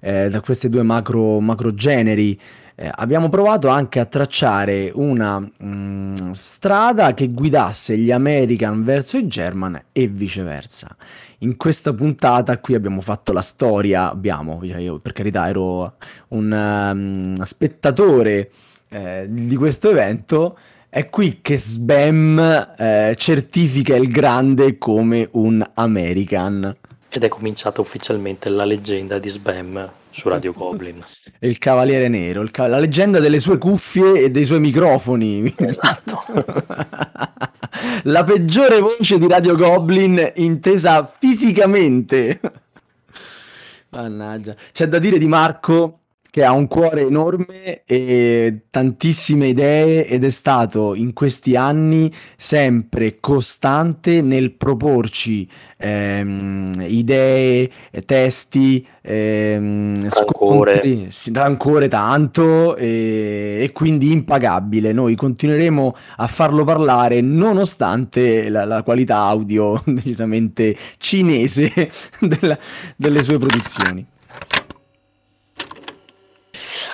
eh, 0.00 0.28
da 0.28 0.40
questi 0.40 0.68
due 0.68 0.82
macro, 0.82 1.38
macro 1.38 1.72
generi 1.72 2.36
eh, 2.80 2.88
abbiamo 2.94 3.28
provato 3.28 3.66
anche 3.66 3.98
a 3.98 4.04
tracciare 4.04 4.92
una 4.94 5.40
mh, 5.40 5.50
mm, 5.64 6.30
strada 6.30 7.12
che 7.12 7.28
guidasse 7.30 7.98
gli 7.98 8.12
American 8.12 8.84
verso 8.84 9.18
i 9.18 9.26
German 9.26 9.82
e 9.90 10.06
viceversa. 10.06 10.96
In 11.38 11.56
questa 11.56 11.92
puntata 11.92 12.56
qui 12.58 12.74
abbiamo 12.74 13.00
fatto 13.00 13.32
la 13.32 13.42
storia, 13.42 14.08
abbiamo, 14.08 14.60
cioè 14.64 14.78
io 14.78 15.00
per 15.00 15.12
carità 15.12 15.48
ero 15.48 15.96
un 16.28 16.52
um, 16.52 17.42
spettatore 17.42 18.50
eh, 18.88 19.26
di 19.28 19.56
questo 19.56 19.90
evento, 19.90 20.56
è 20.88 21.06
qui 21.06 21.40
che 21.42 21.58
Sbam 21.58 22.74
eh, 22.78 23.14
certifica 23.18 23.96
il 23.96 24.08
grande 24.08 24.78
come 24.78 25.28
un 25.32 25.68
American. 25.74 26.76
Ed 27.10 27.24
è 27.24 27.28
cominciata 27.28 27.80
ufficialmente 27.80 28.48
la 28.48 28.64
leggenda 28.64 29.18
di 29.18 29.28
Sbam 29.28 29.90
su 30.10 30.28
Radio 30.28 30.52
Goblin. 30.52 31.02
il 31.40 31.58
Cavaliere 31.58 32.08
Nero, 32.08 32.42
il 32.42 32.50
ca- 32.50 32.66
la 32.66 32.78
leggenda 32.78 33.18
delle 33.18 33.38
sue 33.40 33.58
cuffie 33.58 34.24
e 34.24 34.30
dei 34.30 34.44
suoi 34.44 34.60
microfoni. 34.60 35.54
Esatto. 35.56 36.22
la 38.04 38.24
peggiore 38.24 38.80
voce 38.80 39.18
di 39.18 39.26
Radio 39.26 39.54
Goblin 39.54 40.32
intesa 40.36 41.10
fisicamente. 41.18 42.40
Mannaggia. 43.90 44.54
C'è 44.72 44.86
da 44.86 44.98
dire 44.98 45.18
di 45.18 45.26
Marco 45.26 46.00
che 46.38 46.44
ha 46.44 46.52
un 46.52 46.68
cuore 46.68 47.00
enorme 47.00 47.82
e 47.84 48.60
tantissime 48.70 49.48
idee 49.48 50.06
ed 50.06 50.22
è 50.22 50.30
stato 50.30 50.94
in 50.94 51.12
questi 51.12 51.56
anni 51.56 52.12
sempre 52.36 53.18
costante 53.18 54.22
nel 54.22 54.52
proporci 54.52 55.48
ehm, 55.76 56.74
idee, 56.86 57.68
testi, 58.06 58.86
ehm, 59.02 60.08
scontri, 60.10 61.08
rancore 61.32 61.88
tanto 61.88 62.76
e, 62.76 63.58
e, 63.60 63.72
quindi 63.72 64.12
impagabile. 64.12 64.92
Noi 64.92 65.16
continueremo 65.16 65.96
a 66.18 66.26
farlo 66.28 66.62
parlare 66.62 67.20
nonostante 67.20 68.48
la, 68.48 68.64
la 68.64 68.84
qualità 68.84 69.16
audio 69.16 69.82
decisamente 69.86 70.76
cinese 70.98 71.72
della, 72.22 72.56
delle 72.94 73.24
sue 73.24 73.38
produzioni. 73.38 74.06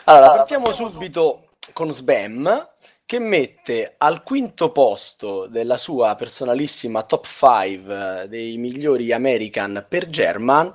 Allora, 0.05 0.33
partiamo 0.33 0.71
subito 0.71 1.49
con 1.73 1.91
Sbam 1.91 2.69
che 3.07 3.19
mette 3.19 3.95
al 3.97 4.23
quinto 4.23 4.71
posto 4.71 5.47
della 5.47 5.79
sua 5.79 6.15
personalissima 6.15 7.05
top 7.05 7.27
5 7.27 8.23
eh, 8.23 8.29
dei 8.29 8.59
migliori 8.59 9.13
American 9.13 9.85
per 9.89 10.09
German 10.09 10.73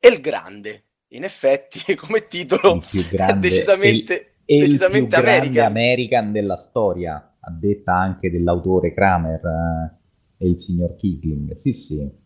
El 0.00 0.20
Grande. 0.20 0.84
In 1.08 1.22
effetti, 1.22 1.94
come 1.96 2.26
titolo, 2.26 2.80
è 2.80 3.32
decisamente, 3.34 4.34
il, 4.46 4.64
decisamente 4.66 5.16
il 5.16 5.22
American. 5.22 5.64
American 5.64 6.32
della 6.32 6.56
storia, 6.56 7.36
a 7.38 7.50
detta 7.50 7.94
anche 7.94 8.30
dell'autore 8.30 8.92
Kramer 8.92 9.40
eh, 10.38 10.44
e 10.44 10.48
il 10.48 10.56
signor 10.56 10.96
Kisling. 10.96 11.54
Sì, 11.54 11.72
sì. 11.72 12.20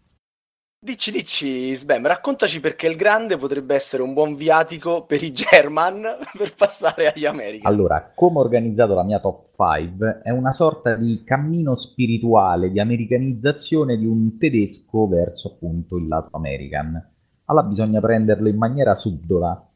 Dici, 0.79 1.11
dici, 1.11 1.75
Sbam, 1.75 2.07
raccontaci 2.07 2.61
perché 2.61 2.87
il 2.87 2.97
grande 2.97 3.39
potrebbe 3.39 3.75
essere 3.75 4.03
un 4.03 4.13
buon 4.13 4.35
viatico 4.35 5.07
per 5.07 5.23
i 5.23 5.33
German 5.33 6.03
per 6.37 6.55
passare 6.55 7.13
agli 7.13 7.25
American. 7.25 7.73
Allora, 7.73 8.13
come 8.15 8.39
ho 8.39 8.43
organizzato 8.43 8.95
la 8.95 9.03
mia 9.03 9.19
top 9.19 9.47
5 9.57 10.21
è 10.23 10.31
una 10.31 10.53
sorta 10.53 10.95
di 10.95 11.23
cammino 11.25 11.75
spirituale 11.75 12.71
di 12.71 12.79
americanizzazione 12.79 13.97
di 13.97 14.05
un 14.05 14.37
tedesco 14.37 15.09
verso 15.09 15.55
appunto 15.55 15.97
il 15.97 16.09
lato 16.09 16.37
American. 16.37 17.13
Allora 17.47 17.67
bisogna 17.67 18.01
prenderlo 18.01 18.47
in 18.47 18.57
maniera 18.57 18.95
subdola, 18.95 19.69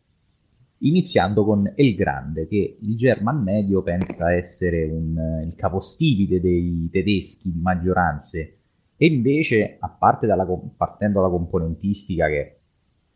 iniziando 0.80 1.44
con 1.44 1.72
El 1.74 1.94
Grande, 1.94 2.46
che 2.46 2.76
il 2.78 2.96
German 2.96 3.42
medio 3.42 3.82
pensa 3.82 4.34
essere 4.34 4.84
un, 4.84 5.44
il 5.46 5.57
capostipite 5.57 6.40
dei 6.42 6.90
tedeschi 6.92 7.51
di 7.51 7.61
maggioranze 7.61 8.59
e 9.03 9.07
invece, 9.07 9.78
a 9.80 9.88
parte 9.88 10.26
dalla, 10.26 10.46
partendo 10.76 11.20
dalla 11.22 11.32
componentistica 11.32 12.26
che 12.28 12.38
è 12.38 12.59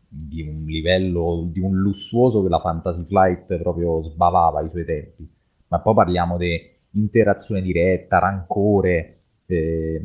di 0.08 0.40
un 0.40 0.64
livello, 0.64 1.46
di 1.52 1.60
un 1.60 1.76
lussuoso 1.76 2.42
che 2.42 2.48
la 2.48 2.58
Fantasy 2.58 3.04
Flight 3.04 3.58
proprio 3.58 4.00
sbavava 4.00 4.60
ai 4.60 4.70
suoi 4.70 4.86
tempi, 4.86 5.30
ma 5.68 5.80
poi 5.80 5.92
parliamo 5.92 6.38
di 6.38 6.58
interazione 6.92 7.60
diretta, 7.60 8.18
rancore, 8.18 9.18
eh, 9.44 10.02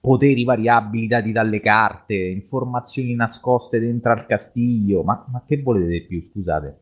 poteri 0.00 0.44
variabili 0.44 1.06
dati 1.08 1.30
dalle 1.30 1.60
carte, 1.60 2.14
informazioni 2.14 3.14
nascoste 3.14 3.80
dentro 3.80 4.12
al 4.12 4.24
castiglio, 4.24 5.02
ma, 5.02 5.26
ma 5.30 5.44
che 5.46 5.60
volete 5.60 5.90
di 5.90 6.06
più, 6.06 6.22
scusate? 6.22 6.81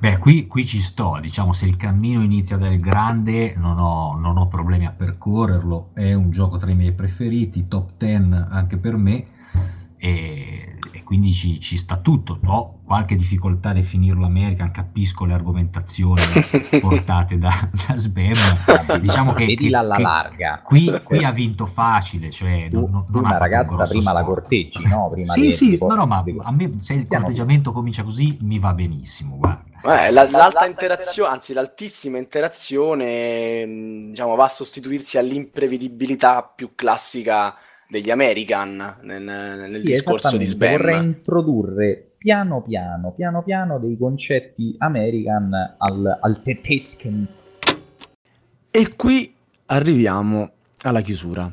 Beh, 0.00 0.16
qui, 0.16 0.46
qui, 0.46 0.64
ci 0.64 0.80
sto, 0.80 1.18
diciamo, 1.20 1.52
se 1.52 1.66
il 1.66 1.76
cammino 1.76 2.22
inizia 2.22 2.56
dal 2.56 2.78
grande 2.78 3.54
non 3.56 3.78
ho, 3.78 4.16
non 4.16 4.38
ho, 4.38 4.48
problemi 4.48 4.86
a 4.86 4.92
percorrerlo, 4.92 5.90
è 5.92 6.14
un 6.14 6.30
gioco 6.30 6.56
tra 6.56 6.70
i 6.70 6.74
miei 6.74 6.92
preferiti, 6.92 7.68
top 7.68 7.90
10 7.98 8.46
anche 8.48 8.78
per 8.78 8.96
me, 8.96 9.26
e, 10.02 10.76
e 10.92 11.02
quindi 11.04 11.30
ci, 11.34 11.60
ci, 11.60 11.76
sta 11.76 11.98
tutto. 11.98 12.40
Ho 12.46 12.80
qualche 12.86 13.14
difficoltà 13.16 13.68
a 13.68 13.72
definirlo 13.74 14.24
American, 14.24 14.70
capisco 14.70 15.26
le 15.26 15.34
argomentazioni 15.34 16.22
portate 16.80 17.36
da, 17.36 17.50
da 17.86 17.94
Sbem, 17.94 18.34
diciamo 18.98 19.34
che, 19.34 19.54
che, 19.54 19.76
alla 19.76 19.96
che 19.96 20.02
larga. 20.02 20.60
Qui, 20.64 20.90
qui, 21.04 21.22
ha 21.22 21.30
vinto 21.30 21.66
facile, 21.66 22.30
cioè 22.30 22.68
tu, 22.70 22.86
non, 22.90 23.04
non 23.08 23.24
una 23.24 23.36
ragazza 23.36 23.84
prima 23.84 24.10
sforzo. 24.10 24.12
la 24.12 24.24
corteggi, 24.24 24.86
no? 24.86 25.10
Prima 25.12 25.34
sì, 25.34 25.52
sì, 25.52 25.78
no, 25.80 25.94
no, 25.94 26.06
ma 26.06 26.24
a 26.38 26.52
me 26.52 26.72
se 26.78 26.94
il 26.94 27.06
corteggiamento 27.06 27.72
comincia 27.72 28.02
così 28.02 28.38
mi 28.40 28.58
va 28.58 28.72
benissimo, 28.72 29.36
guarda. 29.36 29.68
Eh, 29.82 30.10
la, 30.10 30.28
l'alta 30.30 30.66
interazione, 30.66 31.30
anzi 31.30 31.52
l'altissima 31.52 32.16
interazione, 32.16 33.66
diciamo, 34.08 34.34
va 34.34 34.44
a 34.44 34.48
sostituirsi 34.48 35.18
all'imprevedibilità 35.18 36.42
più 36.42 36.74
classica 36.74 37.54
degli 37.90 38.10
American 38.10 38.98
nel, 39.02 39.22
nel 39.22 39.74
sì, 39.74 39.86
discorso 39.86 40.36
di 40.36 40.46
Sbam. 40.46 40.70
Vorrei 40.70 41.04
introdurre 41.04 42.12
piano 42.16 42.62
piano, 42.62 43.12
piano 43.12 43.42
piano 43.42 43.78
dei 43.78 43.96
concetti 43.98 44.74
American 44.78 45.52
al, 45.78 46.18
al 46.20 46.42
Tetesken. 46.42 47.26
E 48.70 48.96
qui 48.96 49.34
arriviamo 49.66 50.50
alla 50.82 51.00
chiusura. 51.00 51.52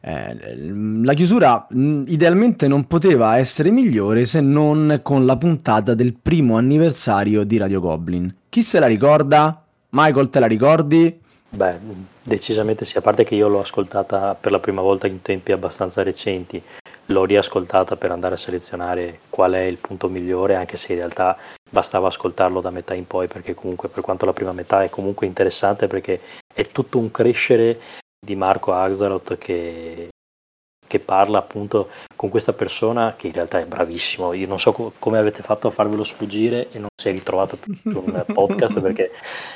Eh, 0.00 0.56
la 1.02 1.14
chiusura 1.14 1.66
mh, 1.68 2.04
idealmente 2.06 2.68
non 2.68 2.86
poteva 2.86 3.36
essere 3.36 3.70
migliore 3.70 4.24
se 4.26 4.40
non 4.40 5.00
con 5.02 5.26
la 5.26 5.36
puntata 5.36 5.94
del 5.94 6.14
primo 6.14 6.56
anniversario 6.56 7.44
di 7.44 7.56
Radio 7.56 7.80
Goblin. 7.80 8.34
Chi 8.48 8.62
se 8.62 8.78
la 8.78 8.86
ricorda? 8.86 9.64
Michael, 9.90 10.28
te 10.28 10.40
la 10.40 10.46
ricordi? 10.46 11.20
Beh, 11.50 11.78
decisamente 12.22 12.84
sì, 12.84 12.98
a 12.98 13.00
parte 13.00 13.24
che 13.24 13.34
io 13.34 13.48
l'ho 13.48 13.60
ascoltata 13.60 14.34
per 14.34 14.52
la 14.52 14.58
prima 14.58 14.82
volta 14.82 15.06
in 15.06 15.22
tempi 15.22 15.52
abbastanza 15.52 16.02
recenti, 16.02 16.62
l'ho 17.06 17.24
riascoltata 17.24 17.96
per 17.96 18.10
andare 18.10 18.34
a 18.34 18.38
selezionare 18.38 19.20
qual 19.30 19.52
è 19.52 19.60
il 19.60 19.78
punto 19.78 20.08
migliore, 20.08 20.56
anche 20.56 20.76
se 20.76 20.92
in 20.92 20.98
realtà 20.98 21.36
bastava 21.70 22.08
ascoltarlo 22.08 22.60
da 22.60 22.70
metà 22.70 22.92
in 22.92 23.06
poi, 23.06 23.28
perché 23.28 23.54
comunque 23.54 23.88
per 23.88 24.02
quanto 24.02 24.26
la 24.26 24.34
prima 24.34 24.52
metà 24.52 24.82
è 24.82 24.90
comunque 24.90 25.26
interessante 25.26 25.86
perché 25.86 26.20
è 26.52 26.66
tutto 26.66 26.98
un 26.98 27.10
crescere 27.10 27.80
di 28.20 28.36
Marco 28.36 28.74
Axaroth 28.74 29.38
che, 29.38 30.10
che 30.88 30.98
parla 30.98 31.38
appunto 31.38 31.90
con 32.16 32.28
questa 32.30 32.52
persona 32.52 33.14
che 33.16 33.28
in 33.28 33.34
realtà 33.34 33.60
è 33.60 33.66
bravissimo. 33.66 34.32
Io 34.32 34.48
non 34.48 34.58
so 34.58 34.72
co- 34.72 34.92
come 34.98 35.18
avete 35.18 35.42
fatto 35.42 35.68
a 35.68 35.70
farvelo 35.70 36.02
sfuggire 36.02 36.68
e 36.72 36.78
non 36.80 36.88
si 37.00 37.08
è 37.08 37.12
ritrovato 37.12 37.56
più 37.56 37.72
su 37.88 38.02
un 38.04 38.24
podcast 38.32 38.80
perché 38.80 39.12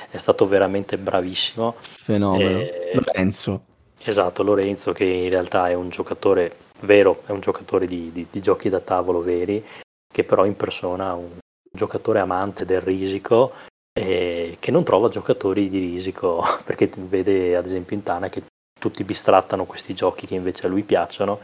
è 0.09 0.19
stato 0.19 0.47
veramente 0.47 0.97
bravissimo. 0.97 1.75
Fenomeno. 1.81 2.61
E... 2.61 2.93
Lorenzo. 2.95 3.65
Esatto, 4.05 4.43
Lorenzo 4.43 4.93
che 4.93 5.05
in 5.05 5.31
realtà 5.31 5.69
è 5.69 5.75
un 5.75 5.89
giocatore 5.89 6.57
vero, 6.83 7.23
è 7.27 7.33
un 7.33 7.41
giocatore 7.41 7.87
di, 7.87 8.11
di, 8.13 8.27
di 8.31 8.41
giochi 8.41 8.69
da 8.69 8.81
tavolo 8.81 9.23
veri, 9.23 9.65
che 10.13 10.25
però 10.25 10.45
in 10.45 10.57
persona 10.57 11.11
è 11.11 11.15
un 11.15 11.39
giocatore 11.73 12.19
amante 12.19 12.65
del 12.65 12.81
risico 12.81 13.53
e 13.93 14.57
che 14.59 14.71
non 14.71 14.85
trova 14.85 15.09
giocatori 15.09 15.69
di 15.69 15.79
risico 15.79 16.43
perché 16.65 16.91
vede 16.97 17.57
ad 17.57 17.67
esempio 17.67 17.97
in 17.97 18.03
Tana 18.03 18.29
che 18.29 18.43
tutti 18.83 19.05
bistrattano 19.05 19.65
questi 19.65 19.95
giochi 19.95 20.27
che 20.27 20.35
invece 20.35 20.67
a 20.67 20.69
lui 20.69 20.83
piacciono 20.83 21.39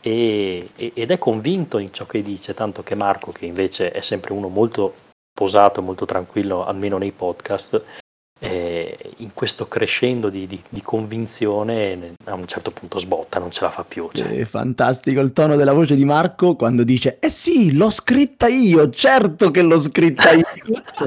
e, 0.00 0.70
ed 0.74 1.10
è 1.10 1.18
convinto 1.18 1.76
in 1.76 1.92
ciò 1.92 2.06
che 2.06 2.22
dice, 2.22 2.54
tanto 2.54 2.82
che 2.82 2.94
Marco, 2.94 3.32
che 3.32 3.44
invece 3.44 3.90
è 3.90 4.00
sempre 4.00 4.32
uno 4.32 4.48
molto 4.48 4.94
posato, 5.30 5.82
molto 5.82 6.06
tranquillo, 6.06 6.64
almeno 6.64 6.96
nei 6.96 7.12
podcast, 7.12 7.82
eh, 8.42 8.96
in 9.18 9.34
questo 9.34 9.68
crescendo 9.68 10.30
di, 10.30 10.46
di, 10.46 10.58
di, 10.66 10.80
convinzione 10.80 12.14
a 12.24 12.32
un 12.32 12.46
certo 12.46 12.70
punto 12.70 12.98
sbotta, 12.98 13.38
non 13.38 13.50
ce 13.50 13.60
la 13.60 13.70
fa 13.70 13.84
più. 13.84 14.08
Cioè. 14.10 14.38
È 14.38 14.44
fantastico 14.44 15.20
il 15.20 15.32
tono 15.32 15.56
della 15.56 15.74
voce 15.74 15.94
di 15.94 16.06
Marco 16.06 16.56
quando 16.56 16.82
dice 16.82 17.18
eh 17.20 17.28
sì, 17.28 17.74
l'ho 17.74 17.90
scritta 17.90 18.48
io, 18.48 18.88
certo 18.88 19.50
che 19.50 19.60
l'ho 19.60 19.78
scritta 19.78 20.30
io. 20.30 20.46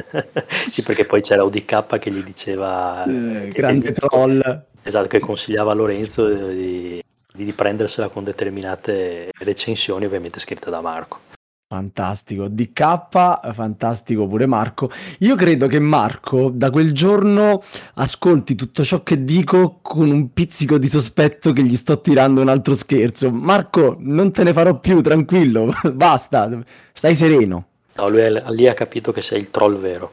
sì, 0.69 0.83
perché 0.83 1.05
poi 1.05 1.21
c'era 1.21 1.43
UDK 1.43 1.97
che 1.97 2.11
gli 2.11 2.23
diceva... 2.23 3.03
Eh, 3.05 3.47
grande 3.47 3.91
che, 3.91 3.93
troll. 3.93 4.71
Esatto, 4.83 5.07
che 5.07 5.19
consigliava 5.19 5.71
a 5.71 5.75
Lorenzo 5.75 6.27
di, 6.27 7.01
di 7.33 7.43
riprendersela 7.43 8.09
con 8.09 8.23
determinate 8.23 9.31
recensioni, 9.39 10.05
ovviamente 10.05 10.39
scritte 10.39 10.69
da 10.69 10.81
Marco. 10.81 11.31
Fantastico, 11.73 12.49
DK, 12.49 13.51
fantastico 13.51 14.27
pure 14.27 14.45
Marco. 14.45 14.91
Io 15.19 15.35
credo 15.35 15.65
che 15.65 15.79
Marco 15.79 16.51
da 16.53 16.69
quel 16.69 16.93
giorno 16.93 17.63
ascolti 17.95 18.53
tutto 18.53 18.83
ciò 18.83 19.01
che 19.01 19.23
dico 19.23 19.79
con 19.81 20.11
un 20.11 20.31
pizzico 20.33 20.77
di 20.77 20.87
sospetto 20.87 21.51
che 21.51 21.63
gli 21.63 21.75
sto 21.75 21.99
tirando 21.99 22.41
un 22.41 22.49
altro 22.49 22.75
scherzo. 22.75 23.31
Marco, 23.31 23.95
non 23.97 24.31
te 24.31 24.43
ne 24.43 24.53
farò 24.53 24.79
più, 24.79 25.01
tranquillo, 25.01 25.73
basta, 25.93 26.61
stai 26.91 27.15
sereno. 27.15 27.65
No, 27.95 28.09
lui 28.09 28.19
è, 28.19 28.29
lì 28.49 28.67
ha 28.67 28.75
capito 28.75 29.11
che 29.11 29.23
sei 29.23 29.39
il 29.39 29.49
troll 29.49 29.79
vero. 29.79 30.11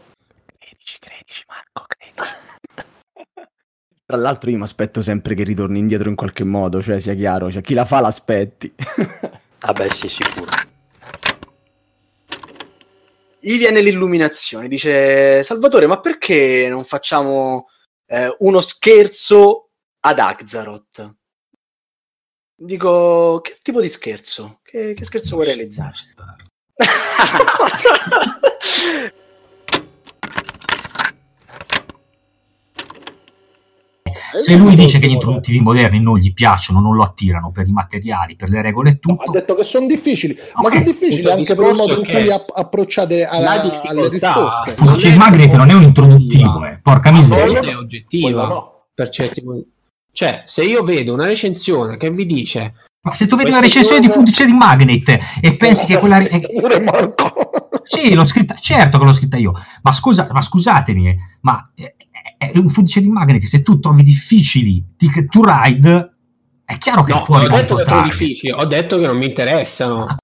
Credici, 0.58 0.98
credici 0.98 1.44
Marco. 1.46 1.69
Tra 4.10 4.18
l'altro 4.18 4.50
io 4.50 4.56
mi 4.56 4.64
aspetto 4.64 5.02
sempre 5.02 5.36
che 5.36 5.44
ritorni 5.44 5.78
indietro 5.78 6.08
in 6.08 6.16
qualche 6.16 6.42
modo, 6.42 6.82
cioè 6.82 6.98
sia 6.98 7.14
chiaro, 7.14 7.48
cioè 7.48 7.62
chi 7.62 7.74
la 7.74 7.84
fa 7.84 8.00
l'aspetti. 8.00 8.74
ah 9.60 9.72
beh 9.72 9.88
sì, 9.88 10.08
sicuro 10.08 10.50
gli 13.38 13.56
viene 13.56 13.80
l'illuminazione, 13.80 14.66
dice 14.66 15.44
Salvatore, 15.44 15.86
ma 15.86 16.00
perché 16.00 16.66
non 16.68 16.82
facciamo 16.82 17.68
eh, 18.06 18.34
uno 18.40 18.60
scherzo 18.60 19.68
ad 20.00 20.18
Axaroth. 20.18 21.14
Dico, 22.56 23.40
che 23.40 23.58
tipo 23.62 23.80
di 23.80 23.88
scherzo? 23.88 24.58
Che, 24.64 24.92
che 24.92 25.04
scherzo 25.04 25.36
vuoi 25.36 25.46
realizzare? 25.46 25.94
Se 34.34 34.56
lui 34.56 34.74
dice 34.74 34.98
che 34.98 35.08
gli 35.08 35.12
introduttivi 35.12 35.60
moderni 35.60 36.00
non 36.00 36.18
gli 36.18 36.32
piacciono, 36.32 36.80
non 36.80 36.94
lo 36.94 37.02
attirano 37.02 37.50
per 37.50 37.66
i 37.66 37.72
materiali, 37.72 38.36
per 38.36 38.48
le 38.48 38.62
regole 38.62 38.90
e 38.90 38.98
tutto. 38.98 39.24
No, 39.24 39.30
ha 39.30 39.32
detto 39.32 39.54
che 39.54 39.64
sono 39.64 39.86
difficili, 39.86 40.32
okay. 40.32 40.62
ma 40.62 40.68
sono 40.70 40.84
difficili 40.84 41.30
anche 41.30 41.54
per 41.54 41.70
il 41.70 41.76
modo 41.76 41.96
in 41.96 42.04
cui 42.04 42.22
li 42.22 42.30
approcciate 42.30 43.24
alla, 43.24 43.60
alle 43.60 44.08
risposte. 44.08 44.76
Il 45.06 45.16
Magnet 45.16 45.54
non 45.54 45.70
è 45.70 45.74
un 45.74 45.82
introduttivo, 45.82 46.64
eh. 46.64 46.78
porca 46.82 47.10
miseria. 47.12 47.60
è 47.60 47.76
oggettiva 47.76 48.46
no. 48.46 48.84
per 48.94 49.08
certi 49.08 49.42
Cioè, 50.12 50.42
se 50.44 50.64
io 50.64 50.84
vedo 50.84 51.12
una 51.12 51.26
recensione 51.26 51.96
che 51.96 52.10
vi 52.10 52.26
dice 52.26 52.74
ma 53.02 53.14
se 53.14 53.26
tu 53.26 53.36
vedi 53.36 53.48
una 53.48 53.60
recensione 53.60 54.06
gioco... 54.06 54.22
di 54.22 54.30
di 54.30 54.52
Magnet 54.52 55.18
e 55.40 55.56
pensi 55.56 55.86
che 55.86 55.96
quella. 55.98 56.20
sì, 57.84 58.12
l'ho 58.12 58.26
scritta, 58.26 58.56
certo 58.60 58.98
che 58.98 59.04
l'ho 59.04 59.14
scritta 59.14 59.38
io. 59.38 59.54
Ma, 59.80 59.92
scusa, 59.92 60.28
ma 60.30 60.42
scusatemi, 60.42 61.08
eh, 61.08 61.16
ma 61.40 61.66
è 62.40 62.56
un 62.56 62.68
Fundice 62.68 63.02
di 63.02 63.08
Magnet. 63.08 63.42
Se 63.42 63.60
tu 63.60 63.78
trovi 63.80 64.02
difficili 64.02 64.94
Ticket 64.96 65.28
to 65.28 65.42
Ride, 65.44 66.14
è 66.64 66.78
chiaro 66.78 67.02
che 67.02 67.12
no, 67.12 67.22
puoi. 67.22 67.44
Ho 67.44 67.48
detto 67.50 67.74
che 67.74 67.84
trovo 67.84 68.00
difficili, 68.00 68.50
ho 68.50 68.64
detto 68.64 68.98
che 68.98 69.06
non 69.06 69.18
mi 69.18 69.26
interessano. 69.26 70.16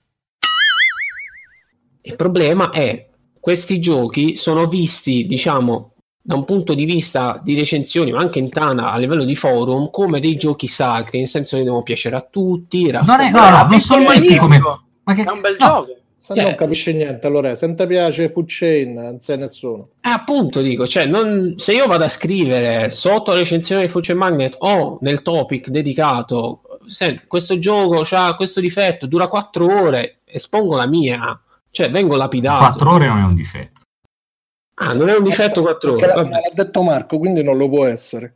Il 2.01 2.17
problema 2.17 2.71
è 2.71 3.11
questi 3.39 3.81
giochi 3.81 4.35
sono 4.35 4.67
visti, 4.67 5.27
diciamo, 5.27 5.91
da 6.23 6.37
un 6.37 6.45
punto 6.45 6.73
di 6.73 6.87
vista 6.87 7.39
di 7.45 7.55
recensioni, 7.55 8.13
ma 8.13 8.21
anche 8.21 8.39
in 8.39 8.49
Tana 8.49 8.93
a 8.93 8.97
livello 8.97 9.25
di 9.25 9.37
forum, 9.37 9.91
come 9.91 10.19
dei 10.19 10.37
giochi 10.37 10.69
sacri, 10.69 11.19
nel 11.19 11.29
senso 11.29 11.59
che 11.59 11.65
devono 11.65 11.83
piacere 11.83 12.17
a 12.17 12.23
tutti. 12.23 12.91
Non 12.91 13.21
è, 13.21 13.31
no, 13.31 13.51
no, 13.51 13.67
non 13.69 13.81
sono 13.83 14.09
visti 14.09 14.37
come. 14.37 14.59
Ma 15.05 15.13
che... 15.13 15.23
È 15.23 15.31
un 15.31 15.41
bel 15.43 15.57
no. 15.59 15.67
gioco. 15.67 16.01
Se 16.27 16.35
cioè, 16.35 16.43
non 16.43 16.55
capisce 16.57 16.93
niente, 16.93 17.25
allora 17.29 17.55
se 17.55 17.69
non 17.69 17.77
ti 17.77 17.87
piace 17.87 18.29
Food 18.29 18.47
Chain, 18.49 18.95
non 18.95 19.21
sei 19.21 19.39
nessuno. 19.39 19.91
Eh, 20.01 20.09
appunto 20.09 20.61
dico, 20.61 20.85
cioè, 20.85 21.07
non, 21.07 21.55
se 21.57 21.73
io 21.73 21.87
vado 21.87 22.03
a 22.03 22.09
scrivere 22.09 22.91
sotto 22.91 23.31
la 23.31 23.39
recensione 23.39 23.83
di 23.83 23.89
Food 23.89 24.07
Chain 24.07 24.19
Magnet 24.19 24.57
o 24.59 24.99
nel 25.03 25.23
topic 25.23 25.69
dedicato, 25.69 26.63
senti, 26.85 27.29
questo 27.29 27.61
gioco 27.61 28.05
ha 28.11 28.35
questo 28.35 28.59
difetto, 28.59 29.07
dura 29.07 29.29
4 29.29 29.83
ore, 29.83 30.19
espongo 30.25 30.75
la 30.75 30.89
mia, 30.89 31.41
cioè 31.71 31.91
vengo 31.91 32.17
lapidato. 32.17 32.77
4 32.77 32.91
ore 32.91 33.07
non 33.07 33.19
è 33.19 33.25
un 33.25 33.35
difetto. 33.37 33.81
Ah, 34.79 34.95
non 34.95 35.09
è 35.09 35.17
un 35.17 35.23
difetto 35.23 35.63
4 35.63 35.93
ore. 35.93 36.07
L'ha 36.09 36.41
detto 36.53 36.83
Marco, 36.83 37.21
quindi 37.21 37.45
non 37.45 37.57
lo 37.57 37.69
può 37.69 37.87
essere. 37.87 38.35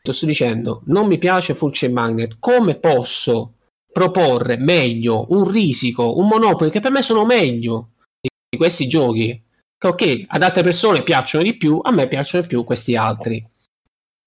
Sto 0.00 0.24
dicendo, 0.24 0.80
non 0.86 1.06
mi 1.06 1.18
piace 1.18 1.52
Full 1.52 1.72
Chain 1.74 1.92
Magnet. 1.92 2.36
Come 2.38 2.76
posso 2.76 3.56
proporre 3.92 4.56
meglio 4.56 5.26
un 5.30 5.50
risico, 5.50 6.18
un 6.18 6.28
Monopoly, 6.28 6.70
che 6.70 6.80
per 6.80 6.90
me 6.90 7.02
sono 7.02 7.24
meglio 7.24 7.88
di 8.20 8.56
questi 8.56 8.86
giochi? 8.86 9.42
Ok, 9.82 10.24
ad 10.28 10.42
altre 10.42 10.62
persone 10.62 11.02
piacciono 11.02 11.44
di 11.44 11.56
più, 11.56 11.80
a 11.82 11.90
me 11.90 12.06
piacciono 12.06 12.42
di 12.42 12.48
più 12.48 12.64
questi 12.64 12.96
altri. 12.96 13.44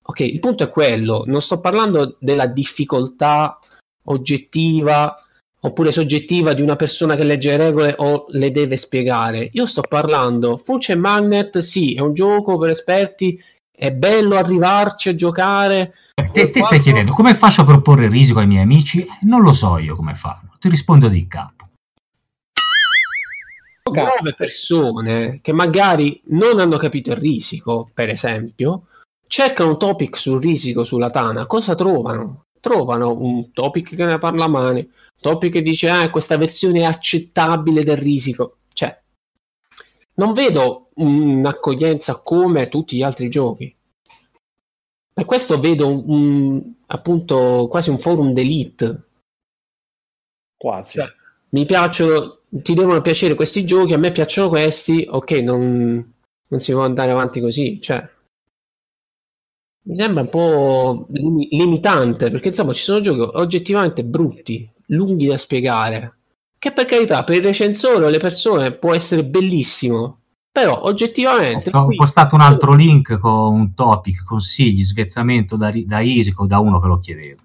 Ok, 0.06 0.20
il 0.22 0.40
punto 0.40 0.64
è 0.64 0.70
quello, 0.70 1.24
non 1.28 1.42
sto 1.42 1.60
parlando 1.60 2.18
della 2.20 2.48
difficoltà 2.48 3.58
oggettiva 4.06 5.14
oppure 5.66 5.92
soggettiva 5.94 6.54
di 6.54 6.62
una 6.62 6.76
persona 6.76 7.16
che 7.16 7.24
legge 7.24 7.52
le 7.52 7.58
regole 7.58 7.96
o 7.98 8.26
le 8.30 8.52
deve 8.52 8.76
spiegare. 8.76 9.50
Io 9.54 9.66
sto 9.66 9.82
parlando, 9.82 10.58
Fulce 10.58 10.96
Magnet 10.96 11.60
sì, 11.60 11.94
è 11.94 12.02
un 12.02 12.14
gioco 12.14 12.58
per 12.58 12.70
esperti, 12.72 13.42
è 13.76 13.92
bello 13.92 14.36
arrivarci 14.36 15.10
a 15.10 15.16
giocare. 15.16 15.94
Te, 16.32 16.50
te 16.50 16.62
stai 16.62 16.80
chiedendo 16.80 17.14
come 17.14 17.34
faccio 17.36 17.62
a 17.62 17.66
proporre 17.66 18.06
il 18.06 18.12
risico 18.12 18.40
ai 18.40 18.48
miei 18.48 18.64
amici? 18.64 19.06
Non 19.22 19.42
lo 19.42 19.54
so 19.54 19.78
io 19.78 19.96
come 19.96 20.16
farlo, 20.16 20.52
ti 20.60 20.70
rispondo 20.70 21.08
di 21.08 21.28
capo. 21.28 21.68
Nuove 23.92 24.34
persone 24.36 25.40
che 25.42 25.52
magari 25.52 26.22
non 26.28 26.60
hanno 26.60 26.78
capito 26.78 27.12
il 27.12 27.18
risico, 27.18 27.90
per 27.94 28.10
esempio, 28.10 28.88
cercano 29.28 29.70
un 29.70 29.78
topic 29.78 30.18
sul 30.18 30.42
risico, 30.42 30.84
sulla 30.84 31.10
tana, 31.10 31.46
cosa 31.46 31.76
trovano? 31.76 32.46
Trovano 32.60 33.14
un 33.20 33.52
topic 33.52 33.96
che 33.96 34.06
ne 34.06 34.18
parla 34.18 34.48
male, 34.48 34.88
Topic 35.24 35.58
dice, 35.60 35.88
ah, 35.88 36.10
questa 36.10 36.36
versione 36.36 36.82
è 36.82 36.84
accettabile 36.84 37.86
del 37.86 37.96
risico. 37.96 38.58
Non 40.16 40.34
vedo 40.34 40.90
un'accoglienza 40.96 42.22
come 42.24 42.70
tutti 42.70 42.98
gli 42.98 43.02
altri 43.02 43.30
giochi. 43.30 43.76
Per 45.14 45.26
questo 45.26 45.60
vedo 45.60 45.88
un, 45.88 46.04
un, 46.08 46.74
appunto 46.88 47.68
quasi 47.70 47.90
un 47.90 48.00
forum 48.00 48.34
d'elite. 48.34 49.04
Quasi. 50.58 51.00
Cioè, 51.00 51.08
mi 51.50 51.66
piacciono, 51.66 52.42
ti 52.50 52.74
devono 52.74 53.02
piacere 53.02 53.36
questi 53.36 53.66
giochi, 53.66 53.94
a 53.94 53.98
me 53.98 54.12
piacciono 54.12 54.50
questi, 54.50 55.06
ok, 55.10 55.32
non, 55.34 56.16
non 56.48 56.60
si 56.60 56.72
può 56.72 56.84
andare 56.84 57.12
avanti 57.12 57.40
così. 57.40 57.80
Cioè, 57.80 58.08
mi 59.86 59.96
sembra 59.96 60.22
un 60.22 60.30
po' 60.30 61.08
limitante 61.10 62.30
perché 62.30 62.50
insomma 62.50 62.74
ci 62.74 62.84
sono 62.84 63.02
giochi 63.02 63.20
oggettivamente 63.38 64.04
brutti 64.04 64.70
lunghi 64.88 65.28
da 65.28 65.38
spiegare. 65.38 66.18
Che 66.64 66.72
per 66.72 66.86
carità, 66.86 67.26
per 67.26 67.36
il 67.36 67.44
recensore 67.44 68.06
o 68.06 68.08
le 68.08 68.20
persone 68.20 68.72
può 68.72 68.96
essere 68.96 69.26
bellissimo, 69.26 70.20
però 70.50 70.84
oggettivamente... 70.84 71.70
Ho 71.74 71.88
qui... 71.88 71.98
postato 71.98 72.36
un 72.36 72.42
altro 72.42 72.74
link 72.74 73.18
con 73.18 73.54
un 73.54 73.74
topic, 73.74 74.24
consigli, 74.24 74.82
svezzamento 74.82 75.58
da, 75.58 75.74
da 75.74 76.00
Isico 76.00 76.46
da 76.46 76.60
uno 76.60 76.80
che 76.80 76.88
lo 76.88 77.00
chiedeva. 77.00 77.42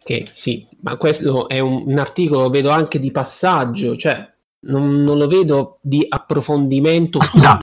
Ok, 0.00 0.30
sì, 0.32 0.66
ma 0.80 0.96
questo 0.96 1.48
è 1.48 1.58
un, 1.58 1.82
un 1.84 1.98
articolo, 1.98 2.48
vedo 2.48 2.70
anche 2.70 2.98
di 2.98 3.10
passaggio, 3.10 3.94
cioè 3.94 4.26
non, 4.60 5.02
non 5.02 5.18
lo 5.18 5.28
vedo 5.28 5.76
di 5.82 6.02
approfondimento. 6.08 7.22
Scusa, 7.22 7.58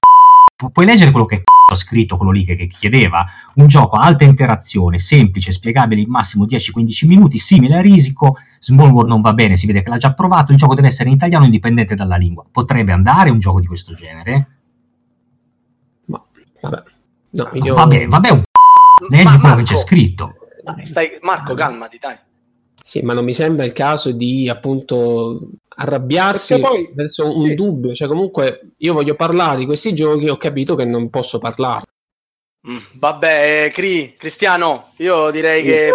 pu- 0.56 0.72
puoi 0.72 0.86
leggere 0.86 1.10
quello 1.10 1.26
che 1.26 1.42
scritto, 1.76 2.18
quello 2.18 2.32
lì 2.32 2.44
che, 2.46 2.56
che, 2.56 2.68
chiedeva, 2.68 3.26
un 3.56 3.68
gioco 3.68 3.96
a 3.96 4.06
alta 4.06 4.24
interazione, 4.24 5.00
semplice, 5.00 5.52
spiegabile 5.52 6.02
in 6.02 6.10
massimo 6.10 6.46
10-15 6.46 7.08
minuti, 7.08 7.38
simile 7.38 7.78
a 7.78 7.82
Risico, 7.82 8.38
Small 8.60 8.92
World 8.92 9.10
non 9.10 9.22
va 9.22 9.34
bene, 9.34 9.58
si 9.58 9.66
vede 9.66 9.82
che 9.82 9.90
l'ha 9.90 9.98
già 9.98 10.14
provato, 10.14 10.52
il 10.52 10.58
gioco 10.58 10.76
deve 10.76 10.88
essere 10.88 11.10
in 11.10 11.16
italiano 11.16 11.46
indipendente 11.46 11.96
dalla 11.96 12.16
lingua. 12.16 12.46
Potrebbe 12.50 12.92
andare 12.92 13.30
un 13.30 13.40
gioco 13.40 13.60
di 13.60 13.68
questo 13.68 13.94
genere? 13.94 14.48
Ma, 16.06 16.24
vabbè. 16.62 16.84
No, 17.32 17.50
io... 17.54 17.74
Vabbè, 17.74 18.08
vabbè, 18.08 18.30
un 18.30 18.44
leggi 19.10 19.38
quello 19.40 19.56
che 19.56 19.64
c'è 19.64 19.78
scritto. 19.78 20.36
Dai, 20.64 20.86
stai, 20.86 21.10
Marco, 21.22 21.56
calmati, 21.56 21.98
dai. 22.00 22.16
Sì, 22.86 23.00
ma 23.00 23.14
non 23.14 23.24
mi 23.24 23.34
sembra 23.34 23.64
il 23.64 23.72
caso 23.72 24.12
di 24.12 24.50
appunto 24.50 25.40
arrabbiarsi 25.70 26.60
poi, 26.60 26.92
verso 26.94 27.34
un 27.40 27.48
sì. 27.48 27.54
dubbio. 27.54 27.94
Cioè, 27.94 28.10
comunque, 28.10 28.74
io 28.76 28.92
voglio 28.92 29.16
parlare 29.16 29.60
di 29.60 29.66
questi 29.66 29.96
giochi 29.96 30.28
ho 30.28 30.36
capito 30.36 30.76
che 30.76 30.84
non 30.84 31.10
posso 31.10 31.40
parlare. 31.40 31.86
Mm, 32.70 32.78
vabbè, 32.96 33.70
Cri, 33.72 34.14
Cristiano, 34.18 34.90
io 34.98 35.32
direi 35.32 35.62
sì. 35.62 35.68
che 35.70 35.92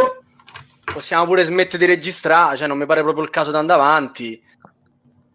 possiamo 0.90 1.26
pure 1.26 1.44
smettere 1.44 1.84
di 1.84 1.92
registrare. 1.92 2.56
Cioè, 2.56 2.66
non 2.66 2.78
mi 2.78 2.86
pare 2.86 3.02
proprio 3.02 3.22
il 3.22 3.28
caso 3.28 3.50
di 3.50 3.58
andare 3.58 3.82
avanti. 3.82 4.42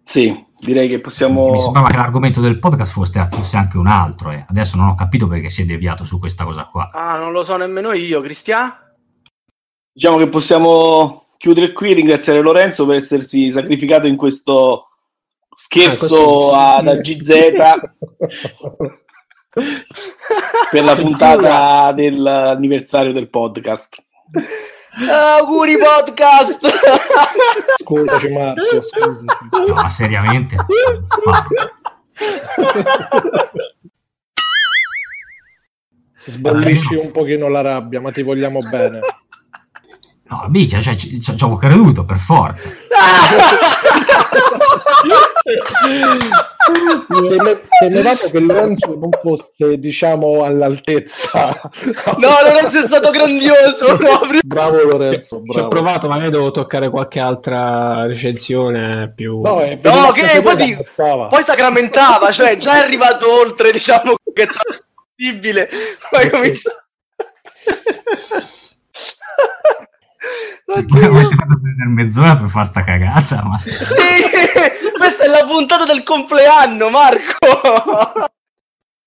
Sì, 0.01 0.35
direi 0.57 0.87
che 0.87 0.99
possiamo. 1.01 1.51
Mi 1.51 1.61
sembrava 1.61 1.89
che 1.89 1.97
l'argomento 1.97 2.41
del 2.41 2.57
podcast 2.57 2.93
fosse, 2.93 3.27
fosse 3.29 3.57
anche 3.57 3.77
un 3.77 3.85
altro. 3.85 4.31
Eh. 4.31 4.43
Adesso 4.49 4.75
non 4.75 4.87
ho 4.87 4.95
capito 4.95 5.27
perché 5.27 5.51
si 5.51 5.61
è 5.61 5.65
deviato 5.65 6.03
su 6.03 6.17
questa 6.17 6.45
cosa 6.45 6.65
qua. 6.65 6.89
Ah, 6.91 7.17
non 7.17 7.31
lo 7.31 7.43
so 7.43 7.55
nemmeno 7.57 7.91
io, 7.91 8.21
Cristiano. 8.21 8.75
Diciamo 9.93 10.17
che 10.17 10.27
possiamo 10.27 11.22
chiudere 11.43 11.73
qui, 11.73 11.91
ringraziare 11.91 12.39
Lorenzo 12.39 12.85
per 12.85 12.95
essersi 12.95 13.51
sacrificato 13.51 14.07
in 14.07 14.15
questo 14.15 14.87
scherzo 15.53 16.53
ah, 16.53 16.77
ad 16.77 17.01
GZ 17.01 17.27
per 20.71 20.83
la 20.85 20.95
puntata 20.95 21.91
dell'anniversario 21.91 23.11
del 23.11 23.29
podcast. 23.29 24.01
auguri 25.09 25.75
podcast! 25.77 26.65
Scusaci 27.81 28.29
Marco, 28.29 28.81
scusaci. 28.81 29.25
No, 29.67 29.73
ma 29.73 29.89
seriamente? 29.89 30.55
Sbollisci 36.23 36.95
un 36.95 37.11
pochino 37.11 37.49
la 37.49 37.59
rabbia, 37.59 37.99
ma 37.99 38.11
ti 38.11 38.21
vogliamo 38.21 38.61
bene. 38.61 39.01
No, 40.25 40.45
mica, 40.47 40.81
cioè, 40.81 40.95
ci, 40.95 41.21
ci, 41.21 41.37
ci 41.37 41.43
avevo 41.43 41.57
creduto 41.57 42.05
per 42.05 42.17
forza. 42.17 42.69
Temevamo 47.79 48.19
che 48.31 48.39
Lorenzo 48.39 48.97
non 48.97 49.09
fosse, 49.21 49.77
diciamo, 49.77 50.43
all'altezza. 50.43 51.59
No, 52.17 52.29
Lorenzo 52.41 52.79
è 52.79 52.85
stato 52.85 53.11
grandioso. 53.11 53.97
Proprio. 53.97 54.39
Bravo 54.45 54.81
Lorenzo, 54.83 55.41
bravo. 55.41 55.59
Ci 55.59 55.59
ho 55.59 55.67
provato, 55.67 56.07
magari 56.07 56.31
devo 56.31 56.51
toccare 56.51 56.89
qualche 56.89 57.19
altra 57.19 58.05
recensione 58.05 59.11
più... 59.13 59.41
No, 59.41 59.55
no 59.81 60.11
che 60.13 60.41
poi, 60.41 60.55
ti, 60.55 60.77
poi 60.95 61.43
sacramentava, 61.45 62.31
cioè 62.31 62.55
già 62.57 62.75
è 62.75 62.85
arrivato 62.85 63.29
oltre, 63.29 63.71
diciamo, 63.71 64.15
che 64.33 64.43
è 64.43 64.47
possibile. 64.47 65.69
Poi 66.09 66.29
comincia... 66.29 66.71
Oddio. 70.65 71.09
Avete 71.09 71.35
fatto 71.35 71.59
prendere 71.61 71.89
mezz'ora 71.89 72.37
per 72.37 72.49
fare 72.49 72.65
sta 72.65 72.83
cagata? 72.83 73.43
Ma... 73.43 73.57
Sì, 73.59 73.73
questa 74.97 75.23
è 75.23 75.27
la 75.27 75.45
puntata 75.45 75.85
del 75.85 76.03
compleanno, 76.03 76.89
Marco. 76.89 78.31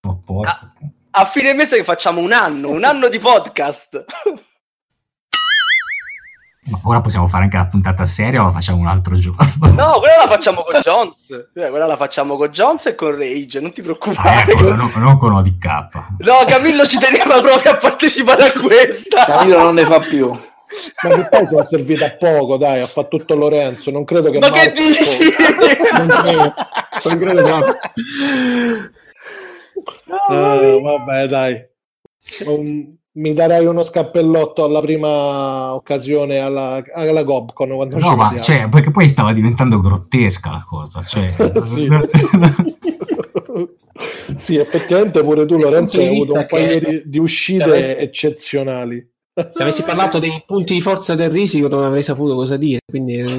Oh, 0.03 0.41
a, 0.43 0.73
a 1.11 1.25
fine 1.25 1.55
mese 1.55 1.77
che 1.77 1.85
facciamo 1.85 2.21
un 2.21 2.33
anno, 2.33 2.69
un 2.69 2.85
anno 2.85 3.09
di 3.09 3.19
podcast. 3.19 4.05
Ma 6.69 6.81
ora 6.83 7.01
possiamo 7.01 7.29
fare 7.29 7.45
anche 7.45 7.57
la 7.57 7.67
puntata 7.67 8.05
seria 8.07 8.41
o 8.41 8.47
la 8.47 8.51
facciamo 8.51 8.79
un 8.79 8.89
altro 8.89 9.17
giorno? 9.17 9.49
No, 9.71 10.01
quella 10.01 10.17
la 10.19 10.27
facciamo 10.27 10.63
con 10.63 10.81
Jones. 10.81 11.51
Eh, 11.55 11.69
quella 11.71 11.87
la 11.87 11.97
facciamo 11.97 12.37
con 12.37 12.49
Jones 12.49 12.87
e 12.87 12.95
con 12.97 13.17
Rage, 13.17 13.61
non 13.61 13.73
ti 13.73 13.83
preoccupare. 13.83 14.29
Ah, 14.29 14.41
ecco, 14.51 14.75
non, 14.75 14.93
non 14.97 15.17
con 15.17 15.33
ODK. 15.33 15.65
No, 16.19 16.45
Camillo 16.47 16.85
ci 16.85 16.99
teneva 16.99 17.41
proprio 17.41 17.73
a 17.73 17.77
partecipare 17.77 18.47
a 18.49 18.53
questa. 18.53 19.25
Camillo 19.27 19.63
non 19.63 19.75
ne 19.75 19.85
fa 19.85 20.01
più. 20.01 20.37
Ma 21.03 21.15
che 21.15 21.29
poi 21.29 21.47
sono 21.47 21.65
servita 21.65 22.07
a 22.07 22.17
poco, 22.19 22.57
dai, 22.57 22.81
ha 22.81 22.87
fatto 22.87 23.19
tutto 23.19 23.35
Lorenzo. 23.35 23.91
Non 23.91 24.05
credo 24.05 24.31
che. 24.31 24.39
Ma 24.39 24.51
Marco... 24.51 24.65
che 24.65 24.73
dici? 24.73 25.19
Non 25.97 26.09
credo, 26.09 26.55
non 27.05 27.19
credo 27.19 27.45
che. 27.45 27.53
Uh, 30.29 30.81
vabbè, 30.81 31.27
dai. 31.29 31.65
Un, 32.47 32.97
mi 33.17 33.33
darai 33.33 33.65
uno 33.65 33.83
scappellotto 33.83 34.65
alla 34.65 34.81
prima 34.81 35.75
occasione 35.75 36.39
alla, 36.39 36.83
alla 36.93 37.23
Gobcon 37.23 37.75
quando 37.75 37.99
no 37.99 38.15
ma 38.15 38.39
cioè, 38.41 38.69
perché 38.69 38.91
poi 38.91 39.09
stava 39.09 39.33
diventando 39.33 39.81
grottesca 39.81 40.51
la 40.51 40.65
cosa 40.69 41.03
cioè... 41.03 41.29
sì. 41.63 41.89
sì. 44.35 44.57
effettivamente 44.57 45.23
pure 45.23 45.47
tu 45.47 45.57
Lorenzo 45.57 45.99
hai 45.99 46.09
avuto 46.09 46.35
un 46.35 46.47
paio 46.49 46.79
di, 46.79 47.03
di 47.07 47.19
uscite 47.19 47.63
avessi... 47.63 48.03
eccezionali 48.03 49.15
se 49.51 49.63
avessi 49.63 49.83
parlato 49.83 50.19
dei 50.19 50.43
punti 50.47 50.73
di 50.73 50.81
forza 50.81 51.15
del 51.15 51.31
risico 51.31 51.69
non 51.69 51.85
avrei 51.85 52.03
saputo 52.03 52.35
cosa 52.35 52.57
dire 52.57 52.81
quindi... 52.91 53.19
Eh, 53.19 53.27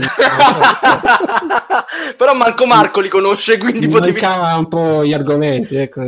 però 2.16 2.36
Marco 2.36 2.68
Marco 2.68 3.00
li 3.00 3.10
conosce 3.10 3.58
quindi 3.58 3.88
potevi 3.88 4.24
un 4.24 4.68
po' 4.68 5.04
gli 5.04 5.14
argomenti 5.14 5.76
ecco. 5.76 6.02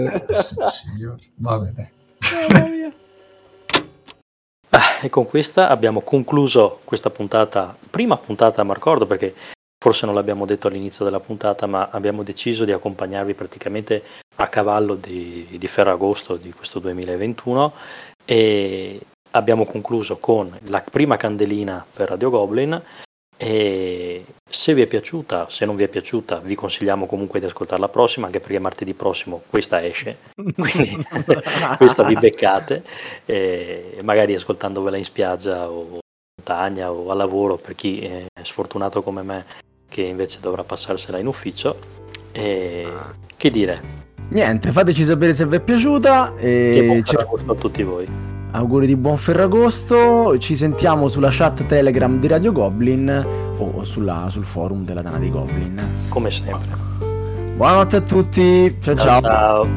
va 1.37 1.57
bene. 1.57 1.91
Ah, 4.69 4.99
e 5.01 5.09
con 5.09 5.25
questa 5.25 5.69
abbiamo 5.69 6.01
concluso 6.01 6.81
questa 6.83 7.09
puntata, 7.09 7.75
prima 7.89 8.15
puntata 8.17 8.61
a 8.61 8.73
ricordo 8.73 9.07
perché 9.07 9.33
forse 9.83 10.05
non 10.05 10.13
l'abbiamo 10.13 10.45
detto 10.45 10.67
all'inizio 10.67 11.03
della 11.03 11.19
puntata, 11.19 11.65
ma 11.65 11.89
abbiamo 11.89 12.21
deciso 12.21 12.63
di 12.65 12.71
accompagnarvi 12.71 13.33
praticamente 13.33 14.03
a 14.35 14.47
cavallo 14.47 14.93
di, 14.93 15.47
di 15.57 15.67
Ferragosto 15.67 16.35
di 16.35 16.51
questo 16.51 16.77
2021 16.79 17.73
e 18.25 18.99
abbiamo 19.31 19.65
concluso 19.65 20.17
con 20.17 20.57
la 20.65 20.81
prima 20.81 21.17
candelina 21.17 21.85
per 21.91 22.09
Radio 22.09 22.29
Goblin 22.29 22.81
e 23.41 24.25
se 24.49 24.73
vi 24.73 24.81
è 24.81 24.87
piaciuta, 24.87 25.47
se 25.49 25.63
non 25.63 25.77
vi 25.77 25.83
è 25.83 25.87
piaciuta, 25.87 26.39
vi 26.39 26.55
consigliamo 26.55 27.05
comunque 27.05 27.39
di 27.39 27.45
ascoltare 27.45 27.79
la 27.79 27.87
prossima, 27.87 28.25
anche 28.25 28.41
perché 28.41 28.59
martedì 28.59 28.93
prossimo 28.93 29.43
questa 29.47 29.85
esce, 29.85 30.17
quindi 30.35 30.97
questa 31.77 32.03
vi 32.03 32.15
beccate, 32.15 32.83
e 33.25 33.99
magari 34.01 34.35
ascoltandovela 34.35 34.97
in 34.97 35.05
spiaggia 35.05 35.69
o 35.69 35.83
in 35.83 35.99
montagna 36.35 36.91
o 36.91 37.09
a 37.11 37.13
lavoro 37.13 37.55
per 37.55 37.75
chi 37.75 38.01
è 38.01 38.25
sfortunato 38.41 39.01
come 39.01 39.21
me 39.21 39.45
che 39.87 40.01
invece 40.01 40.39
dovrà 40.41 40.63
passarsela 40.63 41.17
in 41.17 41.27
ufficio. 41.27 41.97
E 42.33 42.91
che 43.37 43.49
dire? 43.49 44.07
Niente, 44.29 44.71
fateci 44.71 45.03
sapere 45.05 45.33
se 45.33 45.45
vi 45.45 45.55
è 45.55 45.59
piaciuta 45.61 46.35
e, 46.35 46.77
e 46.77 47.25
buon 47.25 47.49
a 47.49 47.55
tutti 47.55 47.83
voi. 47.83 48.38
Auguri 48.51 48.87
di 48.87 48.95
buon 48.95 49.17
Ferragosto, 49.17 50.35
ci 50.39 50.55
sentiamo 50.55 51.07
sulla 51.07 51.29
chat 51.31 51.67
Telegram 51.67 52.17
di 52.17 52.27
Radio 52.27 52.51
Goblin 52.51 53.25
o 53.57 53.83
sulla, 53.83 54.25
sul 54.29 54.43
forum 54.43 54.83
della 54.83 55.03
Dana 55.03 55.19
dei 55.19 55.29
Goblin. 55.29 55.79
Come 56.09 56.31
sempre. 56.31 56.67
Buonanotte 57.55 57.97
a 57.97 58.01
tutti, 58.01 58.75
ciao 58.81 58.95
ciao. 58.95 59.21
ciao. 59.21 59.67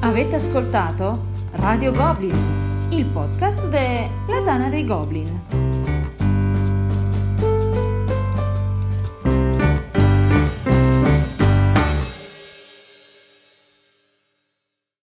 Avete 0.00 0.36
ascoltato 0.36 1.26
Radio 1.52 1.92
Goblin, 1.92 2.36
il 2.90 3.06
podcast 3.06 3.66
della 3.68 4.40
Dana 4.44 4.68
dei 4.68 4.84
Goblin. 4.84 5.59